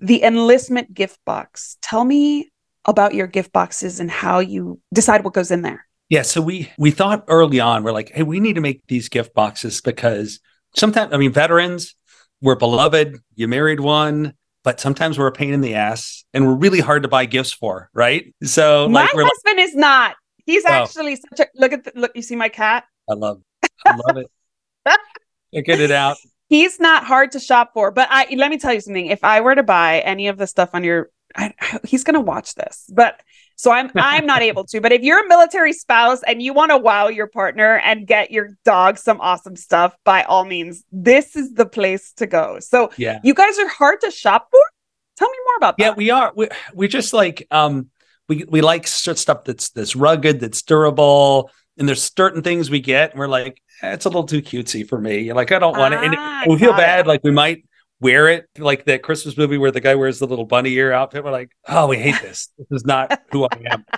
The 0.00 0.22
enlistment 0.22 0.94
gift 0.94 1.18
box. 1.26 1.76
Tell 1.82 2.04
me 2.04 2.50
about 2.84 3.14
your 3.14 3.26
gift 3.26 3.52
boxes 3.52 4.00
and 4.00 4.10
how 4.10 4.38
you 4.38 4.80
decide 4.94 5.24
what 5.24 5.34
goes 5.34 5.50
in 5.50 5.62
there. 5.62 5.84
Yeah, 6.08 6.22
so 6.22 6.40
we 6.40 6.70
we 6.78 6.90
thought 6.90 7.24
early 7.28 7.60
on 7.60 7.82
we're 7.82 7.92
like, 7.92 8.10
hey, 8.14 8.22
we 8.22 8.40
need 8.40 8.54
to 8.54 8.62
make 8.62 8.86
these 8.86 9.10
gift 9.10 9.34
boxes 9.34 9.82
because 9.82 10.40
sometimes 10.76 11.12
I 11.12 11.16
mean 11.16 11.32
veterans 11.32 11.94
we're 12.40 12.54
beloved, 12.54 13.16
you 13.34 13.48
married 13.48 13.80
one, 13.80 14.34
but 14.62 14.78
sometimes 14.78 15.18
we're 15.18 15.26
a 15.26 15.32
pain 15.32 15.52
in 15.52 15.60
the 15.60 15.74
ass 15.74 16.24
and 16.32 16.46
we're 16.46 16.54
really 16.54 16.78
hard 16.80 17.02
to 17.02 17.08
buy 17.08 17.24
gifts 17.26 17.52
for, 17.52 17.90
right? 17.92 18.32
So 18.44 18.88
my 18.88 19.02
like 19.02 19.10
husband 19.14 19.58
is 19.58 19.74
not. 19.74 20.14
He's 20.46 20.64
Oh. 20.64 20.68
actually 20.70 21.16
such 21.16 21.40
a 21.40 21.46
look 21.56 21.72
at 21.72 21.82
the, 21.84 21.92
look. 21.96 22.12
You 22.14 22.22
see 22.22 22.36
my 22.36 22.48
cat? 22.48 22.84
I 23.10 23.14
love 23.14 23.42
I 23.86 23.96
love 24.06 24.16
it. 24.18 24.26
Get 25.66 25.80
it 25.80 25.90
out. 25.90 26.16
He's 26.48 26.78
not 26.78 27.04
hard 27.04 27.32
to 27.32 27.40
shop 27.40 27.72
for. 27.74 27.90
But 27.90 28.08
I 28.10 28.26
let 28.36 28.50
me 28.50 28.58
tell 28.58 28.72
you 28.72 28.80
something. 28.80 29.06
If 29.06 29.24
I 29.24 29.40
were 29.40 29.54
to 29.54 29.62
buy 29.62 30.00
any 30.00 30.28
of 30.28 30.38
the 30.38 30.46
stuff 30.46 30.70
on 30.74 30.84
your, 30.84 31.10
I, 31.36 31.52
he's 31.84 32.04
gonna 32.04 32.20
watch 32.20 32.54
this, 32.54 32.84
but. 32.94 33.20
So 33.58 33.72
I'm 33.72 33.90
I'm 33.96 34.24
not 34.24 34.40
able 34.40 34.64
to, 34.66 34.80
but 34.80 34.92
if 34.92 35.02
you're 35.02 35.24
a 35.24 35.28
military 35.28 35.72
spouse 35.72 36.22
and 36.28 36.40
you 36.40 36.52
want 36.54 36.70
to 36.70 36.78
wow 36.78 37.08
your 37.08 37.26
partner 37.26 37.78
and 37.78 38.06
get 38.06 38.30
your 38.30 38.50
dog 38.64 38.98
some 38.98 39.20
awesome 39.20 39.56
stuff, 39.56 39.96
by 40.04 40.22
all 40.22 40.44
means, 40.44 40.84
this 40.92 41.34
is 41.34 41.54
the 41.54 41.66
place 41.66 42.12
to 42.14 42.26
go. 42.28 42.60
So 42.60 42.92
Yeah. 42.96 43.18
you 43.24 43.34
guys 43.34 43.58
are 43.58 43.66
hard 43.68 44.00
to 44.02 44.12
shop 44.12 44.46
for. 44.52 44.60
Tell 45.16 45.28
me 45.28 45.36
more 45.44 45.56
about 45.56 45.76
that. 45.78 45.84
Yeah, 45.84 45.94
we 45.96 46.10
are. 46.10 46.32
We 46.36 46.48
we 46.72 46.86
just 46.86 47.12
like 47.12 47.48
um 47.50 47.88
we 48.28 48.44
we 48.48 48.60
like 48.60 48.86
st- 48.86 49.18
stuff 49.18 49.42
that's 49.42 49.70
that's 49.70 49.96
rugged, 49.96 50.38
that's 50.38 50.62
durable, 50.62 51.50
and 51.76 51.88
there's 51.88 52.12
certain 52.16 52.42
things 52.42 52.70
we 52.70 52.78
get, 52.78 53.10
and 53.10 53.18
we're 53.18 53.26
like, 53.26 53.60
eh, 53.82 53.92
it's 53.92 54.04
a 54.04 54.08
little 54.08 54.22
too 54.22 54.40
cutesy 54.40 54.88
for 54.88 55.00
me. 55.00 55.32
Like 55.32 55.50
I 55.50 55.58
don't 55.58 55.76
want 55.76 55.94
it, 55.94 56.04
and 56.04 56.14
Ah, 56.16 56.44
we 56.46 56.56
feel 56.58 56.70
got 56.70 56.78
it. 56.78 56.82
bad. 56.82 57.06
Like 57.08 57.24
we 57.24 57.32
might 57.32 57.64
wear 58.00 58.28
it, 58.28 58.46
like 58.58 58.84
that 58.84 59.02
Christmas 59.02 59.36
movie 59.36 59.58
where 59.58 59.70
the 59.70 59.80
guy 59.80 59.94
wears 59.94 60.18
the 60.18 60.26
little 60.26 60.44
bunny 60.46 60.72
ear 60.74 60.92
outfit. 60.92 61.24
We're 61.24 61.30
like, 61.32 61.50
oh, 61.68 61.88
we 61.88 61.96
hate 61.98 62.20
this. 62.22 62.48
This 62.58 62.66
is 62.70 62.84
not 62.86 63.20
who 63.32 63.44
I 63.44 63.62
am. 63.70 63.84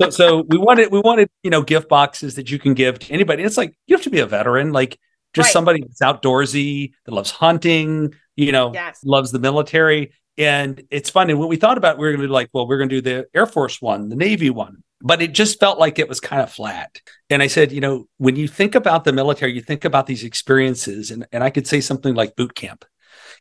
So, 0.00 0.10
so 0.10 0.44
we 0.48 0.58
wanted 0.58 0.90
we 0.90 1.00
wanted 1.00 1.28
you 1.42 1.50
know 1.50 1.62
gift 1.62 1.88
boxes 1.88 2.34
that 2.34 2.50
you 2.50 2.58
can 2.58 2.74
give 2.74 2.98
to 3.00 3.12
anybody. 3.12 3.42
It's 3.42 3.56
like 3.56 3.76
you 3.86 3.96
have 3.96 4.02
to 4.04 4.10
be 4.10 4.18
a 4.20 4.26
veteran, 4.26 4.72
like 4.72 4.98
just 5.34 5.46
Right. 5.48 5.52
somebody 5.52 5.80
that's 5.82 6.00
outdoorsy 6.00 6.92
that 7.04 7.12
loves 7.12 7.30
hunting. 7.30 8.14
You 8.36 8.52
know, 8.52 8.72
Yes. 8.72 9.00
loves 9.04 9.32
the 9.32 9.38
military. 9.38 10.12
And 10.38 10.82
it's 10.90 11.10
funny 11.10 11.34
when 11.34 11.48
we 11.48 11.56
thought 11.56 11.78
about 11.78 11.98
we 11.98 12.06
were 12.06 12.12
going 12.12 12.22
to 12.22 12.26
do 12.26 12.32
like, 12.32 12.48
well, 12.52 12.66
we're 12.66 12.78
going 12.78 12.88
to 12.88 13.00
do 13.00 13.02
the 13.02 13.26
Air 13.34 13.46
Force 13.46 13.80
one, 13.82 14.08
the 14.08 14.16
Navy 14.16 14.50
one, 14.50 14.82
but 15.02 15.20
it 15.22 15.32
just 15.34 15.60
felt 15.60 15.78
like 15.78 15.98
it 15.98 16.08
was 16.08 16.20
kind 16.20 16.42
of 16.42 16.50
flat. 16.50 17.00
And 17.30 17.42
I 17.42 17.46
said, 17.46 17.70
you 17.72 17.80
know, 17.80 18.06
when 18.18 18.36
you 18.36 18.48
think 18.48 18.74
about 18.74 19.04
the 19.04 19.12
military, 19.12 19.52
you 19.52 19.60
think 19.62 19.84
about 19.84 20.06
these 20.06 20.24
experiences, 20.24 21.10
and, 21.10 21.26
and 21.32 21.44
I 21.44 21.50
could 21.50 21.66
say 21.66 21.80
something 21.80 22.14
like 22.14 22.34
boot 22.36 22.54
camp. 22.54 22.84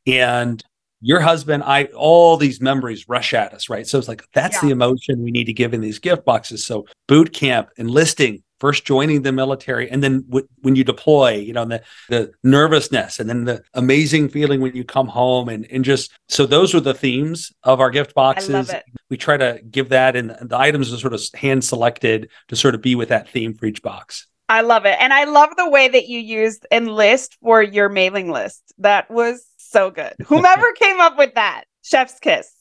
And 0.07 0.63
your 1.01 1.19
husband, 1.19 1.63
I, 1.63 1.85
all 1.95 2.37
these 2.37 2.61
memories 2.61 3.09
rush 3.09 3.33
at 3.33 3.53
us, 3.53 3.69
right? 3.69 3.87
So 3.87 3.97
it's 3.97 4.07
like, 4.07 4.23
that's 4.33 4.57
Yeah. 4.57 4.67
the 4.67 4.69
emotion 4.71 5.23
we 5.23 5.31
need 5.31 5.45
to 5.45 5.53
give 5.53 5.73
in 5.73 5.81
these 5.81 5.99
gift 5.99 6.25
boxes. 6.25 6.65
So 6.65 6.85
boot 7.07 7.33
camp, 7.33 7.69
enlisting, 7.77 8.43
first 8.59 8.85
joining 8.85 9.23
the 9.23 9.31
military, 9.31 9.89
and 9.89 10.03
then 10.03 10.21
w- 10.29 10.47
when 10.59 10.75
you 10.75 10.83
deploy, 10.83 11.31
you 11.31 11.53
know, 11.53 11.65
the, 11.65 11.81
the 12.09 12.31
nervousness 12.43 13.19
and 13.19 13.27
then 13.27 13.45
the 13.45 13.63
amazing 13.73 14.29
feeling 14.29 14.61
when 14.61 14.75
you 14.75 14.83
come 14.83 15.07
home 15.07 15.49
and, 15.49 15.65
and 15.71 15.83
just, 15.83 16.11
so 16.29 16.45
those 16.45 16.75
are 16.75 16.79
the 16.79 16.93
themes 16.93 17.51
of 17.63 17.79
our 17.79 17.89
gift 17.89 18.13
boxes 18.13 18.71
we 19.09 19.17
try 19.17 19.35
to 19.37 19.59
give 19.71 19.89
that 19.89 20.15
and 20.15 20.37
the 20.41 20.57
items 20.57 20.93
are 20.93 20.97
sort 20.97 21.13
of 21.13 21.21
hand 21.33 21.63
selected 21.63 22.29
to 22.47 22.55
sort 22.55 22.75
of 22.75 22.81
be 22.81 22.93
with 22.93 23.09
that 23.09 23.27
theme 23.27 23.55
for 23.55 23.65
each 23.65 23.81
box 23.81 24.27
I 24.47 24.61
love 24.61 24.85
it. 24.85 24.97
And 24.99 25.13
I 25.13 25.23
love 25.23 25.51
the 25.55 25.69
way 25.69 25.87
that 25.87 26.09
you 26.09 26.19
used 26.19 26.67
enlist 26.73 27.37
for 27.41 27.63
your 27.63 27.87
mailing 27.87 28.29
list. 28.29 28.73
That 28.79 29.09
was 29.09 29.45
so 29.71 29.89
good. 29.91 30.13
Whomever 30.27 30.71
came 30.79 30.99
up 30.99 31.17
with 31.17 31.33
that, 31.35 31.63
chef's 31.83 32.19
kiss. 32.19 32.51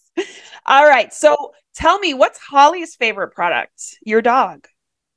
All 0.67 0.87
right. 0.87 1.13
So 1.13 1.53
tell 1.75 1.99
me, 1.99 2.15
what's 2.15 2.39
Holly's 2.39 2.95
favorite 2.95 3.33
product? 3.35 3.99
Your 4.05 4.23
dog. 4.23 4.67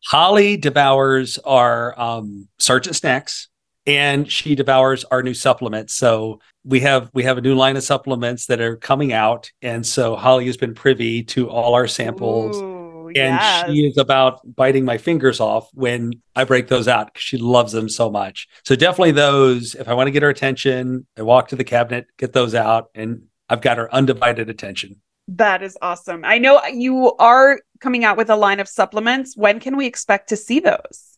holly 0.05 0.57
devours 0.57 1.37
our 1.45 1.97
um, 1.99 2.47
sergeant 2.59 2.95
snacks 2.95 3.47
and 3.85 4.31
she 4.31 4.55
devours 4.55 5.03
our 5.11 5.21
new 5.23 5.33
supplements 5.33 5.93
so 5.93 6.39
we 6.63 6.79
have 6.81 7.09
we 7.13 7.23
have 7.23 7.37
a 7.37 7.41
new 7.41 7.55
line 7.55 7.75
of 7.77 7.83
supplements 7.83 8.45
that 8.47 8.59
are 8.61 8.77
coming 8.77 9.11
out 9.13 9.51
and 9.61 9.85
so 9.85 10.15
holly 10.15 10.45
has 10.45 10.57
been 10.57 10.73
privy 10.73 11.21
to 11.23 11.49
all 11.49 11.73
our 11.73 11.87
samples 11.87 12.55
Ooh, 12.57 12.72
yes. 13.15 13.69
she 13.69 13.87
is 13.87 13.97
about 13.97 14.41
biting 14.55 14.85
my 14.85 14.97
fingers 14.97 15.39
off 15.39 15.69
when 15.73 16.13
I 16.35 16.43
break 16.43 16.67
those 16.67 16.87
out 16.87 17.07
because 17.07 17.21
she 17.21 17.37
loves 17.37 17.71
them 17.71 17.89
so 17.89 18.09
much. 18.09 18.47
So 18.63 18.75
definitely 18.75 19.11
those. 19.11 19.75
If 19.75 19.87
I 19.87 19.93
want 19.93 20.07
to 20.07 20.11
get 20.11 20.23
her 20.23 20.29
attention, 20.29 21.05
I 21.17 21.21
walk 21.21 21.49
to 21.49 21.55
the 21.55 21.63
cabinet, 21.63 22.07
get 22.17 22.33
those 22.33 22.55
out, 22.55 22.89
and 22.95 23.23
I've 23.49 23.61
got 23.61 23.77
her 23.77 23.93
undivided 23.93 24.49
attention. 24.49 25.01
That 25.27 25.63
is 25.63 25.77
awesome. 25.81 26.25
I 26.25 26.37
know 26.37 26.63
you 26.65 27.13
are 27.15 27.59
coming 27.79 28.03
out 28.03 28.17
with 28.17 28.29
a 28.29 28.35
line 28.35 28.59
of 28.59 28.67
supplements. 28.67 29.37
When 29.37 29.59
can 29.59 29.77
we 29.77 29.85
expect 29.85 30.29
to 30.29 30.35
see 30.35 30.59
those? 30.59 31.17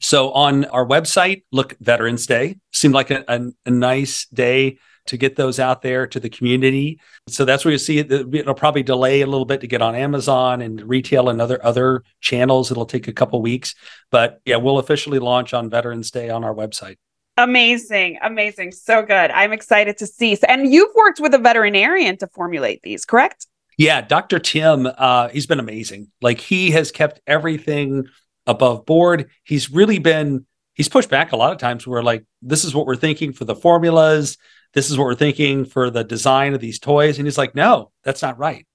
So 0.00 0.32
on 0.32 0.64
our 0.66 0.84
website, 0.84 1.44
look 1.52 1.76
Veterans 1.80 2.26
Day 2.26 2.56
seemed 2.72 2.94
like 2.94 3.10
a, 3.10 3.24
a, 3.28 3.40
a 3.66 3.70
nice 3.70 4.26
day 4.26 4.78
to 5.06 5.16
get 5.16 5.36
those 5.36 5.58
out 5.58 5.82
there 5.82 6.06
to 6.06 6.18
the 6.18 6.30
community. 6.30 7.00
So 7.28 7.44
that's 7.44 7.64
where 7.64 7.72
you 7.72 7.78
see 7.78 7.98
it. 7.98 8.10
It'll 8.10 8.54
probably 8.54 8.82
delay 8.82 9.20
a 9.20 9.26
little 9.26 9.44
bit 9.44 9.60
to 9.60 9.66
get 9.66 9.82
on 9.82 9.94
Amazon 9.94 10.62
and 10.62 10.80
retail 10.88 11.28
and 11.28 11.40
other 11.40 11.64
other 11.64 12.04
channels. 12.20 12.70
It'll 12.70 12.86
take 12.86 13.08
a 13.08 13.12
couple 13.12 13.40
weeks, 13.42 13.74
but 14.10 14.40
yeah, 14.44 14.56
we'll 14.56 14.78
officially 14.78 15.18
launch 15.18 15.54
on 15.54 15.70
Veterans 15.70 16.10
Day 16.10 16.30
on 16.30 16.44
our 16.44 16.54
website. 16.54 16.96
Amazing. 17.36 18.18
Amazing. 18.22 18.72
So 18.72 19.02
good. 19.02 19.30
I'm 19.30 19.52
excited 19.52 19.98
to 19.98 20.06
see. 20.06 20.38
And 20.46 20.72
you've 20.72 20.94
worked 20.94 21.20
with 21.20 21.34
a 21.34 21.38
veterinarian 21.38 22.16
to 22.18 22.28
formulate 22.28 22.82
these, 22.82 23.04
correct? 23.04 23.46
Yeah, 23.76 24.02
Dr. 24.02 24.38
Tim, 24.38 24.86
uh, 24.86 25.28
he's 25.28 25.46
been 25.46 25.58
amazing. 25.58 26.12
Like 26.22 26.38
he 26.38 26.70
has 26.70 26.92
kept 26.92 27.20
everything 27.26 28.04
above 28.46 28.86
board. 28.86 29.30
He's 29.42 29.70
really 29.70 29.98
been 29.98 30.46
he's 30.74 30.88
pushed 30.88 31.10
back 31.10 31.32
a 31.32 31.36
lot 31.36 31.52
of 31.52 31.58
times 31.58 31.86
where 31.86 32.02
like 32.02 32.24
this 32.42 32.64
is 32.64 32.74
what 32.74 32.86
we're 32.86 32.96
thinking 32.96 33.32
for 33.32 33.44
the 33.44 33.56
formulas, 33.56 34.36
this 34.74 34.90
is 34.90 34.98
what 34.98 35.04
we're 35.04 35.14
thinking 35.14 35.64
for 35.64 35.90
the 35.90 36.04
design 36.04 36.54
of 36.54 36.60
these 36.60 36.78
toys, 36.78 37.18
and 37.18 37.26
he's 37.26 37.38
like, 37.38 37.54
no, 37.54 37.90
that's 38.02 38.22
not 38.22 38.38
right. 38.38 38.66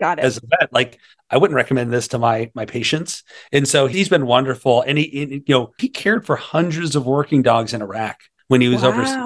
Got 0.00 0.18
it. 0.18 0.24
As 0.24 0.36
a 0.36 0.40
vet, 0.46 0.72
like 0.72 0.98
I 1.28 1.38
wouldn't 1.38 1.56
recommend 1.56 1.92
this 1.92 2.08
to 2.08 2.18
my 2.18 2.50
my 2.54 2.66
patients, 2.66 3.24
and 3.52 3.66
so 3.66 3.86
he's 3.86 4.08
been 4.08 4.26
wonderful. 4.26 4.82
And 4.82 4.96
he, 4.98 5.04
he- 5.04 5.42
you 5.46 5.54
know, 5.54 5.72
he 5.78 5.88
cared 5.88 6.24
for 6.24 6.36
hundreds 6.36 6.94
of 6.96 7.04
working 7.06 7.42
dogs 7.42 7.74
in 7.74 7.82
Iraq 7.82 8.16
when 8.46 8.60
he 8.60 8.68
was 8.68 8.82
overseas. 8.84 9.16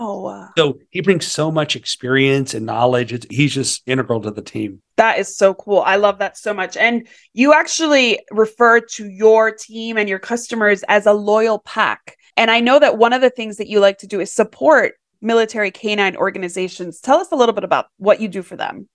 So 0.58 0.78
he 0.90 1.00
brings 1.00 1.26
so 1.26 1.50
much 1.50 1.76
experience 1.76 2.54
and 2.54 2.66
knowledge. 2.66 3.12
It's, 3.12 3.26
he's 3.30 3.54
just 3.54 3.82
integral 3.86 4.20
to 4.22 4.30
the 4.30 4.42
team. 4.42 4.82
That 4.96 5.18
is 5.18 5.34
so 5.36 5.54
cool. 5.54 5.80
I 5.80 5.96
love 5.96 6.18
that 6.18 6.36
so 6.36 6.52
much. 6.52 6.76
And 6.76 7.06
you 7.32 7.54
actually 7.54 8.18
refer 8.30 8.80
to 8.80 9.08
your 9.08 9.50
team 9.50 9.96
and 9.96 10.08
your 10.08 10.18
customers 10.18 10.82
as 10.88 11.06
a 11.06 11.12
loyal 11.12 11.58
pack. 11.60 12.16
And 12.36 12.50
I 12.50 12.60
know 12.60 12.78
that 12.78 12.98
one 12.98 13.12
of 13.12 13.20
the 13.22 13.30
things 13.30 13.56
that 13.58 13.68
you 13.68 13.80
like 13.80 13.98
to 13.98 14.06
do 14.06 14.20
is 14.20 14.32
support 14.32 14.94
military 15.22 15.70
canine 15.70 16.16
organizations. 16.16 17.00
Tell 17.00 17.18
us 17.18 17.32
a 17.32 17.36
little 17.36 17.54
bit 17.54 17.64
about 17.64 17.86
what 17.96 18.20
you 18.20 18.28
do 18.28 18.42
for 18.42 18.56
them. 18.56 18.88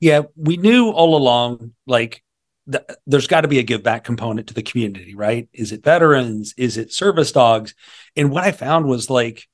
Yeah, 0.00 0.22
we 0.36 0.56
knew 0.56 0.90
all 0.90 1.16
along, 1.16 1.72
like, 1.86 2.22
th- 2.70 2.84
there's 3.06 3.26
got 3.26 3.42
to 3.42 3.48
be 3.48 3.58
a 3.58 3.64
give 3.64 3.82
back 3.82 4.04
component 4.04 4.48
to 4.48 4.54
the 4.54 4.62
community, 4.62 5.14
right? 5.14 5.48
Is 5.52 5.72
it 5.72 5.84
veterans? 5.84 6.54
Is 6.56 6.76
it 6.76 6.92
service 6.92 7.32
dogs? 7.32 7.74
And 8.16 8.30
what 8.30 8.44
I 8.44 8.52
found 8.52 8.86
was 8.86 9.10
like 9.10 9.46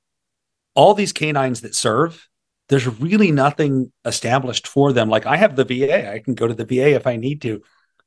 all 0.75 0.95
these 0.95 1.13
canines 1.13 1.63
that 1.63 1.75
serve, 1.75 2.29
there's 2.69 2.87
really 2.87 3.31
nothing 3.31 3.93
established 4.05 4.67
for 4.67 4.93
them. 4.93 5.09
Like 5.09 5.27
I 5.27 5.37
have 5.37 5.57
the 5.57 5.65
VA, 5.65 6.11
I 6.13 6.19
can 6.19 6.35
go 6.35 6.47
to 6.47 6.55
the 6.55 6.65
VA 6.65 6.95
if 6.95 7.07
I 7.07 7.17
need 7.17 7.43
to. 7.43 7.63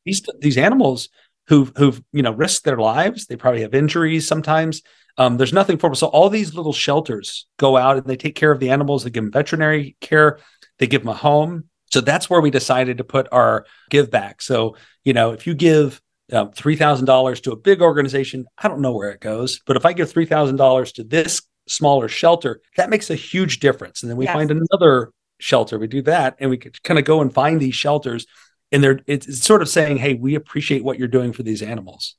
These 0.05 0.23
these 0.39 0.57
animals 0.57 1.09
who've 1.47 1.71
who've 1.75 2.01
you 2.11 2.23
know 2.23 2.31
risked 2.31 2.65
their 2.65 2.77
lives, 2.77 3.25
they 3.25 3.35
probably 3.35 3.61
have 3.61 3.75
injuries 3.75 4.27
sometimes. 4.27 4.81
Um, 5.17 5.37
there's 5.37 5.53
nothing 5.53 5.77
for 5.77 5.89
them. 5.89 5.95
So 5.95 6.07
all 6.07 6.29
these 6.29 6.53
little 6.53 6.73
shelters 6.73 7.47
go 7.57 7.75
out 7.77 7.97
and 7.97 8.05
they 8.05 8.17
take 8.17 8.35
care 8.35 8.51
of 8.51 8.59
the 8.59 8.69
animals. 8.69 9.03
They 9.03 9.09
give 9.09 9.23
them 9.23 9.31
veterinary 9.31 9.95
care. 9.99 10.39
They 10.79 10.87
give 10.87 11.01
them 11.01 11.09
a 11.09 11.15
home. 11.15 11.65
So 11.91 12.01
that's 12.01 12.29
where 12.29 12.41
we 12.41 12.51
decided 12.51 12.97
to 12.97 13.03
put 13.03 13.27
our 13.31 13.65
give 13.89 14.11
back. 14.11 14.41
So, 14.41 14.75
you 15.03 15.13
know, 15.13 15.31
if 15.31 15.47
you 15.47 15.55
give 15.55 16.01
um, 16.31 16.51
$3,000 16.51 17.41
to 17.43 17.51
a 17.51 17.55
big 17.55 17.81
organization, 17.81 18.45
I 18.57 18.67
don't 18.67 18.81
know 18.81 18.91
where 18.91 19.11
it 19.11 19.21
goes. 19.21 19.61
But 19.65 19.77
if 19.77 19.85
I 19.85 19.93
give 19.93 20.11
$3,000 20.13 20.93
to 20.95 21.03
this 21.03 21.41
smaller 21.67 22.07
shelter, 22.07 22.61
that 22.75 22.89
makes 22.89 23.09
a 23.09 23.15
huge 23.15 23.59
difference. 23.59 24.03
And 24.03 24.09
then 24.09 24.17
we 24.17 24.25
Yes. 24.25 24.33
find 24.33 24.51
another 24.51 25.11
shelter, 25.39 25.79
we 25.79 25.87
do 25.87 26.01
that, 26.03 26.35
and 26.39 26.49
we 26.49 26.57
could 26.57 26.81
kind 26.83 26.99
of 26.99 27.05
go 27.05 27.21
and 27.21 27.33
find 27.33 27.59
these 27.59 27.75
shelters. 27.75 28.25
And 28.71 28.83
they're 28.83 28.99
it's, 29.07 29.27
it's 29.27 29.43
sort 29.45 29.61
of 29.61 29.69
saying, 29.69 29.97
hey, 29.97 30.13
we 30.15 30.35
appreciate 30.35 30.83
what 30.83 30.99
you're 30.99 31.07
doing 31.07 31.31
for 31.31 31.43
these 31.43 31.61
animals. 31.61 32.15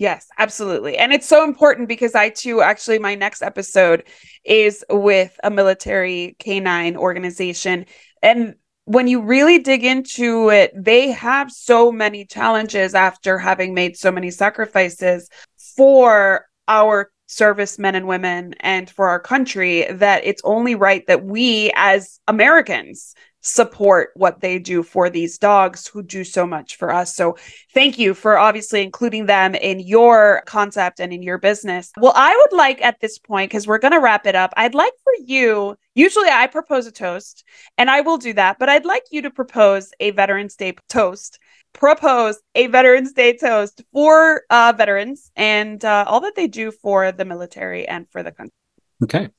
Yes, 0.00 0.28
absolutely. 0.38 0.96
And 0.96 1.12
it's 1.12 1.28
so 1.28 1.44
important 1.44 1.86
because 1.86 2.14
I 2.14 2.30
too, 2.30 2.62
actually, 2.62 2.98
my 2.98 3.14
next 3.14 3.42
episode 3.42 4.04
is 4.44 4.82
with 4.88 5.38
a 5.44 5.50
military 5.50 6.36
canine 6.38 6.96
organization. 6.96 7.84
And 8.22 8.54
when 8.86 9.08
you 9.08 9.20
really 9.20 9.58
dig 9.58 9.84
into 9.84 10.48
it, 10.48 10.72
they 10.74 11.10
have 11.10 11.52
so 11.52 11.92
many 11.92 12.24
challenges 12.24 12.94
after 12.94 13.36
having 13.38 13.74
made 13.74 13.94
so 13.94 14.10
many 14.10 14.30
sacrifices 14.30 15.28
for 15.76 16.46
our 16.66 17.10
servicemen 17.30 17.94
and 17.94 18.08
women 18.08 18.52
and 18.58 18.90
for 18.90 19.08
our 19.08 19.20
country 19.20 19.86
that 19.88 20.24
it's 20.24 20.42
only 20.44 20.74
right 20.74 21.06
that 21.06 21.24
we 21.24 21.70
as 21.76 22.18
Americans 22.26 23.14
support 23.40 24.10
what 24.16 24.40
they 24.40 24.58
do 24.58 24.82
for 24.82 25.08
these 25.08 25.38
dogs 25.38 25.86
who 25.86 26.02
do 26.02 26.24
so 26.24 26.44
much 26.44 26.76
for 26.76 26.92
us. 26.92 27.14
So 27.14 27.38
thank 27.72 28.00
you 28.00 28.14
for 28.14 28.36
obviously 28.36 28.82
including 28.82 29.26
them 29.26 29.54
in 29.54 29.78
your 29.78 30.42
concept 30.44 30.98
and 30.98 31.12
in 31.12 31.22
your 31.22 31.38
business. 31.38 31.92
Well, 31.96 32.12
I 32.16 32.36
would 32.36 32.56
like 32.56 32.82
at 32.82 33.00
this 33.00 33.18
point, 33.18 33.50
because 33.50 33.64
we're 33.64 33.78
going 33.78 33.92
to 33.92 34.00
wrap 34.00 34.26
it 34.26 34.34
up, 34.34 34.52
I'd 34.56 34.74
like 34.74 34.92
for 35.04 35.12
you, 35.24 35.76
usually 35.94 36.28
I 36.28 36.48
propose 36.48 36.88
a 36.88 36.92
toast 36.92 37.44
and 37.78 37.88
I 37.88 38.00
will 38.00 38.18
do 38.18 38.32
that, 38.32 38.58
but 38.58 38.68
I'd 38.68 38.84
like 38.84 39.04
you 39.12 39.22
to 39.22 39.30
propose 39.30 39.92
a 40.00 40.10
Veterans 40.10 40.56
Day 40.56 40.74
toast. 40.88 41.38
Propose 41.72 42.38
a 42.54 42.66
Veterans 42.66 43.12
Day 43.12 43.36
toast 43.36 43.82
for 43.92 44.42
uh, 44.50 44.72
veterans 44.76 45.30
and 45.36 45.84
uh, 45.84 46.04
all 46.06 46.20
that 46.20 46.34
they 46.34 46.46
do 46.46 46.70
for 46.70 47.12
the 47.12 47.24
military 47.24 47.86
and 47.86 48.06
for 48.10 48.22
the 48.22 48.32
country. 48.32 48.54
Okay. 49.02 49.30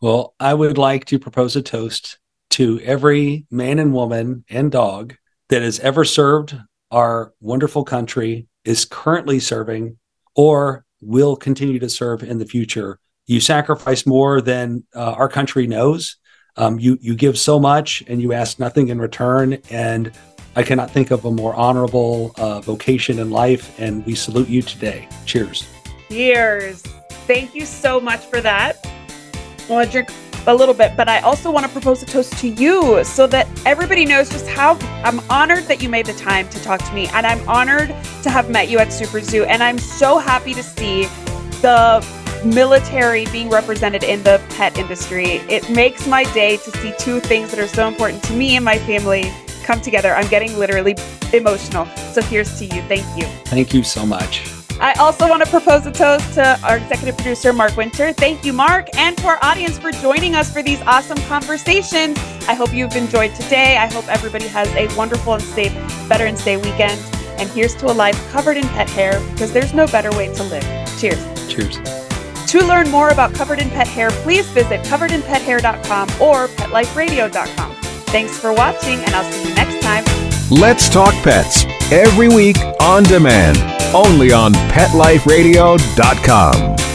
Well, 0.00 0.34
I 0.40 0.54
would 0.54 0.78
like 0.78 1.04
to 1.06 1.18
propose 1.18 1.56
a 1.56 1.62
toast 1.62 2.18
to 2.50 2.80
every 2.80 3.46
man 3.50 3.78
and 3.78 3.92
woman 3.92 4.44
and 4.48 4.72
dog 4.72 5.14
that 5.50 5.62
has 5.62 5.78
ever 5.80 6.04
served 6.04 6.56
our 6.90 7.32
wonderful 7.40 7.84
country, 7.84 8.46
is 8.64 8.84
currently 8.84 9.38
serving, 9.38 9.98
or 10.34 10.84
will 11.00 11.36
continue 11.36 11.78
to 11.78 11.88
serve 11.88 12.22
in 12.22 12.38
the 12.38 12.46
future. 12.46 12.98
You 13.26 13.40
sacrifice 13.40 14.06
more 14.06 14.40
than 14.40 14.84
uh, 14.94 15.12
our 15.12 15.28
country 15.28 15.66
knows. 15.66 16.16
Um, 16.56 16.80
you 16.80 16.98
you 17.00 17.14
give 17.14 17.38
so 17.38 17.60
much 17.60 18.02
and 18.08 18.20
you 18.20 18.32
ask 18.32 18.58
nothing 18.58 18.88
in 18.88 19.00
return. 19.00 19.58
And 19.70 20.12
I 20.56 20.64
cannot 20.64 20.90
think 20.90 21.10
of 21.12 21.24
a 21.24 21.30
more 21.30 21.54
honorable 21.54 22.32
uh, 22.36 22.60
vocation 22.60 23.18
in 23.18 23.30
life. 23.30 23.78
And 23.78 24.04
we 24.04 24.14
salute 24.14 24.48
you 24.48 24.62
today. 24.62 25.08
Cheers. 25.24 25.68
Cheers. 26.08 26.82
Thank 27.26 27.54
you 27.54 27.64
so 27.64 28.00
much 28.00 28.24
for 28.26 28.40
that. 28.40 28.84
I 28.84 29.72
want 29.72 29.86
to 29.86 29.92
drink 29.92 30.10
a 30.46 30.54
little 30.54 30.74
bit, 30.74 30.96
but 30.96 31.08
I 31.08 31.20
also 31.20 31.52
want 31.52 31.66
to 31.66 31.72
propose 31.72 32.02
a 32.02 32.06
toast 32.06 32.36
to 32.38 32.48
you 32.48 33.04
so 33.04 33.26
that 33.28 33.46
everybody 33.64 34.04
knows 34.04 34.28
just 34.28 34.48
how 34.48 34.76
I'm 35.04 35.20
honored 35.30 35.64
that 35.64 35.82
you 35.82 35.88
made 35.88 36.06
the 36.06 36.14
time 36.14 36.48
to 36.48 36.62
talk 36.62 36.82
to 36.82 36.92
me. 36.92 37.06
And 37.08 37.26
I'm 37.26 37.46
honored 37.48 37.88
to 38.22 38.30
have 38.30 38.50
met 38.50 38.68
you 38.68 38.78
at 38.78 38.92
Super 38.92 39.20
Zoo. 39.20 39.44
And 39.44 39.62
I'm 39.62 39.78
so 39.78 40.18
happy 40.18 40.54
to 40.54 40.62
see 40.62 41.04
the 41.60 42.04
military 42.44 43.26
being 43.26 43.50
represented 43.50 44.02
in 44.02 44.24
the 44.24 44.42
pet 44.56 44.76
industry. 44.78 45.42
It 45.48 45.70
makes 45.70 46.08
my 46.08 46.24
day 46.32 46.56
to 46.56 46.70
see 46.78 46.92
two 46.98 47.20
things 47.20 47.50
that 47.50 47.60
are 47.60 47.68
so 47.68 47.86
important 47.86 48.24
to 48.24 48.32
me 48.32 48.56
and 48.56 48.64
my 48.64 48.78
family 48.78 49.30
come 49.60 49.80
together. 49.80 50.14
I'm 50.14 50.28
getting 50.28 50.58
literally 50.58 50.96
emotional. 51.32 51.86
So 52.12 52.22
here's 52.22 52.58
to 52.58 52.64
you. 52.64 52.82
Thank 52.82 53.04
you. 53.16 53.26
Thank 53.46 53.74
you 53.74 53.82
so 53.82 54.04
much. 54.06 54.42
I 54.80 54.94
also 54.94 55.28
want 55.28 55.44
to 55.44 55.50
propose 55.50 55.84
a 55.84 55.92
toast 55.92 56.34
to 56.34 56.58
our 56.62 56.78
executive 56.78 57.16
producer, 57.16 57.52
Mark 57.52 57.76
Winter. 57.76 58.14
Thank 58.14 58.46
you, 58.46 58.54
Mark, 58.54 58.88
and 58.96 59.16
to 59.18 59.26
our 59.26 59.38
audience 59.42 59.78
for 59.78 59.92
joining 59.92 60.34
us 60.34 60.50
for 60.50 60.62
these 60.62 60.80
awesome 60.82 61.18
conversations. 61.28 62.18
I 62.48 62.54
hope 62.54 62.72
you've 62.72 62.96
enjoyed 62.96 63.34
today. 63.34 63.76
I 63.76 63.92
hope 63.92 64.08
everybody 64.08 64.46
has 64.48 64.68
a 64.68 64.88
wonderful 64.96 65.34
and 65.34 65.42
safe 65.42 65.72
Veterans 66.08 66.42
Day 66.42 66.56
weekend. 66.56 66.98
And 67.38 67.48
here's 67.50 67.74
to 67.76 67.86
a 67.90 67.92
life 67.92 68.16
covered 68.32 68.56
in 68.56 68.64
pet 68.68 68.88
hair 68.88 69.20
because 69.32 69.52
there's 69.52 69.74
no 69.74 69.86
better 69.86 70.10
way 70.12 70.32
to 70.34 70.42
live. 70.44 70.64
Cheers. 70.98 71.52
Cheers. 71.52 71.78
To 72.50 72.66
learn 72.66 72.90
more 72.90 73.10
about 73.10 73.32
Covered 73.32 73.60
in 73.60 73.70
Pet 73.70 73.86
Hair, 73.86 74.10
please 74.10 74.44
visit 74.48 74.80
coveredinpethair.com 74.86 76.08
or 76.20 76.48
petliferadio.com. 76.48 77.79
Thanks 78.10 78.38
for 78.38 78.52
watching, 78.52 78.98
and 78.98 79.14
I'll 79.14 79.30
see 79.30 79.48
you 79.48 79.54
next 79.54 79.80
time. 79.82 80.04
Let's 80.50 80.88
Talk 80.88 81.14
Pets 81.22 81.64
every 81.92 82.28
week 82.28 82.56
on 82.80 83.04
demand, 83.04 83.58
only 83.94 84.32
on 84.32 84.52
PetLifeRadio.com. 84.52 86.89